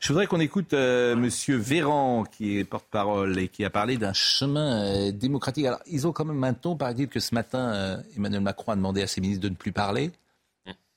Je 0.00 0.08
voudrais 0.08 0.26
qu'on 0.26 0.40
écoute 0.40 0.72
euh, 0.74 1.14
Monsieur 1.16 1.56
Véran, 1.56 2.24
qui 2.24 2.58
est 2.58 2.64
porte-parole 2.64 3.38
et 3.38 3.48
qui 3.48 3.64
a 3.64 3.70
parlé 3.70 3.96
d'un 3.96 4.12
chemin 4.12 4.82
euh, 4.82 5.12
démocratique. 5.12 5.66
Alors, 5.66 5.80
ils 5.86 6.06
ont 6.06 6.12
quand 6.12 6.24
même 6.24 6.42
un 6.44 6.54
ton, 6.54 6.76
par 6.76 6.88
exemple, 6.88 7.10
que 7.10 7.20
ce 7.20 7.34
matin, 7.34 7.72
euh, 7.72 7.96
Emmanuel 8.16 8.40
Macron 8.40 8.72
a 8.72 8.76
demandé 8.76 9.02
à 9.02 9.06
ses 9.06 9.20
ministres 9.20 9.42
de 9.42 9.48
ne 9.48 9.54
plus 9.54 9.72
parler. 9.72 10.10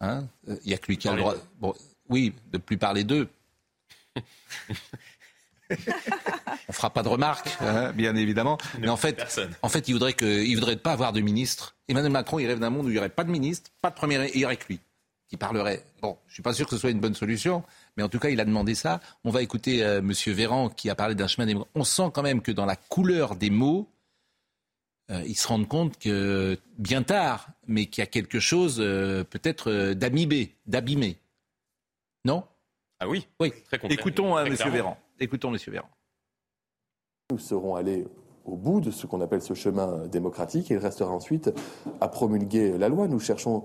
Hein 0.02 0.26
il 0.48 0.68
n'y 0.68 0.74
a 0.74 0.78
que 0.78 0.88
lui 0.88 0.98
qui 0.98 1.08
a 1.08 1.14
le 1.14 1.20
droit. 1.20 1.36
Bon, 1.60 1.74
oui, 2.10 2.34
de 2.52 2.58
ne 2.58 2.62
plus 2.62 2.78
parler 2.78 3.04
d'eux. 3.04 3.28
On 6.68 6.74
fera 6.74 6.92
pas 6.92 7.02
de 7.02 7.08
remarques, 7.08 7.50
hein, 7.62 7.92
bien 7.94 8.16
évidemment. 8.16 8.58
Mais 8.80 8.90
en 8.90 8.98
fait, 8.98 9.24
en 9.62 9.70
fait, 9.70 9.88
il 9.88 9.94
voudrait 9.94 10.14
que, 10.14 10.44
il 10.44 10.54
voudrait 10.56 10.76
pas 10.76 10.92
avoir 10.92 11.12
de 11.14 11.22
ministre. 11.22 11.76
Emmanuel 11.88 12.12
Macron, 12.12 12.38
il 12.40 12.46
rêve 12.48 12.60
d'un 12.60 12.70
monde 12.70 12.86
où 12.86 12.90
il 12.90 12.94
n'y 12.94 13.00
aurait 13.00 13.10
pas 13.10 13.24
de 13.24 13.32
ministre, 13.32 13.72
pas 13.82 13.90
de 13.90 13.96
premier, 13.96 14.30
il 14.34 14.40
n'y 14.40 14.46
aurait 14.46 14.58
que 14.58 14.68
lui 14.68 14.80
qui 15.28 15.38
parlerait. 15.38 15.84
Bon, 16.02 16.18
je 16.28 16.34
suis 16.34 16.44
pas 16.44 16.54
sûr 16.54 16.66
que 16.66 16.72
ce 16.72 16.78
soit 16.78 16.92
une 16.92 17.00
bonne 17.00 17.16
solution, 17.16 17.64
mais 17.98 18.04
en 18.04 18.10
tout 18.10 18.20
cas, 18.20 18.30
il 18.30 18.40
a 18.40 18.46
demandé 18.46 18.76
ça. 18.76 19.00
On 19.24 19.30
va 19.30 19.42
écouter 19.42 19.80
M. 19.80 19.88
Euh, 19.88 20.02
Monsieur 20.02 20.34
Véran 20.34 20.70
qui 20.70 20.90
a 20.90 20.96
parlé 20.96 21.16
d'un 21.16 21.28
chemin 21.28 21.46
des 21.46 21.56
On 21.76 21.84
sent 21.84 22.10
quand 22.14 22.24
même 22.24 22.42
que 22.42 22.52
dans 22.52 22.66
la 22.66 22.76
couleur 22.76 23.36
des 23.36 23.50
mots, 23.50 23.90
euh, 25.12 25.24
ils 25.26 25.36
se 25.36 25.48
rendent 25.48 25.68
compte 25.68 25.98
que 25.98 26.58
bien 26.78 27.04
tard, 27.04 27.48
mais 27.68 27.86
qu'il 27.86 28.02
y 28.02 28.04
a 28.04 28.08
quelque 28.08 28.40
chose 28.40 28.78
euh, 28.80 29.24
peut-être 29.24 29.94
d'amibé, 29.94 30.56
d'abîmé. 30.66 31.18
Non? 32.26 32.44
Ah 33.00 33.08
oui. 33.08 33.28
Oui. 33.40 33.54
Très 33.66 33.80
Écoutons 33.90 34.38
M. 34.40 34.54
Véran. 34.72 34.98
Écoutons 35.20 35.52
Monsieur 35.52 35.72
Véran. 35.72 35.90
Nous 37.32 37.40
serons 37.40 37.76
allés 37.76 38.06
au 38.46 38.56
bout 38.56 38.80
de 38.80 38.92
ce 38.92 39.08
qu'on 39.08 39.22
appelle 39.22 39.42
ce 39.42 39.54
chemin 39.54 40.06
démocratique. 40.08 40.70
Il 40.70 40.78
restera 40.78 41.12
ensuite 41.12 41.52
à 42.02 42.08
promulguer 42.08 42.78
la 42.78 42.90
loi. 42.90 43.08
Nous 43.08 43.20
cherchons 43.20 43.64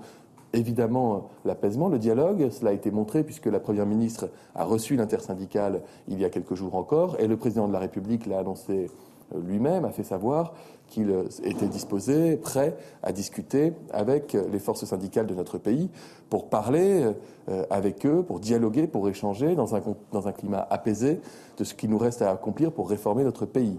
évidemment 0.53 1.29
l'apaisement, 1.45 1.89
le 1.89 1.99
dialogue. 1.99 2.51
Cela 2.51 2.71
a 2.71 2.73
été 2.73 2.91
montré 2.91 3.23
puisque 3.23 3.47
la 3.47 3.61
Première 3.61 3.87
ministre 3.87 4.29
a 4.55 4.65
reçu 4.65 4.97
l'intersyndicale 4.97 5.83
il 6.09 6.21
y 6.21 6.25
a 6.25 6.31
quelques 6.31 6.55
jours 6.55 6.75
encore 6.75 7.17
et 7.21 7.27
le 7.27 7.37
président 7.37 7.69
de 7.69 7.73
la 7.73 7.79
République 7.79 8.27
l'a 8.27 8.41
annoncé 8.41 8.91
euh, 9.35 9.41
lui-même, 9.41 9.85
a 9.85 9.91
fait 9.91 10.03
savoir 10.03 10.55
qu'il 10.89 11.15
était 11.45 11.69
disposé, 11.69 12.37
prêt 12.37 12.77
à 13.03 13.13
discuter 13.13 13.73
avec 13.93 14.33
les 14.33 14.59
forces 14.59 14.85
syndicales 14.85 15.27
de 15.27 15.35
notre 15.35 15.57
pays 15.57 15.89
pour 16.29 16.49
parler 16.49 17.05
euh, 17.49 17.65
avec 17.71 18.05
eux, 18.05 18.25
pour 18.25 18.41
dialoguer, 18.41 18.89
pour 18.89 19.09
échanger 19.09 19.55
dans 19.55 19.77
un, 19.77 19.83
dans 20.11 20.27
un 20.27 20.33
climat 20.33 20.67
apaisé 20.69 21.21
de 21.59 21.65
ce 21.65 21.75
qu'il 21.75 21.91
nous 21.91 21.99
reste 21.99 22.23
à 22.23 22.31
accomplir 22.31 22.73
pour 22.73 22.91
réformer 22.91 23.23
notre 23.23 23.47
pays. 23.47 23.79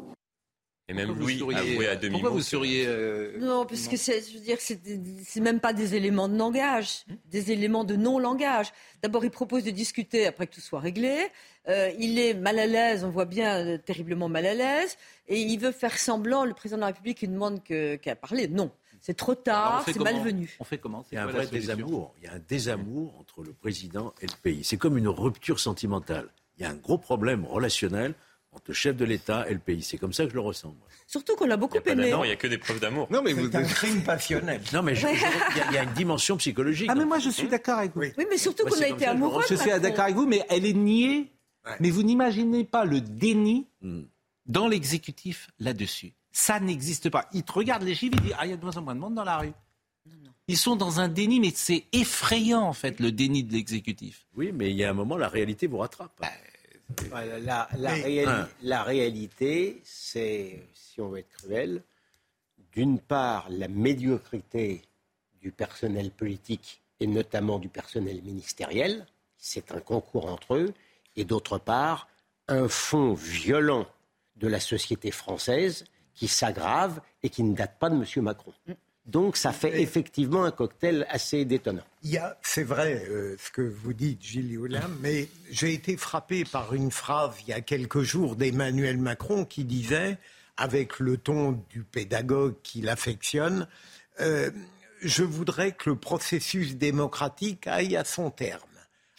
Et 0.92 0.94
même 0.94 1.18
Louis 1.18 1.42
avoué 1.56 1.88
à 1.88 1.96
demi 1.96 2.16
Pourquoi 2.16 2.32
vous 2.32 2.42
seriez 2.42 2.86
euh, 2.86 3.38
Non, 3.40 3.66
parce 3.66 3.88
que 3.88 3.96
c'est, 3.96 4.22
je 4.22 4.34
veux 4.38 4.44
dire, 4.44 4.58
c'est 4.60 5.40
même 5.40 5.62
pas 5.62 5.72
des 5.72 5.96
éléments 5.96 6.28
de 6.28 6.38
langage, 6.38 7.06
des 7.30 7.54
éléments 7.54 7.86
de 7.86 7.96
non-langage. 7.96 8.74
D'abord, 9.02 9.24
il 9.24 9.32
propose 9.32 9.64
de 9.64 9.72
discuter 9.72 10.28
après 10.28 10.48
que 10.48 10.56
tout 10.56 10.60
soit 10.60 10.82
réglé. 10.82 11.28
Euh, 11.70 11.92
il 11.98 12.20
est 12.20 12.34
mal 12.34 12.60
à 12.60 12.66
l'aise, 12.66 13.06
on 13.06 13.10
voit 13.10 13.24
bien 13.24 13.66
euh, 13.66 13.78
terriblement 13.78 14.28
mal 14.28 14.46
à 14.46 14.54
l'aise, 14.54 14.98
et 15.30 15.40
il 15.40 15.58
veut 15.60 15.72
faire 15.72 15.98
semblant. 15.98 16.44
Le 16.44 16.54
président 16.54 16.76
de 16.76 16.82
la 16.82 16.88
République, 16.88 17.22
il 17.22 17.32
demande 17.32 17.64
qu'à 17.64 18.16
parler. 18.18 18.50
Non. 18.50 18.70
C'est 19.00 19.16
trop 19.16 19.34
tard, 19.34 19.84
c'est 19.86 19.98
malvenu. 19.98 20.58
On 20.60 20.64
fait 20.66 20.78
comment? 20.78 21.06
Il 21.12 21.16
y 21.16 21.18
a 21.18 21.24
un 21.24 21.28
vrai 21.28 21.48
désamour. 21.48 22.14
Il 22.20 22.26
y 22.26 22.28
a 22.28 22.34
un 22.34 22.42
désamour 22.48 23.18
entre 23.18 23.44
le 23.44 23.54
président 23.54 24.14
et 24.22 24.28
le 24.28 24.34
pays. 24.44 24.64
C'est 24.64 24.78
comme 24.78 24.98
une 24.98 25.08
rupture 25.08 25.60
sentimentale. 25.60 26.28
Il 26.58 26.64
y 26.64 26.66
a 26.66 26.70
un 26.70 26.76
gros 26.76 27.00
problème 27.00 27.46
relationnel 27.46 28.14
entre 28.52 28.66
le 28.68 28.74
chef 28.74 28.96
de 28.98 29.06
l'État 29.06 29.50
et 29.50 29.54
le 29.54 29.60
pays. 29.60 29.82
C'est 29.82 29.98
comme 29.98 30.14
ça 30.14 30.24
que 30.24 30.30
je 30.30 30.36
le 30.36 30.42
ressens. 30.42 30.76
Surtout 31.08 31.36
qu'on 31.36 31.46
l'a 31.46 31.58
beaucoup 31.58 31.78
aimé. 31.86 32.12
Non, 32.12 32.24
il 32.24 32.28
n'y 32.28 32.34
a 32.34 32.36
que 32.36 32.48
des 32.48 32.58
preuves 32.58 32.80
d'amour. 32.80 33.08
Non, 33.10 33.22
mais 33.22 33.34
c'est 33.34 33.56
un 33.56 33.64
crime 33.64 34.04
passionnel. 34.04 34.62
Non, 34.74 34.82
mais 34.82 34.94
il 34.94 35.74
y, 35.74 35.78
a 35.78 35.84
une 35.84 35.94
dimension 35.94 36.38
psychologique. 36.38 36.90
Ah, 36.90 36.96
mais 36.96 37.06
moi, 37.06 37.20
je 37.20 37.30
suis 37.30 37.48
d'accord 37.48 37.80
avec 37.80 37.94
vous. 37.96 38.02
Oui, 38.02 38.26
mais 38.30 38.38
surtout 38.38 38.66
qu'on 38.66 38.82
a 38.82 38.88
été 38.88 39.06
amoureux. 39.06 39.44
Je 39.50 39.56
suis 39.56 39.70
d'accord 39.80 40.06
avec 40.06 40.16
vous, 40.16 40.28
mais 40.28 40.44
elle 40.50 40.66
est 40.66 40.74
niée. 40.74 41.32
Mais 41.80 41.92
vous 41.92 42.04
n'imaginez 42.04 42.64
pas 42.64 42.86
le 42.86 43.02
déni 43.02 43.68
hmm. 43.82 44.02
dans 44.48 44.68
l'exécutif 44.68 45.50
là-dessus. 45.60 46.14
Ça 46.32 46.60
n'existe 46.60 47.10
pas. 47.10 47.28
Ils 47.34 47.44
te 47.44 47.52
regardent 47.52 47.84
les 47.84 47.94
chiffres, 47.94 48.16
ils 48.18 48.24
disent 48.24 48.36
Ah, 48.40 48.48
il 48.48 48.50
y 48.50 48.54
a 48.54 48.58
de 48.58 48.64
moins 48.64 48.76
en 48.78 48.82
moins 48.82 48.96
de 48.96 49.00
monde 49.00 49.16
dans 49.16 49.24
la 49.24 49.38
rue. 49.38 49.54
Ils 50.48 50.58
sont 50.58 50.76
dans 50.76 51.00
un 51.00 51.08
déni, 51.08 51.40
mais 51.40 51.52
c'est 51.56 51.86
effrayant, 51.94 52.62
en 52.64 52.74
fait, 52.74 53.00
le 53.00 53.12
déni 53.12 53.44
de 53.44 53.54
l'exécutif. 53.54 54.26
Oui, 54.36 54.52
mais 54.54 54.72
il 54.72 54.76
y 54.76 54.84
a 54.84 54.90
un 54.90 54.94
moment, 54.94 55.16
la 55.16 55.30
réalité 55.30 55.68
vous 55.68 55.78
rattrape. 55.78 56.12
Bah, 56.20 56.28
la, 58.62 58.84
réalité, 58.84 59.82
c'est, 59.84 60.68
si 60.74 61.02
on 61.02 61.10
veut 61.10 61.20
être 61.20 61.30
cruel, 61.30 61.82
d'une 62.72 63.00
part, 63.00 63.48
la 63.50 63.68
médiocrité 63.68 64.82
du 65.42 65.52
personnel 65.52 66.12
politique 66.12 66.82
et 67.00 67.08
notamment 67.08 67.60
du 67.60 67.70
personnel 67.70 68.22
ministériel, 68.22 69.06
c'est 69.38 69.72
un 69.72 69.80
concours 69.80 70.28
entre 70.28 70.56
eux, 70.56 70.74
et 71.16 71.26
d'autre 71.26 71.58
part, 71.58 72.08
un 72.48 72.68
fond 72.68 73.14
violent 73.14 73.88
de 74.36 74.48
la 74.48 74.60
société 74.60 75.12
française 75.12 75.86
qui 76.14 76.28
s'aggrave 76.28 77.02
et 77.24 77.30
qui 77.30 77.44
ne 77.44 77.56
date 77.56 77.78
pas 77.80 77.90
de 77.90 77.96
M. 77.96 78.24
Macron. 78.24 78.54
Donc 79.06 79.36
ça 79.36 79.52
fait 79.52 79.82
effectivement 79.82 80.44
un 80.44 80.52
cocktail 80.52 81.06
assez 81.10 81.44
détonnant. 81.44 81.84
c'est 82.44 82.64
vrai 82.64 83.06
euh, 83.10 83.36
ce 83.40 83.52
que 83.52 83.62
vous 83.62 83.94
dites, 83.94 84.24
Gilles 84.24 84.58
Olam, 84.60 84.96
mais 85.02 85.28
j'ai 85.50 85.74
été 85.74 85.98
frappé 85.98 86.46
par 86.46 86.74
une 86.74 86.92
phrase 86.92 87.34
il 87.42 87.50
y 87.50 87.54
a 87.54 87.62
quelques 87.62 88.02
jours 88.02 88.36
d'Emmanuel 88.36 88.98
Macron 88.98 89.46
qui 89.46 89.64
disait, 89.64 90.18
avec 90.56 91.00
le 91.00 91.18
ton 91.18 91.64
du 91.72 91.84
pédagogue 91.84 92.56
qu'il 92.62 92.90
affectionne, 92.90 93.68
euh, 94.20 94.52
je 95.02 95.24
voudrais 95.24 95.72
que 95.72 95.90
le 95.90 95.96
processus 95.96 96.76
démocratique 96.76 97.66
aille 97.66 97.96
à 97.96 98.04
son 98.04 98.30
terme. 98.30 98.62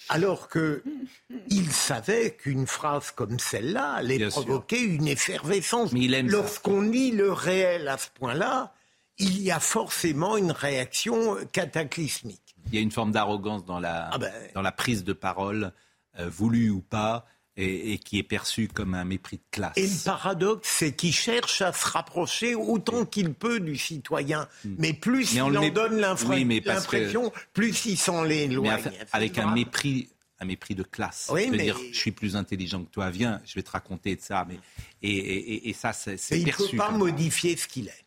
Alors 0.08 0.48
qu'il 0.48 0.82
savait 1.70 2.32
qu'une 2.32 2.66
phrase 2.66 3.10
comme 3.10 3.38
celle-là 3.38 3.94
allait 3.94 4.28
provoquer 4.28 4.80
une 4.80 5.08
effervescence. 5.08 5.92
Lorsqu'on 5.92 6.82
lit 6.82 7.10
le 7.10 7.32
réel 7.32 7.88
à 7.88 7.98
ce 7.98 8.08
point-là, 8.14 8.74
il 9.18 9.42
y 9.42 9.50
a 9.50 9.60
forcément 9.60 10.36
une 10.36 10.52
réaction 10.52 11.36
cataclysmique. 11.52 12.54
Il 12.68 12.74
y 12.74 12.78
a 12.78 12.80
une 12.80 12.90
forme 12.90 13.12
d'arrogance 13.12 13.64
dans, 13.64 13.80
la, 13.80 14.10
ah 14.12 14.18
ben. 14.18 14.32
dans 14.54 14.62
la 14.62 14.72
prise 14.72 15.04
de 15.04 15.12
parole, 15.12 15.72
euh, 16.18 16.28
voulue 16.28 16.70
ou 16.70 16.80
pas, 16.80 17.26
et, 17.56 17.98
qui 17.98 18.18
est 18.18 18.22
perçue 18.22 18.68
comme 18.68 18.94
un 18.94 19.04
mépris 19.04 19.36
de 19.36 19.42
classe. 19.50 19.76
Et 19.76 19.86
le 19.86 20.04
paradoxe, 20.04 20.68
c'est 20.78 20.92
qu'il 20.92 21.12
cherche 21.12 21.60
à 21.60 21.72
se 21.72 21.86
rapprocher 21.86 22.54
autant 22.54 23.04
qu'il 23.04 23.34
peut 23.34 23.60
du 23.60 23.76
citoyen. 23.76 24.48
Hmm. 24.64 24.76
Mais 24.78 24.92
plus 24.94 25.34
il 25.34 25.42
en 25.42 25.68
donne 25.68 25.98
l'impression, 25.98 27.32
plus 27.52 27.84
il 27.84 27.98
s'en 27.98 28.22
l'éloigne. 28.22 28.90
Avec 29.12 29.38
un 29.38 29.52
mépris 29.52 30.08
un 30.38 30.44
mépris 30.44 30.74
de 30.74 30.82
classe. 30.82 31.30
Oui, 31.32 31.48
mais... 31.52 31.58
dire, 31.58 31.78
je 31.92 31.96
suis 31.96 32.10
plus 32.10 32.34
intelligent 32.34 32.82
que 32.82 32.90
toi, 32.90 33.10
viens, 33.10 33.40
je 33.44 33.54
vais 33.54 33.62
te 33.62 33.70
raconter 33.70 34.16
de 34.16 34.20
ça. 34.20 34.44
Mais... 34.48 34.58
Et, 35.00 35.70
et 35.70 35.72
ça, 35.72 35.92
c'est 35.92 36.16
perçu. 36.16 36.40
Il 36.40 36.46
ne 36.46 36.70
peut 36.70 36.76
pas 36.78 36.90
modifier 36.90 37.56
ce 37.56 37.68
qu'il 37.68 37.86
est. 37.86 38.04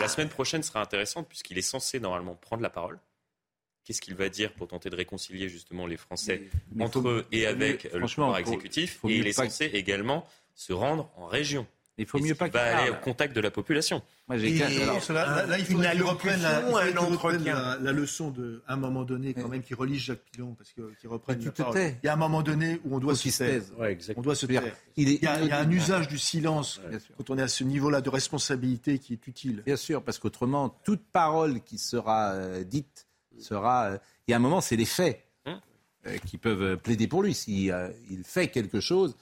La 0.00 0.08
semaine 0.08 0.28
prochaine 0.28 0.62
sera 0.62 0.80
intéressante 0.80 1.28
puisqu'il 1.28 1.58
est 1.58 1.62
censé 1.62 2.00
normalement 2.00 2.34
prendre 2.34 2.62
la 2.62 2.70
parole. 2.70 2.98
Qu'est-ce 3.84 4.00
qu'il 4.00 4.14
va 4.14 4.28
dire 4.28 4.52
pour 4.54 4.68
tenter 4.68 4.88
de 4.88 4.96
réconcilier 4.96 5.48
justement 5.48 5.86
les 5.86 5.98
Français 5.98 6.48
entre 6.80 7.06
eux 7.06 7.26
et 7.32 7.46
avec 7.46 7.84
le 7.92 8.06
pouvoir 8.06 8.38
exécutif? 8.38 9.00
Et 9.06 9.18
il 9.18 9.26
est 9.26 9.32
censé 9.32 9.66
également 9.66 10.26
se 10.54 10.72
rendre 10.72 11.10
en 11.16 11.26
région. 11.26 11.66
Il 11.96 12.06
faut 12.06 12.18
mieux 12.18 12.34
pas 12.34 12.48
qu'il 12.48 12.58
va 12.58 12.78
aller 12.78 12.90
au 12.90 12.96
contact 12.96 13.34
de 13.36 13.40
la 13.40 13.50
population. 13.50 14.02
Moi, 14.26 14.38
j'ai 14.38 14.58
là, 14.58 14.68
il 15.58 15.64
faut 15.64 15.78
qu'il 15.78 16.02
reprenne 16.02 16.42
la, 16.42 17.78
la, 17.80 17.92
leçon 17.92 18.30
de, 18.30 18.62
à 18.66 18.74
un 18.74 18.76
moment 18.76 19.04
donné, 19.04 19.34
quand 19.34 19.48
même, 19.48 19.62
qui 19.62 19.74
relie 19.74 19.98
Jacques 19.98 20.24
Pilon, 20.32 20.54
parce 20.54 20.72
qu'il 20.72 21.08
reprenne 21.08 21.44
la 21.44 21.50
parole. 21.52 21.78
Il 22.02 22.06
y 22.06 22.08
a 22.08 22.14
un 22.14 22.16
moment 22.16 22.42
donné 22.42 22.80
où 22.84 22.96
on 22.96 22.98
doit 22.98 23.14
se 23.14 23.28
taire. 23.28 23.62
on 24.16 24.22
doit 24.22 24.34
se 24.34 24.46
taire. 24.46 24.62
Il, 24.96 25.22
y 25.22 25.26
a, 25.26 25.58
un 25.58 25.70
usage 25.70 26.08
du 26.08 26.18
silence 26.18 26.80
quand 27.16 27.30
on 27.30 27.38
est 27.38 27.42
à 27.42 27.48
ce 27.48 27.64
niveau-là 27.64 28.00
de 28.00 28.10
responsabilité 28.10 28.98
qui 28.98 29.12
est 29.12 29.26
utile. 29.26 29.62
Bien 29.64 29.76
sûr, 29.76 30.02
parce 30.02 30.18
qu'autrement, 30.18 30.68
toute 30.84 31.04
parole 31.12 31.60
qui 31.60 31.78
sera 31.78 32.32
euh, 32.32 32.64
dite 32.64 33.06
sera. 33.38 33.86
Euh, 33.86 33.98
il 34.26 34.30
y 34.30 34.34
a 34.34 34.36
un 34.36 34.40
moment, 34.40 34.60
c'est 34.60 34.76
les 34.76 34.84
faits 34.84 35.22
hein 35.44 35.60
euh, 36.06 36.16
qui 36.18 36.38
peuvent 36.38 36.76
plaider 36.78 37.06
pour 37.06 37.22
lui. 37.22 37.34
S'il 37.34 37.74
il 38.10 38.24
fait 38.24 38.48
quelque 38.48 38.80
chose, 38.80 39.16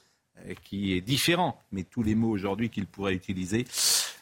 qui 0.63 0.93
est 0.93 1.01
différent, 1.01 1.59
mais 1.71 1.83
tous 1.83 2.03
les 2.03 2.15
mots 2.15 2.29
aujourd'hui 2.29 2.69
qu'il 2.69 2.87
pourrait 2.87 3.13
utiliser 3.13 3.65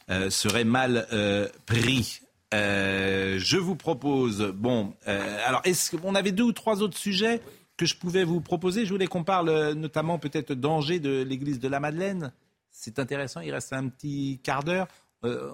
euh, 0.09 0.30
seraient 0.30 0.64
mal 0.64 1.07
euh, 1.14 1.47
pris. 1.66 2.22
je 2.51 3.57
vous 3.57 3.76
propose, 3.76 4.51
bon, 4.55 4.93
alors 5.05 5.62
est-ce 5.64 5.95
qu'on 5.95 6.16
avait 6.16 6.32
deux 6.32 6.43
ou 6.43 6.51
trois 6.51 6.82
autres 6.82 6.97
sujets 6.97 7.41
que 7.78 7.86
je 7.86 7.95
pouvais 7.95 8.24
vous 8.24 8.41
proposer 8.41 8.86
Je 8.86 8.91
voulais 8.91 9.07
qu'on 9.07 9.24
parle 9.24 9.74
notamment 9.74 10.20
peut-être 10.20 10.53
d'Angers, 10.53 10.99
de 10.99 11.24
l'église 11.24 11.59
de 11.59 11.68
la 11.68 11.80
Madeleine. 11.80 12.34
C'est 12.70 12.99
intéressant, 12.99 13.41
il 13.41 13.51
reste 13.51 13.74
un 13.74 13.88
petit 13.88 14.39
quart 14.43 14.64
d'heure. 14.64 14.88
Euh, 15.24 15.52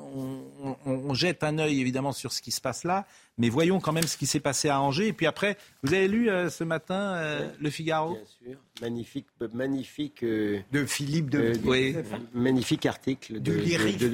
on, 0.86 1.13
jette 1.13 1.43
un 1.43 1.57
œil 1.57 1.82
évidemment 1.82 2.13
sur 2.13 2.32
ce 2.32 2.41
qui 2.41 2.51
se 2.51 2.61
passe 2.61 2.86
là, 2.86 3.05
mais 3.38 3.49
voyons 3.49 3.82
quand 3.82 3.91
même 3.91 4.07
ce 4.07 4.15
qui 4.15 4.26
s'est 4.26 4.39
passé 4.39 4.70
à 4.70 4.80
Angers. 4.80 5.07
Et 5.07 5.13
puis 5.13 5.26
après, 5.26 5.57
vous 5.84 5.93
avez 5.93 6.07
lu 6.07 6.30
euh, 6.30 6.49
ce 6.49 6.63
matin 6.63 7.15
euh, 7.15 7.49
Le 7.59 7.70
Figaro 7.70 8.13
Bien 8.13 8.24
sûr, 8.26 8.59
magnifique, 8.82 9.28
magnifique. 9.53 10.24
de 10.24 10.86
Philippe 10.86 11.30
de. 11.30 11.53
oui. 11.65 11.95
Magnifique 12.34 12.86
article 12.86 13.41
de, 13.41 13.57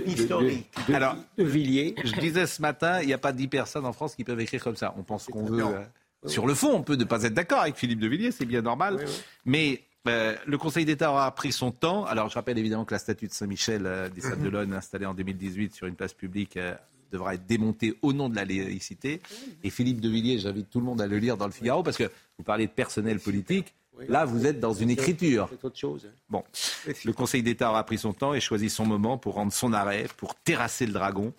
historique. 0.08 0.68
Alors, 0.91 1.18
de 1.38 1.43
Villiers. 1.43 1.93
Je 2.04 2.14
disais 2.20 2.47
ce 2.47 2.62
matin, 2.62 3.01
il 3.01 3.08
n'y 3.08 3.14
a 3.14 3.20
pas 3.20 3.32
dix 3.32 3.47
personnes 3.47 3.86
en 3.86 3.93
France 3.93 4.16
qui 4.16 4.24
peuvent 4.24 4.39
écrire 4.39 4.64
comme 4.64 4.76
ça. 4.76 4.95
On 4.97 5.04
pense 5.04 5.28
qu'on 5.28 5.45
veut. 5.45 5.66
Sur 6.26 6.47
le 6.47 6.56
fond, 6.56 6.74
on 6.74 6.82
peut 6.82 6.95
ne 6.95 7.04
pas 7.04 7.24
être 7.24 7.34
d'accord 7.34 7.60
avec 7.60 7.76
Philippe 7.76 7.99
de 7.99 8.08
Villiers, 8.08 8.32
c'est 8.32 8.45
bien 8.45 8.62
normal. 8.62 9.06
Mais 9.45 9.84
euh, 10.08 10.36
le 10.45 10.58
Conseil 10.58 10.86
d'État 10.86 11.12
aura 11.12 11.34
pris 11.34 11.51
son 11.51 11.72
temps. 11.72 12.06
Alors, 12.06 12.30
je 12.30 12.36
rappelle 12.36 12.58
évidemment 12.58 12.86
que 12.86 12.93
la 12.93 12.99
statue 12.99 13.28
de 13.28 13.34
Saint-Michel 13.34 13.86
euh, 13.86 14.10
des 14.10 14.22
Sables 14.22 14.43
d'Olonne, 14.43 14.74
installée 14.74 15.06
en 15.06 15.14
2018 15.14 15.74
sur 15.74 15.88
une 15.88 15.95
place 15.95 16.14
publique, 16.14 16.58
euh, 16.58 16.76
devra 17.12 17.36
être 17.36 17.45
démontée 17.45 17.97
au 18.01 18.12
nom 18.12 18.28
de 18.28 18.36
la 18.36 18.43
laïcité. 18.43 19.22
Et 19.64 19.70
Philippe 19.70 20.01
de 20.01 20.10
Villiers, 20.10 20.39
j'invite 20.39 20.70
tout 20.70 20.80
le 20.80 20.86
monde 20.86 20.99
à 20.99 21.08
le 21.08 21.18
lire 21.18 21.38
dans 21.38 21.45
le 21.45 21.51
Figaro, 21.51 21.84
parce 21.84 21.97
que 21.97 22.12
vous 22.38 22.43
parlez 22.43 22.68
de 22.68 22.72
personnel 22.72 23.20
politique. 23.20 23.74
Là, 24.10 24.26
vous 24.26 24.47
êtes 24.47 24.60
dans 24.60 24.74
une 24.74 24.89
écriture. 24.89 25.49
Chose. 25.76 26.10
Bon, 26.28 26.43
le 27.06 27.14
Conseil 27.14 27.43
d'État 27.43 27.70
aura 27.70 27.86
pris 27.86 27.99
son 27.99 28.12
temps 28.12 28.34
et 28.34 28.41
choisi 28.41 28.70
son 28.70 28.86
moment 28.86 29.18
pour 29.20 29.36
rendre 29.36 29.54
son 29.54 29.72
arrêt, 29.72 30.08
pour 30.18 30.36
terrasser 30.36 30.88
le 30.88 30.93
dragon. 30.93 31.32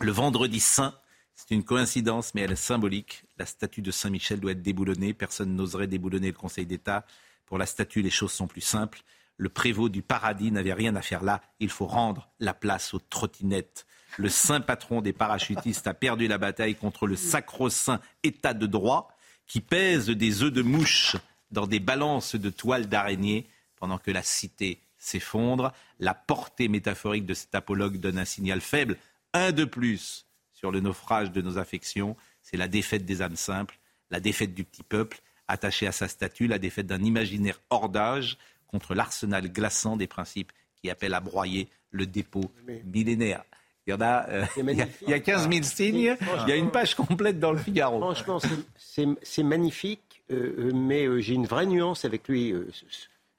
Le 0.00 0.10
vendredi 0.10 0.58
saint, 0.58 0.94
c'est 1.34 1.54
une 1.54 1.62
coïncidence, 1.62 2.34
mais 2.34 2.40
elle 2.40 2.52
est 2.52 2.56
symbolique. 2.56 3.24
La 3.38 3.44
statue 3.44 3.82
de 3.82 3.90
Saint-Michel 3.90 4.40
doit 4.40 4.52
être 4.52 4.62
déboulonnée. 4.62 5.12
Personne 5.12 5.54
n'oserait 5.54 5.86
déboulonner 5.86 6.28
le 6.28 6.36
Conseil 6.36 6.64
d'État. 6.64 7.04
Pour 7.46 7.58
la 7.58 7.66
statue, 7.66 8.02
les 8.02 8.10
choses 8.10 8.32
sont 8.32 8.46
plus 8.46 8.60
simples. 8.60 9.02
Le 9.38 9.48
prévôt 9.48 9.88
du 9.88 10.02
paradis 10.02 10.50
n'avait 10.50 10.72
rien 10.72 10.96
à 10.96 11.02
faire 11.02 11.22
là. 11.22 11.40
Il 11.60 11.70
faut 11.70 11.86
rendre 11.86 12.28
la 12.40 12.54
place 12.54 12.94
aux 12.94 12.98
trottinettes. 12.98 13.86
Le 14.18 14.28
saint 14.28 14.60
patron 14.60 15.02
des 15.02 15.12
parachutistes 15.12 15.86
a 15.86 15.94
perdu 15.94 16.26
la 16.26 16.38
bataille 16.38 16.74
contre 16.74 17.06
le 17.06 17.16
sacro-saint 17.16 18.00
état 18.22 18.54
de 18.54 18.66
droit 18.66 19.08
qui 19.46 19.60
pèse 19.60 20.08
des 20.08 20.42
œufs 20.42 20.52
de 20.52 20.62
mouche 20.62 21.16
dans 21.50 21.66
des 21.66 21.80
balances 21.80 22.34
de 22.34 22.50
toiles 22.50 22.88
d'araignée 22.88 23.46
pendant 23.76 23.98
que 23.98 24.10
la 24.10 24.22
cité 24.22 24.80
s'effondre. 24.98 25.72
La 26.00 26.14
portée 26.14 26.68
métaphorique 26.68 27.26
de 27.26 27.34
cet 27.34 27.54
apologue 27.54 27.98
donne 27.98 28.18
un 28.18 28.24
signal 28.24 28.60
faible, 28.60 28.96
un 29.34 29.52
de 29.52 29.64
plus, 29.64 30.26
sur 30.52 30.70
le 30.70 30.80
naufrage 30.80 31.30
de 31.30 31.42
nos 31.42 31.58
affections. 31.58 32.16
C'est 32.42 32.56
la 32.56 32.68
défaite 32.68 33.04
des 33.04 33.22
âmes 33.22 33.36
simples, 33.36 33.78
la 34.10 34.20
défaite 34.20 34.54
du 34.54 34.64
petit 34.64 34.82
peuple 34.82 35.20
attaché 35.48 35.86
à 35.86 35.92
sa 35.92 36.08
statue 36.08 36.46
la 36.46 36.58
défaite 36.58 36.86
d'un 36.86 37.02
imaginaire 37.02 37.60
hors 37.70 37.88
d'âge 37.88 38.38
contre 38.66 38.94
l'arsenal 38.94 39.50
glaçant 39.50 39.96
des 39.96 40.06
principes 40.06 40.52
qui 40.80 40.90
appellent 40.90 41.14
à 41.14 41.20
broyer 41.20 41.68
le 41.90 42.06
dépôt 42.06 42.52
millénaire. 42.84 43.44
Il 43.86 43.92
y 43.92 43.94
en 43.94 44.00
a, 44.00 44.28
euh, 44.28 44.44
il, 44.56 45.08
y 45.08 45.14
a 45.14 45.20
15 45.20 45.48
000 45.48 45.62
signes, 45.62 46.16
il 46.42 46.48
y 46.48 46.52
a 46.52 46.56
une 46.56 46.72
page 46.72 46.96
complète 46.96 47.38
dans 47.38 47.52
le 47.52 47.58
Figaro. 47.58 48.00
Franchement, 48.00 48.40
c'est 48.76 49.42
magnifique, 49.44 50.22
euh, 50.32 50.54
euh, 50.58 50.72
mais 50.74 51.22
j'ai 51.22 51.34
une 51.34 51.46
vraie 51.46 51.66
nuance 51.66 52.04
avec 52.04 52.26
lui, 52.26 52.52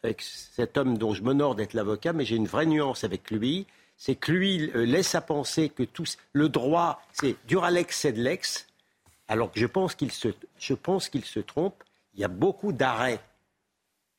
avec 0.03 0.21
cet 0.21 0.77
homme 0.77 0.97
dont 0.97 1.13
je 1.13 1.21
m'honore 1.21 1.55
d'être 1.55 1.73
l'avocat, 1.73 2.13
mais 2.13 2.23
j'ai 2.23 2.37
une 2.37 2.47
vraie 2.47 2.65
nuance 2.65 3.03
avec 3.03 3.29
lui. 3.29 3.67
C'est 3.97 4.15
que 4.15 4.31
lui 4.31 4.71
laisse 4.73 5.15
à 5.15 5.21
penser 5.21 5.69
que 5.69 5.83
tout, 5.83 6.05
le 6.31 6.49
droit, 6.49 7.01
c'est 7.11 7.35
duralex 7.47 7.97
sed 7.97 8.15
lex, 8.15 8.67
alors 9.27 9.51
que 9.51 9.59
je 9.59 9.65
pense 9.65 9.95
qu'il 9.95 10.11
se, 10.11 10.29
je 10.59 10.73
pense 10.75 11.09
qu'il 11.09 11.25
se 11.25 11.39
trompe 11.39 11.83
il 12.17 12.21
y 12.21 12.23
a 12.25 12.27
beaucoup 12.27 12.73
d'arrêts. 12.73 13.19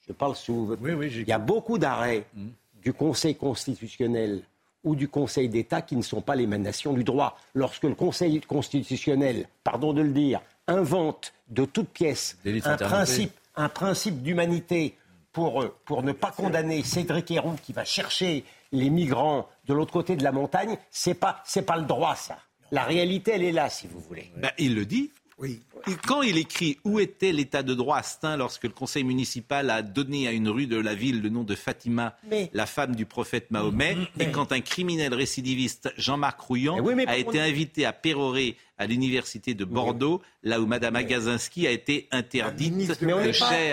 Je 0.06 0.12
parle 0.12 0.36
sous. 0.36 0.76
Oui, 0.80 0.92
oui, 0.92 1.12
il 1.14 1.28
y 1.28 1.32
a 1.32 1.38
beaucoup 1.38 1.78
d'arrêts 1.78 2.24
mm. 2.34 2.48
du 2.82 2.92
Conseil 2.92 3.34
constitutionnel 3.34 4.42
ou 4.84 4.94
du 4.94 5.08
Conseil 5.08 5.48
d'État 5.48 5.82
qui 5.82 5.96
ne 5.96 6.02
sont 6.02 6.20
pas 6.20 6.36
l'émanation 6.36 6.92
du 6.92 7.04
droit. 7.04 7.36
Lorsque 7.54 7.82
le 7.82 7.94
Conseil 7.94 8.40
constitutionnel, 8.40 9.46
pardon 9.64 9.92
de 9.92 10.00
le 10.00 10.12
dire, 10.12 10.40
invente 10.68 11.32
de 11.48 11.64
toutes 11.64 11.88
pièces 11.88 12.38
un 12.64 12.76
principe, 12.76 13.32
un 13.56 13.68
principe 13.68 14.22
d'humanité 14.22 14.96
pour, 15.32 15.62
euh, 15.62 15.74
pour 15.84 16.02
ne 16.02 16.12
pas 16.12 16.30
condamner 16.30 16.82
Cédric 16.84 17.30
Héroux 17.30 17.56
qui 17.62 17.72
va 17.72 17.84
chercher 17.84 18.44
les 18.70 18.90
migrants 18.90 19.48
de 19.66 19.74
l'autre 19.74 19.92
côté 19.92 20.14
de 20.14 20.22
la 20.22 20.32
montagne, 20.32 20.76
c'est 20.90 21.14
pas 21.14 21.42
c'est 21.44 21.62
pas 21.62 21.76
le 21.76 21.84
droit 21.84 22.14
ça. 22.14 22.38
La 22.70 22.84
réalité, 22.84 23.32
elle 23.34 23.44
est 23.44 23.52
là, 23.52 23.70
si 23.70 23.86
vous 23.86 23.98
voulez. 23.98 24.30
Ben, 24.36 24.50
il 24.58 24.74
le 24.74 24.84
dit. 24.84 25.10
Oui. 25.38 25.60
quand 26.06 26.22
il 26.22 26.36
écrit 26.36 26.78
où 26.84 26.98
était 26.98 27.32
l'état 27.32 27.62
de 27.62 27.72
droit 27.72 27.98
à 27.98 28.02
Stein 28.02 28.36
lorsque 28.36 28.64
le 28.64 28.70
conseil 28.70 29.04
municipal 29.04 29.70
a 29.70 29.82
donné 29.82 30.26
à 30.26 30.32
une 30.32 30.48
rue 30.48 30.66
de 30.66 30.76
la 30.76 30.94
ville 30.94 31.22
le 31.22 31.28
nom 31.28 31.44
de 31.44 31.54
Fatima, 31.54 32.16
la 32.52 32.66
femme 32.66 32.96
du 32.96 33.06
prophète 33.06 33.50
Mahomet, 33.50 33.96
et 34.18 34.30
quand 34.30 34.52
un 34.52 34.60
criminel 34.60 35.14
récidiviste, 35.14 35.92
Jean-Marc 35.96 36.40
Rouillant, 36.40 36.84
a 37.06 37.16
été 37.16 37.40
invité 37.40 37.86
à 37.86 37.92
pérorer 37.92 38.56
à 38.78 38.86
l'université 38.86 39.54
de 39.54 39.64
Bordeaux, 39.64 40.22
là 40.42 40.60
où 40.60 40.66
Madame 40.66 40.96
Agazinski 40.96 41.66
a 41.66 41.70
été 41.70 42.08
interdite 42.10 42.98
mais 43.02 43.12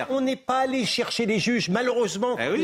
on 0.09 0.21
n'est 0.21 0.35
pas, 0.35 0.61
allé 0.61 0.85
chercher 0.85 1.25
les 1.25 1.39
juges. 1.39 1.69
Malheureusement, 1.69 2.37
eh 2.39 2.57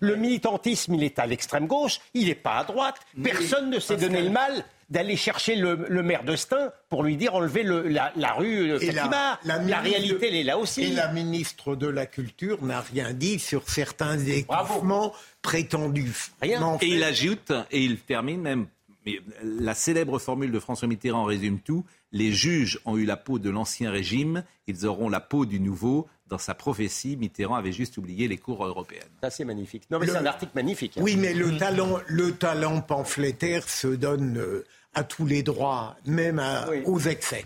le 0.00 0.16
militantisme, 0.16 0.94
il 0.94 1.04
est 1.04 1.18
à 1.18 1.26
l'extrême 1.26 1.66
gauche, 1.66 2.00
il 2.14 2.26
n'est 2.26 2.34
pas 2.34 2.58
à 2.58 2.64
droite. 2.64 2.96
Personne 3.22 3.70
ne 3.70 3.78
s'est 3.78 3.96
donné 3.96 4.22
le 4.22 4.30
mal 4.30 4.64
d'aller 4.88 5.16
chercher 5.16 5.56
le, 5.56 5.76
maire 6.02 6.24
de 6.24 6.36
Stein 6.36 6.70
pour 6.88 7.02
lui 7.02 7.16
dire 7.16 7.34
enlever 7.34 7.62
la, 7.64 8.32
rue 8.34 8.72
euh, 8.72 8.78
Fatima. 8.78 9.38
La, 9.44 9.80
réalité, 9.80 10.28
elle 10.28 10.36
est 10.36 10.44
là 10.44 10.58
aussi. 10.58 10.84
Et 10.84 10.90
la 10.90 11.08
ministre 11.12 11.74
de 11.74 11.88
la 11.88 12.06
Culture 12.06 12.62
n'a 12.62 12.80
rien 12.80 13.12
dit 13.12 13.38
sur 13.38 13.68
certains 13.68 14.18
équipements 14.18 15.12
prétendus. 15.42 16.30
Rien. 16.40 16.78
Et 16.80 16.86
il 16.86 17.02
ajoute, 17.02 17.52
et 17.70 17.82
il 17.82 17.98
termine 17.98 18.40
même, 18.40 18.66
mais 19.04 19.20
la 19.42 19.74
célèbre 19.74 20.18
formule 20.18 20.52
de 20.52 20.58
François 20.58 20.88
Mitterrand 20.88 21.24
résume 21.24 21.60
tout. 21.60 21.84
Les 22.12 22.32
juges 22.32 22.78
ont 22.84 22.96
eu 22.96 23.04
la 23.04 23.16
peau 23.16 23.38
de 23.38 23.50
l'ancien 23.50 23.90
régime, 23.90 24.44
ils 24.66 24.86
auront 24.86 25.08
la 25.08 25.20
peau 25.20 25.44
du 25.46 25.60
nouveau. 25.60 26.06
Dans 26.28 26.38
sa 26.38 26.54
prophétie, 26.54 27.16
Mitterrand 27.16 27.54
avait 27.54 27.72
juste 27.72 27.98
oublié 27.98 28.26
les 28.26 28.36
cours 28.36 28.64
européennes. 28.64 29.02
Ça, 29.22 29.30
c'est 29.30 29.44
magnifique. 29.44 29.84
Non, 29.90 29.98
mais 29.98 30.06
c'est 30.06 30.16
un 30.16 30.26
article 30.26 30.52
magnifique. 30.54 30.98
Hein. 30.98 31.02
Oui, 31.02 31.16
mais 31.16 31.34
le 31.34 31.56
talent, 31.56 32.00
le 32.06 32.32
talent 32.32 32.80
pamphlétaire 32.80 33.68
se 33.68 33.88
donne 33.88 34.38
euh, 34.38 34.64
à 34.94 35.04
tous 35.04 35.26
les 35.26 35.42
droits, 35.42 35.96
même 36.06 36.42
aux 36.84 37.00
excès. 37.00 37.44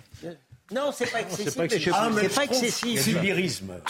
Non, 0.72 0.92
c'est 0.94 1.10
pas 1.10 1.20
excessif. 1.22 1.48
C'est 1.50 2.34
pas 2.34 2.44
excessif. 2.44 3.08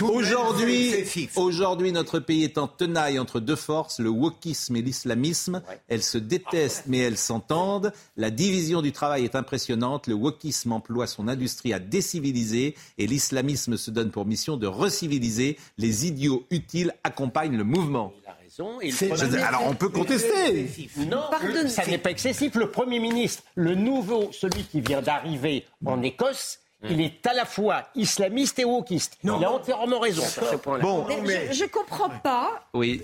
Aujourd'hui, 0.00 0.94
aujourd'hui, 1.36 1.92
notre 1.92 2.18
pays 2.18 2.44
est 2.44 2.58
en 2.58 2.68
tenaille 2.68 3.18
entre 3.18 3.40
deux 3.40 3.56
forces, 3.56 4.00
le 4.00 4.08
wokisme 4.08 4.76
et 4.76 4.82
l'islamisme. 4.82 5.62
Elles 5.88 6.02
se 6.02 6.18
détestent, 6.18 6.84
mais 6.86 6.98
elles 6.98 7.18
s'entendent. 7.18 7.92
La 8.16 8.30
division 8.30 8.82
du 8.82 8.92
travail 8.92 9.24
est 9.24 9.34
impressionnante. 9.34 10.06
Le 10.06 10.14
wokisme 10.14 10.72
emploie 10.72 11.06
son 11.06 11.28
industrie 11.28 11.74
à 11.74 11.78
déciviliser 11.78 12.74
et 12.98 13.06
l'islamisme 13.06 13.76
se 13.76 13.90
donne 13.90 14.10
pour 14.10 14.24
mission 14.24 14.56
de 14.56 14.66
reciviliser. 14.66 15.58
Les 15.78 16.06
idiots 16.06 16.46
utiles 16.50 16.94
accompagnent 17.04 17.56
le 17.56 17.64
mouvement. 17.64 18.12
Alors 18.58 19.66
on 19.66 19.74
peut 19.74 19.88
contester. 19.88 20.68
Non, 20.98 21.22
ça 21.68 21.86
n'est 21.86 21.98
pas 21.98 22.10
excessif. 22.10 22.54
Le 22.54 22.70
Premier 22.70 22.98
ministre, 22.98 23.42
le 23.54 23.74
nouveau, 23.74 24.30
celui 24.32 24.64
qui 24.64 24.80
vient 24.80 25.02
d'arriver 25.02 25.64
en 25.84 26.02
Écosse, 26.02 26.58
il 26.88 27.00
est 27.00 27.26
à 27.26 27.34
la 27.34 27.44
fois 27.44 27.88
islamiste 27.94 28.58
et 28.58 28.64
wokiste. 28.64 29.18
Il 29.22 29.30
a 29.30 29.50
entièrement 29.50 29.98
raison 29.98 30.24
sur 30.24 30.46
ce 30.48 30.56
point-là. 30.56 30.82
Bon, 30.82 31.06
je 31.08 31.64
ne 31.64 31.68
comprends 31.68 32.08
pas. 32.08 32.68
Oui. 32.74 33.02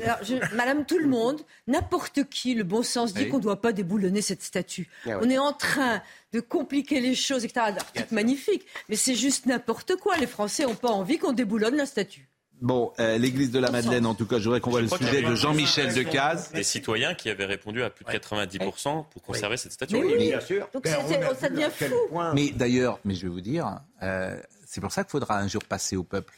Madame 0.55 0.85
tout 0.87 0.99
le 0.99 1.09
monde, 1.09 1.43
n'importe 1.67 2.25
qui, 2.25 2.55
le 2.55 2.65
bon 2.65 2.83
sens 2.83 3.13
dit 3.13 3.29
qu'on 3.29 3.39
ne 3.39 3.43
doit 3.43 3.61
pas 3.61 3.73
déboulonner 3.73 4.23
cette 4.23 4.43
statue. 4.43 4.89
Ah 5.07 5.19
on 5.21 5.29
est 5.29 5.39
en 5.39 5.53
train 5.53 6.03
de 6.33 6.41
compliquer 6.41 7.01
les 7.01 7.15
choses, 7.15 7.45
etc. 7.45 7.77
C'est 7.95 8.13
magnifique, 8.13 8.67
mais 8.89 8.97
c'est 8.97 9.15
juste 9.15 9.47
n'importe 9.47 9.97
quoi. 9.97 10.17
Les 10.17 10.27
Français 10.27 10.65
n'ont 10.65 10.75
pas 10.75 10.91
envie 10.91 11.19
qu'on 11.19 11.33
déboulonne 11.33 11.77
la 11.77 11.87
statue. 11.87 12.29
Bon, 12.61 12.93
euh, 13.01 13.19
l'église 13.19 13.51
de 13.51 13.59
la 13.59 13.71
Madeleine, 13.71 14.07
en 14.07 14.15
tout 14.15 14.27
cas, 14.27 14.39
je 14.39 14.45
voudrais 14.45 14.61
qu'on 14.61 14.71
voit 14.71 14.81
le 14.81 14.89
sujet 14.89 15.23
de 15.23 15.35
Jean-Michel 15.35 15.95
Decaze. 15.95 16.53
Des 16.53 16.63
citoyens 16.63 17.15
qui 17.15 17.29
avaient 17.29 17.45
répondu 17.45 17.83
à 17.83 17.91
plus 17.91 18.05
de 18.05 18.11
90% 18.11 19.05
pour 19.11 19.23
conserver 19.23 19.57
cette 19.57 19.73
statue. 19.73 19.97
Oui, 19.97 20.17
bien 20.17 20.41
sûr. 20.41 20.69
Donc 20.73 20.85
ben, 20.85 20.97
ça 21.39 21.49
devient 21.49 21.71
fou. 21.71 21.95
Mais 22.35 22.51
d'ailleurs, 22.51 22.99
mais 23.05 23.15
je 23.15 23.23
vais 23.23 23.33
vous 23.33 23.41
dire, 23.41 23.81
euh, 24.03 24.37
c'est 24.67 24.81
pour 24.81 24.93
ça 24.93 25.05
qu'il 25.05 25.11
faudra 25.11 25.39
un 25.39 25.49
jour 25.49 25.63
passer 25.65 25.97
au 25.97 26.05
peuple. 26.05 26.35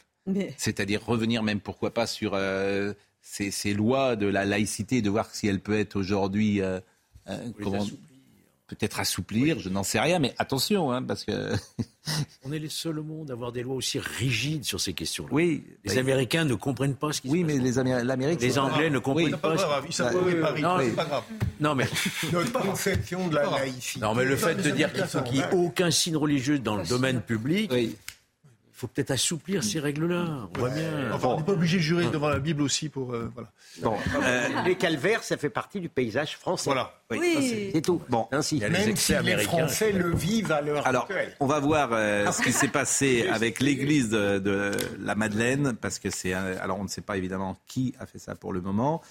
C'est-à-dire 0.57 1.03
revenir 1.03 1.41
même, 1.41 1.59
pourquoi 1.59 1.91
pas, 1.91 2.05
sur 2.05 2.33
euh, 2.35 2.93
ces, 3.21 3.73
lois 3.73 4.15
de 4.15 4.27
la 4.27 4.45
laïcité, 4.45 5.01
de 5.01 5.09
voir 5.09 5.33
si 5.33 5.47
elle 5.47 5.59
peut 5.59 5.79
être 5.79 5.95
aujourd'hui 5.95 6.61
peut-être 8.69 8.99
assouplir, 8.99 9.59
je 9.59 9.69
n'en 9.69 9.83
sais 9.83 9.99
rien, 9.99 10.19
mais 10.19 10.33
attention, 10.37 10.91
hein, 10.91 11.01
parce 11.03 11.25
que... 11.25 11.53
On 12.43 12.51
est 12.51 12.59
les 12.59 12.69
seuls 12.69 12.97
au 12.99 13.03
monde 13.03 13.29
à 13.29 13.33
avoir 13.33 13.51
des 13.51 13.61
lois 13.61 13.75
aussi 13.75 13.99
rigides 13.99 14.63
sur 14.63 14.79
ces 14.79 14.93
questions-là. 14.93 15.29
Oui. 15.31 15.63
Les 15.83 15.97
Américains 15.97 16.45
ne 16.45 16.55
comprennent 16.55 16.95
pas 16.95 17.11
ce 17.11 17.21
qui 17.21 17.29
oui, 17.29 17.41
se 17.41 17.45
passe. 17.45 17.55
Oui, 17.55 17.61
mais 17.61 17.93
les 17.93 18.03
l'Amérique... 18.03 18.41
Les 18.41 18.57
Anglais 18.57 18.89
ne 18.89 18.99
comprennent 18.99 19.37
pas... 19.37 19.57
Ce... 19.57 20.03
Pas 20.03 20.11
Paris, 20.41 20.61
non, 20.61 20.77
c'est 20.79 20.95
pas 20.95 21.05
grave. 21.05 21.23
Non, 21.59 21.75
mais... 21.75 21.87
Notre 22.31 22.53
conception 22.53 23.27
de 23.27 23.35
la 23.35 23.49
laïcité. 23.49 23.99
Non, 23.99 24.15
mais 24.15 24.25
le 24.25 24.35
fait 24.35 24.55
de 24.55 24.69
dire 24.69 24.93
qu'il 24.93 25.05
faut 25.05 25.21
qu'il 25.21 25.33
n'y 25.35 25.39
ait 25.39 25.53
aucun 25.53 25.91
signe 25.91 26.15
religieux 26.15 26.59
dans 26.59 26.77
le 26.77 26.85
domaine 26.85 27.21
public... 27.21 27.71
Faut 28.79 28.87
peut-être 28.87 29.11
assouplir 29.11 29.61
ces 29.61 29.81
règles-là. 29.81 30.47
On 30.55 30.57
voit 30.57 30.69
bien. 30.69 31.11
Enfin, 31.11 31.27
on 31.27 31.37
n'est 31.39 31.43
pas 31.43 31.51
obligé 31.51 31.75
de 31.75 31.81
jurer 31.81 32.05
devant 32.05 32.29
la 32.29 32.39
Bible 32.39 32.61
aussi 32.61 32.87
pour. 32.87 33.13
Euh, 33.13 33.29
voilà. 33.33 33.49
Bon, 33.81 33.97
euh, 34.23 34.47
les 34.63 34.75
calvaires, 34.75 35.21
ça 35.21 35.35
fait 35.35 35.49
partie 35.49 35.81
du 35.81 35.89
paysage 35.89 36.37
français. 36.37 36.69
Voilà. 36.69 36.93
Oui. 37.11 37.71
C'est 37.73 37.81
tout. 37.81 38.01
Bon, 38.07 38.29
ainsi. 38.31 38.57
Même 38.61 38.95
si 38.95 39.13
les 39.21 39.37
Français 39.39 39.91
le 39.91 40.15
vivent 40.15 40.53
à 40.53 40.61
l'heure 40.61 40.87
Alors, 40.87 41.09
on 41.41 41.45
va 41.45 41.59
voir 41.59 41.89
euh, 41.91 42.31
ce 42.31 42.41
qui 42.41 42.53
s'est 42.53 42.69
passé 42.69 43.27
avec 43.27 43.59
l'église 43.59 44.11
de, 44.11 44.71
la 44.97 45.15
Madeleine, 45.15 45.73
parce 45.73 45.99
que 45.99 46.09
c'est. 46.09 46.31
Alors, 46.31 46.79
on 46.79 46.83
ne 46.83 46.89
sait 46.89 47.01
pas 47.01 47.17
évidemment 47.17 47.57
qui 47.67 47.93
a 47.99 48.05
fait 48.05 48.17
ça 48.17 48.35
pour 48.35 48.53
le 48.53 48.61
moment. 48.61 49.01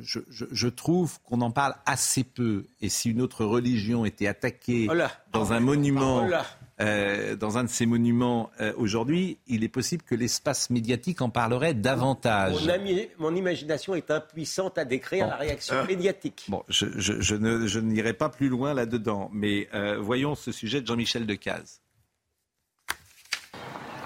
je, 0.00 0.20
je, 0.30 0.68
trouve 0.68 1.18
qu'on 1.24 1.42
en 1.42 1.50
parle 1.50 1.74
assez 1.84 2.24
peu. 2.24 2.64
Et 2.80 2.88
si 2.88 3.10
une 3.10 3.20
autre 3.20 3.44
religion 3.44 4.06
était 4.06 4.28
attaquée 4.28 4.88
oh 4.90 4.94
dans 5.30 5.52
un 5.52 5.60
monument. 5.60 6.26
Oh 6.26 6.34
euh, 6.78 7.36
dans 7.36 7.56
un 7.56 7.64
de 7.64 7.70
ces 7.70 7.86
monuments 7.86 8.50
euh, 8.60 8.72
aujourd'hui, 8.76 9.38
il 9.46 9.64
est 9.64 9.68
possible 9.68 10.02
que 10.02 10.14
l'espace 10.14 10.68
médiatique 10.68 11.22
en 11.22 11.30
parlerait 11.30 11.72
davantage. 11.72 12.54
Mon, 13.18 13.34
imagination 13.34 13.94
est 13.94 14.10
impuissante 14.10 14.76
à 14.76 14.84
décrire 14.84 15.26
la 15.26 15.36
réaction 15.36 15.76
euh, 15.76 15.86
médiatique. 15.86 16.44
Bon, 16.48 16.62
je, 16.68 16.86
je, 16.96 17.34
ne, 17.34 17.80
n'irai 17.80 18.12
pas 18.12 18.28
plus 18.28 18.48
loin 18.48 18.74
là-dedans, 18.74 19.30
mais 19.32 19.68
voyons 20.00 20.34
ce 20.34 20.52
sujet 20.52 20.80
de 20.80 20.86
Jean-Michel 20.86 21.26
Decaze. 21.26 21.80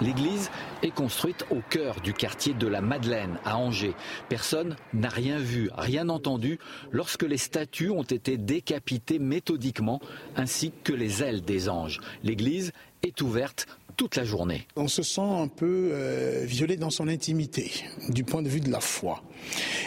L'église 0.01 0.49
est 0.81 0.89
construite 0.89 1.45
au 1.51 1.59
cœur 1.69 2.01
du 2.01 2.13
quartier 2.13 2.55
de 2.55 2.67
la 2.67 2.81
Madeleine, 2.81 3.37
à 3.45 3.57
Angers. 3.57 3.93
Personne 4.29 4.75
n'a 4.93 5.09
rien 5.09 5.37
vu, 5.37 5.69
rien 5.77 6.09
entendu 6.09 6.57
lorsque 6.91 7.21
les 7.21 7.37
statues 7.37 7.91
ont 7.91 8.01
été 8.01 8.37
décapitées 8.37 9.19
méthodiquement, 9.19 10.01
ainsi 10.35 10.73
que 10.83 10.93
les 10.93 11.21
ailes 11.21 11.43
des 11.43 11.69
anges. 11.69 11.99
L'église 12.23 12.71
est 13.03 13.21
ouverte 13.21 13.67
toute 14.01 14.15
la 14.15 14.23
journée. 14.23 14.65
On 14.75 14.87
se 14.87 15.03
sent 15.03 15.21
un 15.21 15.47
peu 15.47 15.91
euh, 15.91 16.43
violé 16.43 16.75
dans 16.75 16.89
son 16.89 17.07
intimité, 17.07 17.71
du 18.09 18.23
point 18.23 18.41
de 18.41 18.49
vue 18.49 18.59
de 18.59 18.71
la 18.71 18.79
foi. 18.79 19.21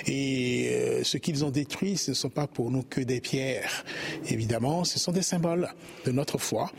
Et 0.06 0.68
euh, 0.70 1.02
ce 1.02 1.16
qu'ils 1.16 1.44
ont 1.44 1.50
détruit, 1.50 1.96
ce 1.96 2.12
ne 2.12 2.14
sont 2.14 2.30
pas 2.30 2.46
pour 2.46 2.70
nous 2.70 2.84
que 2.84 3.00
des 3.00 3.20
pierres. 3.20 3.84
Évidemment, 4.28 4.84
ce 4.84 5.00
sont 5.00 5.10
des 5.10 5.22
symboles 5.22 5.68
de 6.04 6.12
notre 6.12 6.38
foi. 6.38 6.70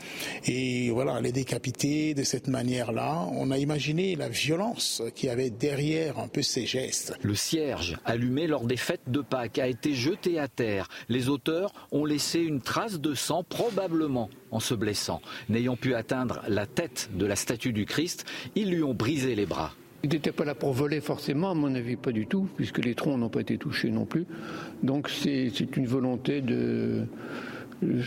Et 0.46 0.88
voilà, 0.88 1.20
les 1.20 1.30
décapiter 1.30 2.14
de 2.14 2.22
cette 2.22 2.48
manière-là, 2.48 3.28
on 3.32 3.50
a 3.50 3.58
imaginé 3.58 4.16
la 4.16 4.30
violence 4.30 5.02
qui 5.14 5.28
avait 5.28 5.50
derrière 5.50 6.18
un 6.18 6.28
peu 6.28 6.40
ces 6.40 6.64
gestes. 6.64 7.12
Le 7.20 7.34
cierge 7.34 7.98
allumé 8.06 8.46
lors 8.46 8.64
des 8.64 8.78
fêtes 8.78 9.08
de 9.08 9.20
Pâques 9.20 9.58
a 9.58 9.68
été 9.68 9.92
jeté 9.92 10.38
à 10.38 10.48
terre. 10.48 10.88
Les 11.10 11.28
auteurs 11.28 11.74
ont 11.92 12.06
laissé 12.06 12.40
une 12.40 12.62
trace 12.62 12.98
de 12.98 13.14
sang, 13.14 13.44
probablement 13.44 14.30
en 14.50 14.60
se 14.60 14.74
blessant. 14.74 15.20
N'ayant 15.48 15.76
pu 15.76 15.94
atteindre 15.94 16.40
la 16.48 16.66
tête 16.66 17.10
de 17.14 17.25
la 17.26 17.36
statue 17.36 17.72
du 17.72 17.86
Christ, 17.86 18.24
ils 18.54 18.70
lui 18.70 18.82
ont 18.82 18.94
brisé 18.94 19.34
les 19.34 19.46
bras. 19.46 19.74
Il 20.02 20.10
n'était 20.10 20.32
pas 20.32 20.44
là 20.44 20.54
pour 20.54 20.72
voler 20.72 21.00
forcément, 21.00 21.50
à 21.50 21.54
mon 21.54 21.74
avis, 21.74 21.96
pas 21.96 22.12
du 22.12 22.26
tout, 22.26 22.48
puisque 22.56 22.84
les 22.84 22.94
troncs 22.94 23.18
n'ont 23.18 23.28
pas 23.28 23.40
été 23.40 23.58
touchés 23.58 23.90
non 23.90 24.04
plus. 24.04 24.26
Donc 24.82 25.08
c'est 25.08 25.50
une 25.76 25.86
volonté 25.86 26.42
de, 26.42 27.06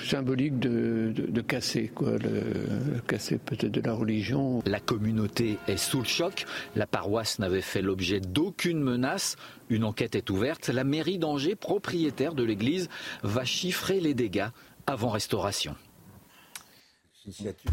symbolique 0.06 0.60
de, 0.60 1.42
casser, 1.42 1.92
quoi, 1.94 2.12
le, 2.12 3.02
casser 3.08 3.38
peut-être 3.38 3.72
de 3.72 3.82
la 3.82 3.94
religion. 3.94 4.62
La 4.66 4.80
communauté 4.80 5.58
est 5.68 5.78
sous 5.78 6.00
le 6.00 6.06
choc. 6.06 6.46
La 6.76 6.88
paroisse 6.88 7.40
n'avait 7.40 7.62
fait 7.62 7.82
l'objet 7.82 8.20
d'aucune 8.20 8.80
menace. 8.80 9.36
Une 9.70 9.84
enquête 9.84 10.16
est 10.16 10.30
ouverte. 10.30 10.70
La 10.70 10.84
mairie 10.84 11.18
d'Angers, 11.18 11.56
propriétaire 11.56 12.34
de 12.34 12.44
l'église, 12.44 12.90
va 13.24 13.46
chiffrer 13.46 14.00
les 14.00 14.14
dégâts 14.14 14.50
avant 14.88 15.10
restauration. 15.10 15.76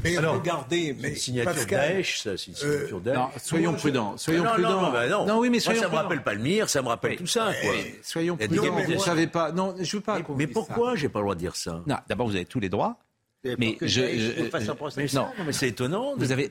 Mais 0.02 0.16
Alors, 0.16 0.34
regardez, 0.34 0.94
mais 1.00 1.10
une 1.10 1.16
signature 1.16 1.52
Pascal, 1.52 1.96
Daesh, 1.96 2.20
ça, 2.20 2.36
c'est 2.36 2.48
une 2.48 2.56
signature 2.56 3.00
euh, 3.06 3.14
Non, 3.14 3.28
soyons 3.38 3.74
prudents. 3.74 4.16
Soyons 4.16 4.44
non, 4.44 4.50
prudents. 4.50 4.82
Non, 4.82 4.92
bah 4.92 5.08
non. 5.08 5.26
non, 5.26 5.38
oui, 5.38 5.50
mais 5.50 5.60
soyons 5.60 5.80
Moi, 5.80 5.88
ça 5.88 5.96
me 5.96 6.02
rappelle 6.02 6.22
pas 6.22 6.34
le 6.34 6.40
mire, 6.40 6.68
ça 6.68 6.82
me 6.82 6.88
rappelle 6.88 7.16
tout 7.16 7.26
ça. 7.26 7.52
Quoi. 7.62 7.72
soyons 8.02 8.36
prudents. 8.36 8.62
Vous 8.62 8.92
ne 8.92 8.98
savez 8.98 9.26
pas. 9.26 9.52
Non, 9.52 9.74
je 9.78 9.96
veux 9.96 10.02
pas. 10.02 10.18
Mais, 10.18 10.24
mais 10.36 10.46
pourquoi 10.46 10.96
j'ai 10.96 11.08
pas 11.08 11.20
le 11.20 11.24
droit 11.24 11.34
de 11.34 11.40
dire 11.40 11.56
ça? 11.56 11.82
Non, 11.86 11.96
d'abord, 12.08 12.26
vous 12.26 12.36
avez 12.36 12.44
tous 12.44 12.60
les 12.60 12.68
droits. 12.68 12.98
Mais 13.58 13.76
je, 13.80 13.86
je, 13.86 14.00
je, 14.18 14.96
mais 14.96 15.06
non, 15.14 15.28
mais 15.44 15.52
c'est 15.52 15.68
étonnant. 15.68 16.14
Vous 16.16 16.32
avez 16.32 16.50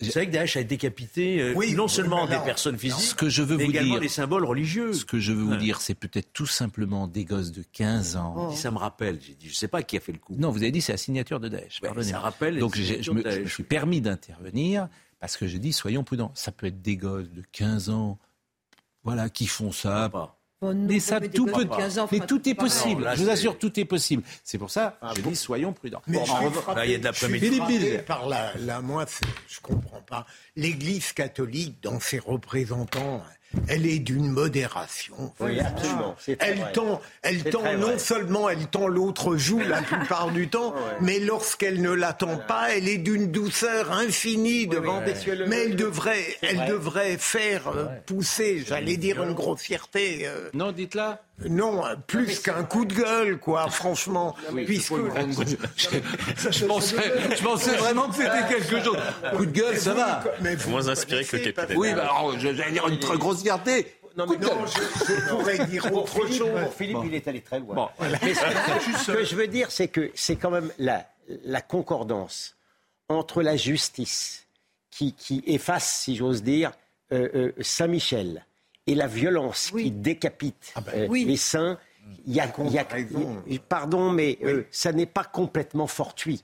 vous 0.00 0.10
savez 0.10 0.26
que 0.26 0.32
Daesh 0.32 0.56
a 0.56 0.62
décapité 0.62 1.40
euh, 1.40 1.52
oui, 1.54 1.74
non 1.74 1.88
seulement 1.88 2.26
des 2.26 2.38
personnes 2.38 2.78
physiques, 2.78 3.00
ce 3.00 3.14
que 3.14 3.28
je 3.28 3.42
veux 3.42 3.56
mais 3.56 3.64
vous 3.64 3.70
également 3.70 3.94
dire, 3.94 4.00
des 4.00 4.08
symboles 4.08 4.44
religieux. 4.44 4.92
Ce 4.92 5.04
que 5.04 5.18
je 5.18 5.32
veux 5.32 5.42
vous 5.42 5.56
dire, 5.56 5.80
c'est 5.80 5.94
peut-être 5.94 6.32
tout 6.32 6.46
simplement 6.46 7.06
des 7.06 7.24
gosses 7.24 7.52
de 7.52 7.62
15 7.72 8.16
ans. 8.16 8.48
Oh. 8.50 8.54
Ça 8.54 8.70
me 8.70 8.78
rappelle, 8.78 9.18
j'ai 9.20 9.34
dit, 9.34 9.46
je 9.46 9.52
ne 9.52 9.56
sais 9.56 9.68
pas 9.68 9.82
qui 9.82 9.96
a 9.96 10.00
fait 10.00 10.12
le 10.12 10.18
coup. 10.18 10.34
Non, 10.38 10.50
vous 10.50 10.62
avez 10.62 10.72
dit 10.72 10.80
c'est 10.80 10.92
la 10.92 10.98
signature 10.98 11.40
de 11.40 11.48
Daesh. 11.48 11.80
Ouais, 11.82 12.02
ça 12.02 12.18
rappelle. 12.18 12.58
Donc 12.58 12.76
je, 12.76 13.02
je, 13.02 13.10
me, 13.10 13.28
je 13.30 13.40
me 13.40 13.48
suis 13.48 13.62
permis 13.62 14.00
d'intervenir 14.00 14.88
parce 15.20 15.36
que 15.36 15.46
je 15.46 15.58
dis 15.58 15.72
soyons 15.72 16.02
prudents. 16.02 16.32
Ça 16.34 16.52
peut 16.52 16.66
être 16.66 16.80
des 16.80 16.96
gosses 16.96 17.30
de 17.30 17.42
15 17.52 17.90
ans, 17.90 18.18
voilà, 19.04 19.28
qui 19.28 19.46
font 19.46 19.72
ça. 19.72 20.10
Pas 20.60 20.74
mais 20.74 21.00
ça, 21.00 21.20
tout 21.20 21.46
peut. 21.46 21.66
mais 22.12 22.20
tout 22.20 22.46
est 22.46 22.54
possible. 22.54 23.10
je 23.14 23.22
vous 23.22 23.30
assure, 23.30 23.58
tout 23.58 23.80
est 23.80 23.86
possible. 23.86 24.22
C'est 24.44 24.58
pour 24.58 24.70
ça, 24.70 24.98
ah, 25.00 25.14
je 25.16 25.22
dis, 25.22 25.34
soyons 25.34 25.72
prudents. 25.72 26.02
Mais 26.06 26.18
il 26.84 26.90
y 26.90 26.94
a 26.94 26.98
de 26.98 27.04
la 27.04 27.12
Philippe 27.14 28.04
Par 28.04 28.28
là, 28.28 28.52
là, 28.58 28.82
moi, 28.82 29.06
je 29.48 29.58
comprends 29.60 30.02
pas. 30.02 30.26
L'Église 30.56 31.12
catholique, 31.12 31.82
dans 31.82 31.98
ses 31.98 32.18
représentants, 32.18 33.22
elle 33.68 33.86
est 33.86 33.98
d'une 33.98 34.28
modération. 34.28 35.32
Oui, 35.40 35.58
absolument. 35.60 36.16
Elle 36.38 36.72
tend, 36.72 37.00
elle 37.22 37.44
tend 37.44 37.76
non 37.76 37.98
seulement 37.98 38.48
elle 38.48 38.66
tend 38.66 38.86
l'autre 38.86 39.36
joue 39.36 39.58
la 39.60 39.82
plupart 39.82 40.30
du 40.30 40.48
temps, 40.48 40.74
mais 41.00 41.18
lorsqu'elle 41.18 41.82
ne 41.82 41.90
l'attend 41.90 42.36
pas, 42.36 42.74
elle 42.76 42.88
est 42.88 42.98
d'une 42.98 43.30
douceur 43.30 43.92
infinie 43.92 44.66
devant. 44.66 45.02
mais 45.46 45.64
elle 45.64 45.76
devrait, 45.76 46.36
elle 46.42 46.66
devrait 46.66 47.16
faire 47.18 47.68
euh, 47.68 47.86
pousser, 48.06 48.64
j'allais 48.66 48.96
dire 48.96 49.22
une 49.22 49.34
grossièreté. 49.34 50.26
Euh, 50.26 50.50
non, 50.54 50.72
dites-la. 50.72 51.22
Non, 51.48 51.82
plus 52.06 52.40
qu'un 52.40 52.64
coup 52.64 52.84
de 52.84 52.94
gueule, 52.94 53.38
quoi, 53.38 53.68
franchement. 53.70 54.34
puisque... 54.66 54.94
je, 55.76 56.64
pensais, 56.66 56.96
je 57.36 57.42
pensais 57.42 57.76
vraiment 57.76 58.08
que 58.08 58.16
c'était 58.16 58.46
quelque 58.48 58.82
chose. 58.82 58.98
Coup 59.36 59.46
de 59.46 59.50
gueule, 59.50 59.78
ça 59.78 59.94
va. 59.94 60.24
Mais 60.40 60.56
Moins 60.68 60.88
inspiré 60.88 61.24
que 61.24 61.36
le 61.36 61.50
capitaine. 61.50 61.78
Oui, 61.78 61.94
bah, 61.94 62.10
j'allais 62.38 62.72
dire 62.72 62.88
une 62.88 62.98
très 62.98 63.16
grosse 63.16 63.42
fierté. 63.42 63.94
Non, 64.16 64.26
mais 64.26 64.36
non, 64.38 64.66
je, 64.66 65.30
pourrais 65.30 65.66
dire 65.66 65.92
autre 65.94 66.26
chose. 66.26 66.50
Pour 66.62 66.74
Philippe, 66.74 66.98
il 67.04 67.14
est 67.14 67.28
allé 67.28 67.40
très 67.40 67.60
loin. 67.60 67.74
Bon. 67.74 67.88
Mais 68.00 68.34
ce, 68.34 69.12
que 69.12 69.24
je 69.24 69.36
veux 69.36 69.46
dire, 69.46 69.70
c'est 69.70 69.88
que 69.88 70.10
c'est 70.14 70.36
quand 70.36 70.50
même 70.50 70.70
la, 70.78 71.06
la 71.44 71.60
concordance 71.60 72.56
entre 73.08 73.42
la 73.42 73.56
justice 73.56 74.46
qui, 74.90 75.12
qui 75.14 75.42
efface, 75.46 76.00
si 76.02 76.16
j'ose 76.16 76.42
dire, 76.42 76.72
euh, 77.12 77.28
euh, 77.34 77.52
Saint-Michel, 77.60 78.44
et 78.90 78.94
la 78.96 79.06
violence 79.06 79.70
qui 79.70 79.90
décapite 79.90 80.72
ah 80.74 80.80
ben, 80.80 81.10
euh, 81.10 81.14
les 81.14 81.36
saints, 81.36 81.78
il 82.26 82.34
y 82.34 82.40
a, 82.40 82.52
pardon, 83.68 84.10
mais 84.10 84.38
euh, 84.42 84.64
ça 84.72 84.92
n'est 84.92 85.06
pas 85.06 85.22
complètement 85.22 85.86
fortuit. 85.86 86.42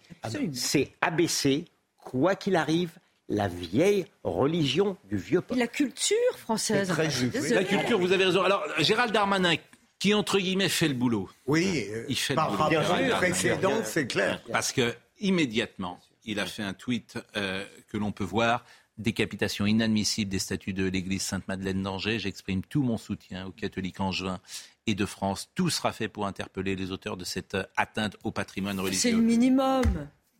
C'est 0.52 0.92
abaisser, 1.00 1.64
quoi 1.98 2.36
qu'il 2.36 2.54
arrive, 2.54 2.90
la 3.28 3.48
vieille 3.48 4.06
religion 4.22 4.96
du 5.08 5.16
vieux 5.16 5.40
peuple. 5.40 5.58
La 5.58 5.66
culture 5.66 6.16
française. 6.38 6.88
Très 6.88 7.08
la 7.50 7.64
culture, 7.64 7.98
vous 7.98 8.12
avez 8.12 8.26
raison. 8.26 8.42
Alors, 8.42 8.64
Gérald 8.78 9.12
Darmanin, 9.12 9.56
qui 9.98 10.14
entre 10.14 10.38
guillemets 10.38 10.68
fait 10.68 10.86
le 10.86 10.94
boulot. 10.94 11.28
Oui, 11.46 11.88
il 12.08 12.16
fait 12.16 12.36
par 12.36 12.56
rapport 12.56 12.78
au 12.78 13.16
précédent, 13.16 13.80
c'est 13.82 14.06
clair. 14.06 14.40
Parce 14.52 14.70
que 14.70 14.94
immédiatement, 15.18 15.98
il 16.24 16.38
a 16.38 16.46
fait 16.46 16.62
un 16.62 16.74
tweet 16.74 17.18
euh, 17.36 17.64
que 17.88 17.96
l'on 17.96 18.12
peut 18.12 18.24
voir 18.24 18.64
décapitation 18.98 19.66
inadmissible 19.66 20.30
des 20.30 20.38
statues 20.38 20.72
de 20.72 20.84
l'église 20.84 21.22
Sainte-Madeleine 21.22 21.82
d'Angers. 21.82 22.18
J'exprime 22.18 22.62
tout 22.62 22.82
mon 22.82 22.98
soutien 22.98 23.46
aux 23.46 23.52
catholiques 23.52 24.00
angevins 24.00 24.40
et 24.86 24.94
de 24.94 25.06
France. 25.06 25.50
Tout 25.54 25.70
sera 25.70 25.92
fait 25.92 26.08
pour 26.08 26.26
interpeller 26.26 26.76
les 26.76 26.90
auteurs 26.90 27.16
de 27.16 27.24
cette 27.24 27.56
atteinte 27.76 28.16
au 28.24 28.30
patrimoine 28.30 28.80
religieux. 28.80 29.00
C'est 29.00 29.12
le 29.12 29.22
minimum. 29.22 29.82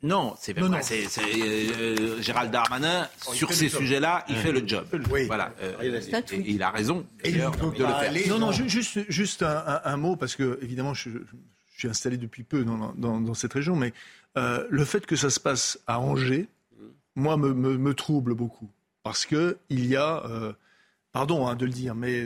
Non, 0.02 0.34
c'est 0.38 0.56
non, 0.58 0.70
c'est, 0.82 1.06
euh, 1.18 2.20
Gérald 2.20 2.52
Darmanin 2.52 3.08
sur 3.32 3.52
ces 3.52 3.68
sujets-là, 3.68 4.24
il 4.28 4.36
fait 4.36 4.52
le 4.52 4.66
job. 4.66 4.86
Voilà, 5.26 5.52
euh, 5.62 6.00
il 6.46 6.62
a 6.62 6.70
raison 6.70 7.06
de 7.24 7.30
le 7.30 7.38
faire. 7.72 8.28
Non, 8.28 8.38
non, 8.38 8.52
juste, 8.52 9.10
juste 9.10 9.42
un, 9.42 9.96
mot 9.96 10.16
parce 10.16 10.36
que 10.36 10.58
évidemment, 10.62 10.94
je, 10.94 11.10
suis 11.76 11.88
installé 11.88 12.18
depuis 12.18 12.42
peu 12.42 12.64
dans, 12.64 13.34
cette 13.34 13.54
région, 13.54 13.74
mais 13.74 13.92
euh, 14.36 14.66
le 14.70 14.84
fait 14.84 15.06
que 15.06 15.16
ça 15.16 15.30
se 15.30 15.40
passe 15.40 15.78
à 15.86 15.98
Angers, 15.98 16.48
moi, 17.16 17.36
me, 17.36 17.52
me, 17.52 17.94
trouble 17.94 18.34
beaucoup. 18.34 18.70
Parce 19.02 19.26
que 19.26 19.58
il 19.68 19.86
y 19.86 19.96
a 19.96 20.22
pardon 21.12 21.46
hein, 21.46 21.56
de 21.56 21.64
le 21.64 21.72
dire, 21.72 21.94
mais 21.94 22.24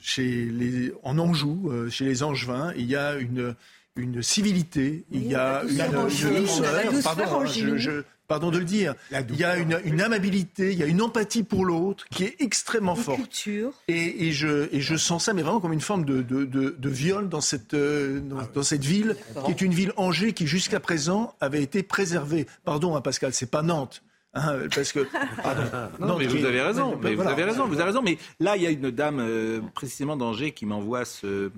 chez 0.00 0.44
les, 0.44 0.92
en 1.02 1.18
Anjou, 1.18 1.70
chez 1.90 2.04
les 2.04 2.22
Angevins, 2.22 2.72
il 2.76 2.86
y 2.86 2.94
a 2.94 3.16
une, 3.16 3.56
une 3.96 4.22
civilité, 4.22 5.04
il 5.10 5.26
y 5.26 5.34
a 5.34 5.62
une, 5.64 5.76
douceur, 6.02 6.72
pardon, 7.02 7.44
je, 7.44 8.02
pardon 8.30 8.50
de 8.50 8.58
le 8.58 8.64
dire, 8.64 8.94
il 9.10 9.36
y 9.36 9.44
a 9.44 9.56
une, 9.56 10.00
amabilité, 10.00 10.72
il 10.72 10.78
y 10.78 10.82
a 10.84 10.86
une 10.86 11.02
empathie 11.02 11.42
pour 11.42 11.64
l'autre 11.64 12.06
qui 12.10 12.24
est 12.24 12.36
extrêmement 12.38 12.94
forte. 12.94 13.48
Et, 13.88 14.28
et, 14.28 14.32
je, 14.32 14.68
et 14.72 14.80
je 14.80 14.96
sens 14.96 15.24
ça, 15.24 15.34
mais 15.34 15.42
vraiment 15.42 15.60
comme 15.60 15.72
une 15.72 15.80
forme 15.80 16.04
de, 16.04 16.22
de, 16.22 16.44
de, 16.44 16.88
viol 16.88 17.28
dans 17.28 17.40
cette, 17.40 17.74
euh, 17.74 18.20
ah 18.38 18.48
dans, 18.54 18.62
cette 18.62 18.84
ville, 18.84 19.16
qui 19.44 19.50
est 19.50 19.60
une 19.60 19.74
ville 19.74 19.92
Angers 19.96 20.32
qui 20.32 20.46
jusqu'à 20.46 20.78
présent 20.78 21.34
avait 21.40 21.62
été 21.62 21.82
préservée. 21.82 22.46
Pardon, 22.64 22.94
hein, 22.94 23.00
Pascal, 23.00 23.34
c'est 23.34 23.50
pas 23.50 23.62
Nantes. 23.62 24.02
Hein, 24.32 24.68
parce 24.72 24.92
que 24.92 25.08
non, 25.98 26.16
mais 26.16 26.26
vous 26.26 26.44
avez 26.44 26.60
raison, 26.60 26.96
mais 27.02 27.14
vous 27.14 27.22
avez 27.22 27.44
raison, 27.44 27.66
vous 27.66 27.74
avez 27.74 27.84
raison. 27.84 28.02
Mais 28.02 28.16
là, 28.38 28.56
il 28.56 28.62
y 28.62 28.66
a 28.66 28.70
une 28.70 28.90
dame 28.90 29.18
euh, 29.18 29.60
précisément 29.74 30.16
d'Angers 30.16 30.52
qui 30.52 30.66
m'envoie 30.66 31.04
ce, 31.04 31.50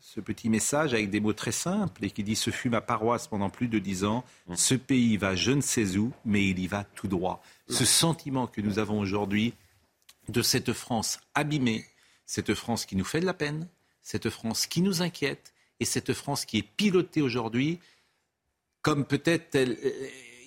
ce 0.00 0.20
petit 0.20 0.48
message 0.48 0.94
avec 0.94 1.10
des 1.10 1.18
mots 1.18 1.32
très 1.32 1.52
simples 1.52 2.04
et 2.04 2.10
qui 2.10 2.22
dit 2.22 2.36
Ce 2.36 2.50
fut 2.50 2.70
ma 2.70 2.80
paroisse 2.80 3.26
pendant 3.26 3.50
plus 3.50 3.66
de 3.66 3.80
dix 3.80 4.04
ans. 4.04 4.24
Ce 4.54 4.74
pays 4.74 5.16
va 5.16 5.34
je 5.34 5.50
ne 5.50 5.60
sais 5.60 5.96
où, 5.96 6.12
mais 6.24 6.48
il 6.48 6.60
y 6.60 6.68
va 6.68 6.84
tout 6.84 7.08
droit. 7.08 7.42
Ce 7.68 7.84
sentiment 7.84 8.46
que 8.46 8.60
nous 8.60 8.78
avons 8.78 9.00
aujourd'hui 9.00 9.54
de 10.28 10.42
cette 10.42 10.72
France 10.72 11.18
abîmée, 11.34 11.84
cette 12.26 12.54
France 12.54 12.86
qui 12.86 12.94
nous 12.94 13.04
fait 13.04 13.20
de 13.20 13.26
la 13.26 13.34
peine, 13.34 13.66
cette 14.02 14.30
France 14.30 14.66
qui 14.66 14.82
nous 14.82 15.02
inquiète 15.02 15.52
et 15.80 15.84
cette 15.84 16.12
France 16.12 16.44
qui 16.44 16.58
est 16.58 16.68
pilotée 16.76 17.22
aujourd'hui 17.22 17.80
comme 18.82 19.04
peut-être 19.04 19.58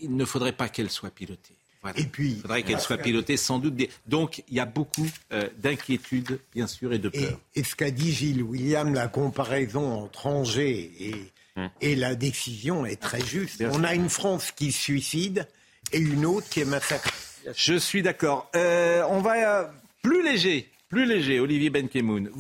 il 0.02 0.16
ne 0.16 0.26
faudrait 0.26 0.54
pas 0.54 0.70
qu'elle 0.70 0.90
soit 0.90 1.12
pilotée. 1.12 1.56
Et 1.96 2.04
puis, 2.06 2.32
il 2.32 2.42
faudrait 2.42 2.64
qu'elle 2.64 2.80
soit 2.80 2.98
pilotée 2.98 3.38
sans 3.38 3.60
doute. 3.60 3.76
Donc, 4.06 4.44
il 4.48 4.56
y 4.56 4.60
a 4.60 4.66
beaucoup 4.66 5.08
euh, 5.32 5.50
d'inquiétudes, 5.58 6.40
bien 6.54 6.68
sûr, 6.68 6.94
et 6.94 7.00
de 7.00 7.10
peur. 7.10 7.40
Et, 7.56 7.64
ce 7.64 7.76
qu'a 7.76 7.92
dit 7.92 8.14
Gilles 8.14 8.44
William, 8.44 8.94
la 8.94 9.08
comparaison 9.08 10.04
entre 10.04 10.28
Angers 10.28 10.92
et, 11.00 11.16
hum. 11.58 11.70
et 11.82 11.96
la 11.96 12.16
décision 12.16 12.86
est 12.86 13.02
très 13.02 13.22
juste. 13.22 13.64
On 13.72 13.84
a 13.84 13.94
une 13.94 14.10
France 14.10 14.52
qui 14.52 14.72
suicide 14.72 15.48
et 15.92 15.98
une 15.98 16.26
autre 16.26 16.48
qui 16.50 16.62
est 16.62 16.66
massacrée. 16.66 17.12
Je 17.56 17.76
suis 17.76 18.02
d'accord. 18.02 18.50
Euh, 18.56 19.04
on 19.10 19.20
va 19.20 19.60
euh, 19.60 19.68
plus 20.02 20.24
léger, 20.24 20.72
plus 20.88 21.06
léger, 21.06 21.40
Olivier 21.40 21.70
Benkemoun. 21.70 22.32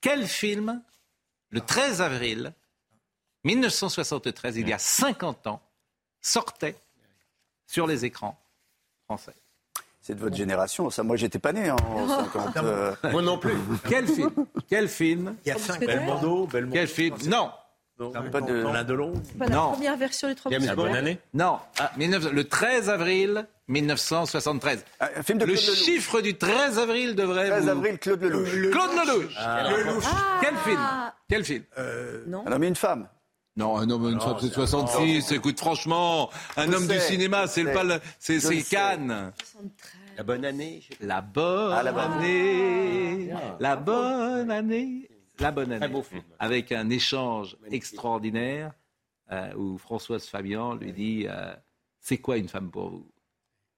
Quel 0.00 0.26
film, 0.26 0.80
le 1.50 1.60
13 1.60 2.00
avril 2.00 2.54
1973, 3.44 4.56
il 4.58 4.68
y 4.68 4.72
a 4.72 4.78
50 4.78 5.48
ans, 5.48 5.60
sortait 6.20 6.76
sur 7.66 7.88
les 7.88 8.04
écrans 8.04 8.41
c'est 10.00 10.14
de 10.14 10.20
votre 10.20 10.36
génération, 10.36 10.90
ça. 10.90 11.02
Moi, 11.02 11.16
j'étais 11.16 11.38
pas 11.38 11.52
né 11.52 11.70
en 11.70 11.76
50. 12.08 12.56
Euh. 12.58 12.94
Moi 13.12 13.22
non 13.22 13.38
plus. 13.38 13.54
Quel 13.88 14.06
film? 14.08 14.30
Quel 14.68 14.88
film? 14.88 15.36
Il 15.44 15.48
y 15.48 15.52
a 15.52 15.58
cinq 15.58 15.80
Belmondo, 15.80 16.46
Belmondo. 16.46 16.74
Quel 16.74 16.88
film? 16.88 17.16
Non. 17.26 17.50
pas 18.32 18.40
de 18.40 18.64
Alain 18.64 18.84
Delon. 18.84 19.12
Pas 19.38 19.46
la 19.46 19.56
première 19.56 19.96
version 19.96 20.28
des 20.28 20.34
Trois 20.34 20.50
La 20.50 20.74
bonne 20.74 20.94
année 20.96 21.18
Non. 21.34 21.58
Ah, 21.78 21.92
le 21.98 22.42
13 22.42 22.88
avril 22.90 23.46
1973. 23.68 24.84
Ah, 24.98 25.10
un 25.16 25.22
film 25.22 25.38
de 25.38 25.44
le 25.44 25.54
chiffre 25.54 26.20
du 26.20 26.36
13 26.36 26.78
avril 26.78 27.14
devrait 27.14 27.48
13 27.50 27.68
avril, 27.68 27.98
Claude 27.98 28.22
Lelouch. 28.22 28.70
Claude 28.70 28.90
Lelouch. 29.06 29.32
Ah. 29.38 30.40
Quel 30.40 30.56
film? 30.56 30.80
Quel 31.28 31.44
film? 31.44 31.64
Euh, 31.78 32.24
Non. 32.26 32.42
Un 32.46 32.52
homme 32.52 32.64
et 32.64 32.68
une 32.68 32.76
femme. 32.76 33.08
Non, 33.56 33.76
un 33.76 33.90
homme, 33.90 34.08
une 34.08 34.20
femme, 34.20 34.36
c'est 34.40 34.52
66. 34.52 35.32
Écoute, 35.32 35.58
franchement, 35.58 36.30
un 36.56 36.72
homme 36.72 36.86
du 36.86 36.98
cinéma, 36.98 37.46
c'est 37.46 37.62
le 37.62 38.00
c'est 38.18 38.62
Cannes. 38.62 39.32
La 40.16 40.22
bonne 40.22 40.44
année. 40.44 40.82
La 41.00 41.20
bonne 41.20 41.72
ah, 41.72 42.16
année. 42.16 43.32
La 43.60 43.76
bonne 43.76 44.50
année. 44.50 45.08
La 45.38 45.50
bonne 45.50 45.72
année. 45.72 46.02
Avec 46.38 46.72
un 46.72 46.88
échange 46.88 47.56
extraordinaire 47.70 48.72
euh, 49.30 49.54
où 49.54 49.78
Françoise 49.78 50.26
Fabian 50.26 50.74
lui 50.74 50.92
dit 50.92 51.26
euh, 51.28 51.54
C'est 52.00 52.18
quoi 52.18 52.38
une 52.38 52.48
femme 52.48 52.70
pour 52.70 52.90
vous? 52.90 53.10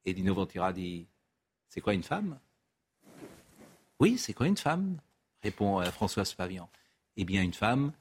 Et 0.04 0.14
Dino 0.14 0.34
Ventura 0.34 0.72
dit 0.72 1.08
C'est 1.68 1.80
quoi 1.80 1.94
une 1.94 2.02
femme 2.02 2.38
Oui, 3.98 4.18
c'est 4.18 4.34
quoi 4.34 4.46
une 4.46 4.56
femme? 4.56 4.98
répond 5.44 5.80
euh, 5.80 5.84
Françoise 5.90 6.32
Fabian. 6.32 6.68
Eh 7.16 7.24
bien, 7.24 7.42
une 7.42 7.54
femme, 7.54 7.92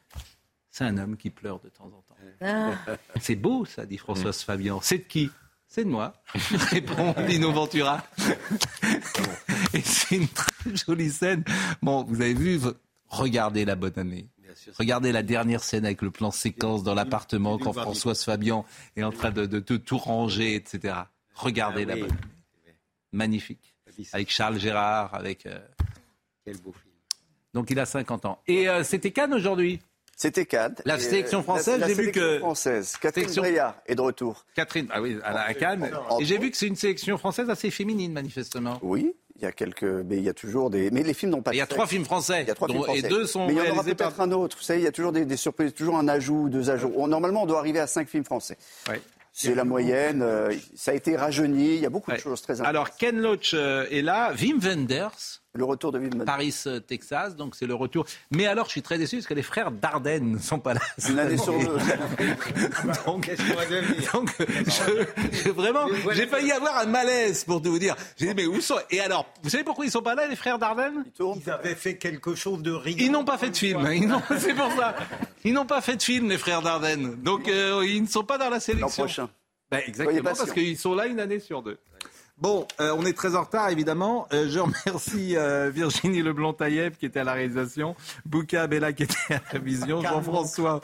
c'est 0.73 0.85
un 0.85 0.97
homme 0.97 1.17
qui 1.17 1.29
pleure 1.29 1.59
de 1.59 1.69
temps 1.69 1.85
en 1.85 2.01
temps. 2.01 2.17
Ah. 2.41 2.71
C'est 3.21 3.35
beau, 3.35 3.63
ça, 3.63 3.85
dit 3.85 3.99
Françoise 3.99 4.41
mm. 4.41 4.45
Fabian. 4.45 4.81
C'est 4.81 4.97
de 4.97 5.03
qui? 5.03 5.29
C'est 5.67 5.83
de 5.83 5.89
moi, 5.89 6.15
répond 6.71 7.13
Dino 7.27 7.51
Ventura. 7.51 8.03
Et 9.73 9.81
c'est 9.81 10.15
une 10.15 10.27
très 10.27 10.75
jolie 10.75 11.11
scène. 11.11 11.43
Bon, 11.83 12.03
vous 12.03 12.21
avez 12.21 12.33
vu, 12.33 12.59
regardez 13.07 13.65
la 13.65 13.75
bonne 13.75 13.97
année. 13.97 14.27
Regardez 14.79 15.11
la 15.11 15.21
dernière 15.21 15.63
scène 15.63 15.85
avec 15.85 16.01
le 16.01 16.09
plan 16.09 16.31
séquence 16.31 16.81
dans 16.81 16.95
l'appartement 16.95 17.59
quand 17.59 17.73
Françoise 17.73 18.23
Fabian 18.23 18.65
est 18.95 19.03
en 19.03 19.11
train 19.11 19.31
de, 19.31 19.59
tout 19.59 19.97
ranger, 19.97 20.55
etc. 20.55 20.95
Regardez 21.35 21.83
ah 21.83 21.89
la 21.89 21.95
bonne 21.97 22.11
année. 22.11 22.19
Magnifique. 23.11 23.75
Avec 24.11 24.31
Charles 24.31 24.59
Gérard, 24.59 25.13
avec... 25.13 25.45
Euh, 25.45 25.59
Quel 26.43 26.57
beau 26.57 26.71
film. 26.71 26.93
Donc 27.53 27.69
il 27.69 27.79
a 27.79 27.85
50 27.85 28.25
ans. 28.25 28.41
Et 28.47 28.67
euh, 28.67 28.83
c'était 28.83 29.11
Cannes 29.11 29.35
aujourd'hui 29.35 29.79
c'était 30.23 30.45
Cannes. 30.45 30.75
La 30.85 30.97
sélection 30.99 31.39
euh, 31.39 31.43
française, 31.43 31.83
j'ai 31.85 31.93
vu 31.93 32.11
que. 32.13 32.39
française. 32.39 32.95
Catherine 33.01 33.27
sélection... 33.27 33.73
est 33.85 33.95
de 33.95 34.01
retour. 34.01 34.45
Catherine, 34.55 34.87
ah 34.89 35.01
oui, 35.01 35.17
à, 35.21 35.53
Cannes. 35.53 35.91
Et 36.21 36.23
j'ai 36.23 36.37
vu 36.37 36.49
que 36.49 36.55
c'est 36.55 36.67
une 36.67 36.77
sélection 36.77 37.17
française 37.17 37.49
assez 37.49 37.69
féminine, 37.69 38.13
manifestement. 38.13 38.79
Oui, 38.81 39.13
il 39.35 39.41
y 39.41 39.45
a 39.45 39.51
quelques, 39.51 39.83
mais 39.83 40.15
il 40.15 40.23
y 40.23 40.29
a 40.29 40.33
toujours 40.33 40.69
des, 40.69 40.91
mais 40.91 41.03
les 41.03 41.13
films 41.13 41.33
n'ont 41.33 41.41
pas. 41.41 41.53
Il 41.53 41.57
y 41.57 41.61
a 41.61 41.67
trois 41.67 41.87
films 41.87 42.05
français. 42.05 42.43
Il 42.43 42.47
y 42.47 42.51
a 42.51 42.55
trois 42.55 42.69
films 42.69 42.83
français. 42.83 42.99
Et 42.99 43.09
deux 43.09 43.25
sont 43.25 43.47
mais 43.47 43.53
il 43.53 43.57
y 43.57 43.69
en 43.69 43.73
aura 43.73 43.83
peut-être 43.83 44.21
un 44.21 44.31
autre. 44.31 44.55
Vous 44.57 44.63
savez, 44.63 44.79
il 44.79 44.83
y 44.83 44.87
a 44.87 44.93
toujours 44.93 45.11
des, 45.11 45.35
surprises, 45.35 45.73
toujours 45.73 45.97
un 45.97 46.07
ajout, 46.07 46.47
deux 46.47 46.69
ajouts. 46.69 47.05
Normalement, 47.05 47.43
on 47.43 47.45
doit 47.45 47.59
arriver 47.59 47.79
à 47.79 47.87
cinq 47.87 48.07
films 48.07 48.23
français. 48.23 48.57
Oui. 48.89 48.95
C'est 49.33 49.55
la 49.55 49.65
moyenne. 49.65 50.21
Euh, 50.21 50.53
ça 50.73 50.91
a 50.91 50.93
été 50.93 51.17
rajeuni. 51.17 51.75
Il 51.75 51.81
y 51.81 51.85
a 51.85 51.89
beaucoup 51.89 52.11
de 52.11 52.17
choses 52.17 52.41
très 52.41 52.53
intéressantes. 52.61 52.69
Alors, 52.69 52.95
Ken 52.95 53.19
Loach 53.19 53.53
euh, 53.55 53.87
est 53.91 54.03
là. 54.03 54.31
Wim 54.39 54.59
Wenders. 54.59 55.42
Le 55.55 55.65
retour 55.65 55.91
de 55.91 55.99
Wenders. 55.99 56.25
Paris, 56.25 56.55
euh, 56.65 56.79
Texas. 56.79 57.35
Donc, 57.35 57.55
c'est 57.55 57.67
le 57.67 57.75
retour. 57.75 58.05
Mais 58.31 58.47
alors, 58.47 58.65
je 58.65 58.71
suis 58.71 58.81
très 58.81 58.97
déçu 58.97 59.17
parce 59.17 59.27
que 59.27 59.35
les 59.35 59.43
frères 59.43 59.69
Dardenne 59.71 60.31
ne 60.31 60.37
sont 60.39 60.59
pas 60.59 60.73
là. 60.73 60.81
Une 61.07 61.19
année 61.19 61.37
sur 61.37 61.53
deux. 61.59 61.65
donc, 63.05 63.29
donc 64.13 64.35
je, 64.39 65.49
vraiment, 65.51 65.85
j'ai 66.11 66.25
failli 66.25 66.51
avoir 66.51 66.79
un 66.79 66.87
malaise 66.87 67.43
pour 67.43 67.61
tout 67.61 67.69
vous 67.71 67.77
dire. 67.77 67.95
J'ai 68.17 68.27
dit, 68.27 68.33
mais 68.35 68.47
où 68.47 68.59
sont. 68.61 68.79
Et 68.89 68.99
alors, 68.99 69.27
vous 69.43 69.49
savez 69.51 69.63
pourquoi 69.63 69.85
ils 69.85 69.91
sont 69.91 70.01
pas 70.01 70.15
là, 70.15 70.25
les 70.25 70.35
frères 70.35 70.57
Dardenne? 70.57 71.05
Ils 71.19 71.49
avaient 71.51 71.75
fait 71.75 71.97
quelque 71.97 72.33
chose 72.33 72.63
de 72.63 72.71
rigolo. 72.71 73.05
Ils 73.05 73.11
n'ont 73.11 73.25
pas 73.25 73.37
fait 73.37 73.51
de 73.51 73.57
film. 73.57 73.87
C'est 74.39 74.55
pour 74.55 74.71
ça. 74.71 74.95
Ils 75.43 75.53
n'ont 75.53 75.67
pas 75.67 75.81
fait 75.81 75.97
de 75.97 76.03
film, 76.03 76.29
les 76.29 76.39
frères 76.39 76.63
Dardenne. 76.63 77.15
Donc, 77.21 77.43
ils 77.47 78.01
ne 78.01 78.07
sont 78.07 78.23
pas 78.23 78.39
dans 78.39 78.49
la 78.49 78.59
sélection. 78.59 79.03
L'an 79.03 79.05
prochain. 79.05 79.29
Ben, 79.69 79.81
exactement, 79.87 80.23
parce 80.23 80.51
qu'ils 80.51 80.77
sont 80.77 80.95
là 80.95 81.05
une 81.05 81.19
année 81.19 81.39
sur 81.39 81.61
deux. 81.61 81.77
Bon, 82.43 82.67
euh, 82.81 82.93
on 82.97 83.05
est 83.05 83.13
très 83.13 83.37
en 83.37 83.43
retard, 83.43 83.69
évidemment. 83.69 84.27
Euh, 84.33 84.49
je 84.49 84.59
remercie 84.59 85.37
euh, 85.37 85.69
Virginie 85.73 86.21
Leblond-Taïeb 86.21 86.97
qui 86.97 87.05
était 87.05 87.21
à 87.21 87.23
la 87.23 87.31
réalisation, 87.31 87.95
Bouka 88.25 88.67
Bella 88.67 88.91
qui 88.91 89.03
était 89.03 89.35
à 89.35 89.41
la 89.53 89.59
vision, 89.59 90.01
Jean-François 90.01 90.81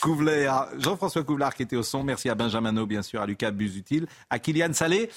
Couvlard, 0.00 0.70
Jean-François 0.78 1.22
Couvlard 1.22 1.54
qui 1.54 1.62
était 1.62 1.76
au 1.76 1.82
son. 1.82 2.04
Merci 2.04 2.30
à 2.30 2.34
Benjamin 2.34 2.72
bien 2.86 3.02
sûr, 3.02 3.20
à 3.20 3.26
Lucas 3.26 3.50
Busutil, 3.50 4.06
à 4.30 4.38
Kylian 4.38 4.72
Salé. 4.72 5.10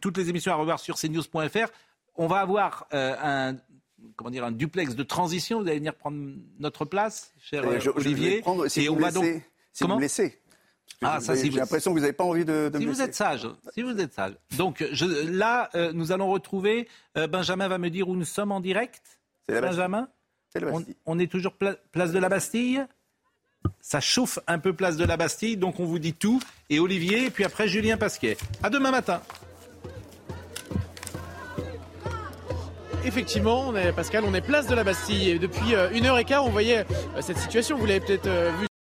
toutes 0.00 0.16
les 0.16 0.30
émissions 0.30 0.50
à 0.50 0.56
revoir 0.56 0.80
sur 0.80 0.96
cnews.fr. 0.96 1.70
On 2.16 2.26
va 2.26 2.40
avoir 2.40 2.88
un 2.90 3.54
comment 4.16 4.30
dire 4.30 4.44
un 4.44 4.50
duplex 4.50 4.96
de 4.96 5.04
transition. 5.04 5.60
Vous 5.62 5.68
allez 5.68 5.78
venir 5.78 5.94
prendre 5.94 6.18
notre 6.58 6.84
place, 6.84 7.32
cher 7.40 7.62
Olivier. 7.94 8.42
et 8.76 8.88
on 8.88 8.96
va 8.96 9.12
donc. 9.12 9.26
Si 9.72 9.84
comment 9.84 9.94
vous 9.94 9.98
me 10.00 10.02
laissez. 10.02 10.40
Ah, 11.02 11.20
ça, 11.20 11.34
J'ai 11.34 11.50
l'impression 11.50 11.92
que 11.92 11.96
vous 11.96 12.00
n'avez 12.00 12.12
pas 12.12 12.24
envie 12.24 12.44
de, 12.44 12.70
de 12.72 12.78
si 12.78 12.86
vous 12.86 13.00
êtes 13.00 13.14
sage, 13.14 13.46
si 13.72 13.82
vous 13.82 14.00
êtes 14.00 14.12
sage. 14.12 14.32
Donc 14.56 14.84
je, 14.90 15.04
là, 15.30 15.70
euh, 15.74 15.92
nous 15.92 16.10
allons 16.10 16.28
retrouver. 16.28 16.88
Euh, 17.16 17.28
Benjamin 17.28 17.68
va 17.68 17.78
me 17.78 17.88
dire 17.88 18.08
où 18.08 18.16
nous 18.16 18.24
sommes 18.24 18.50
en 18.50 18.60
direct. 18.60 19.20
C'est 19.48 19.60
Benjamin. 19.60 20.08
C'est 20.52 20.60
la 20.60 20.72
Bastille. 20.72 20.96
On, 21.06 21.18
est 21.18 21.30
toujours 21.30 21.54
place 21.54 22.12
de 22.12 22.18
la 22.18 22.28
Bastille. 22.28 22.84
Ça 23.80 24.00
chauffe 24.00 24.38
un 24.46 24.58
peu 24.58 24.72
place 24.72 24.96
de 24.96 25.04
la 25.04 25.16
Bastille, 25.16 25.56
donc 25.56 25.78
on 25.78 25.84
vous 25.84 25.98
dit 25.98 26.14
tout. 26.14 26.40
Et 26.68 26.80
Olivier, 26.80 27.26
et 27.26 27.30
puis 27.30 27.44
après 27.44 27.68
Julien 27.68 27.96
Pasquet. 27.96 28.36
À 28.62 28.70
demain 28.70 28.90
matin. 28.90 29.20
Effectivement, 33.04 33.68
on 33.68 33.76
est, 33.76 33.92
Pascal, 33.92 34.24
on 34.26 34.34
est 34.34 34.40
place 34.40 34.66
de 34.66 34.74
la 34.74 34.84
Bastille. 34.84 35.30
Et 35.30 35.38
depuis 35.38 35.74
euh, 35.74 35.90
une 35.92 36.06
heure 36.06 36.18
et 36.18 36.24
quart, 36.24 36.44
on 36.44 36.50
voyait 36.50 36.84
cette 37.20 37.38
situation. 37.38 37.78
Vous 37.78 37.86
l'avez 37.86 38.00
peut-être 38.00 38.28
vu 38.60 38.67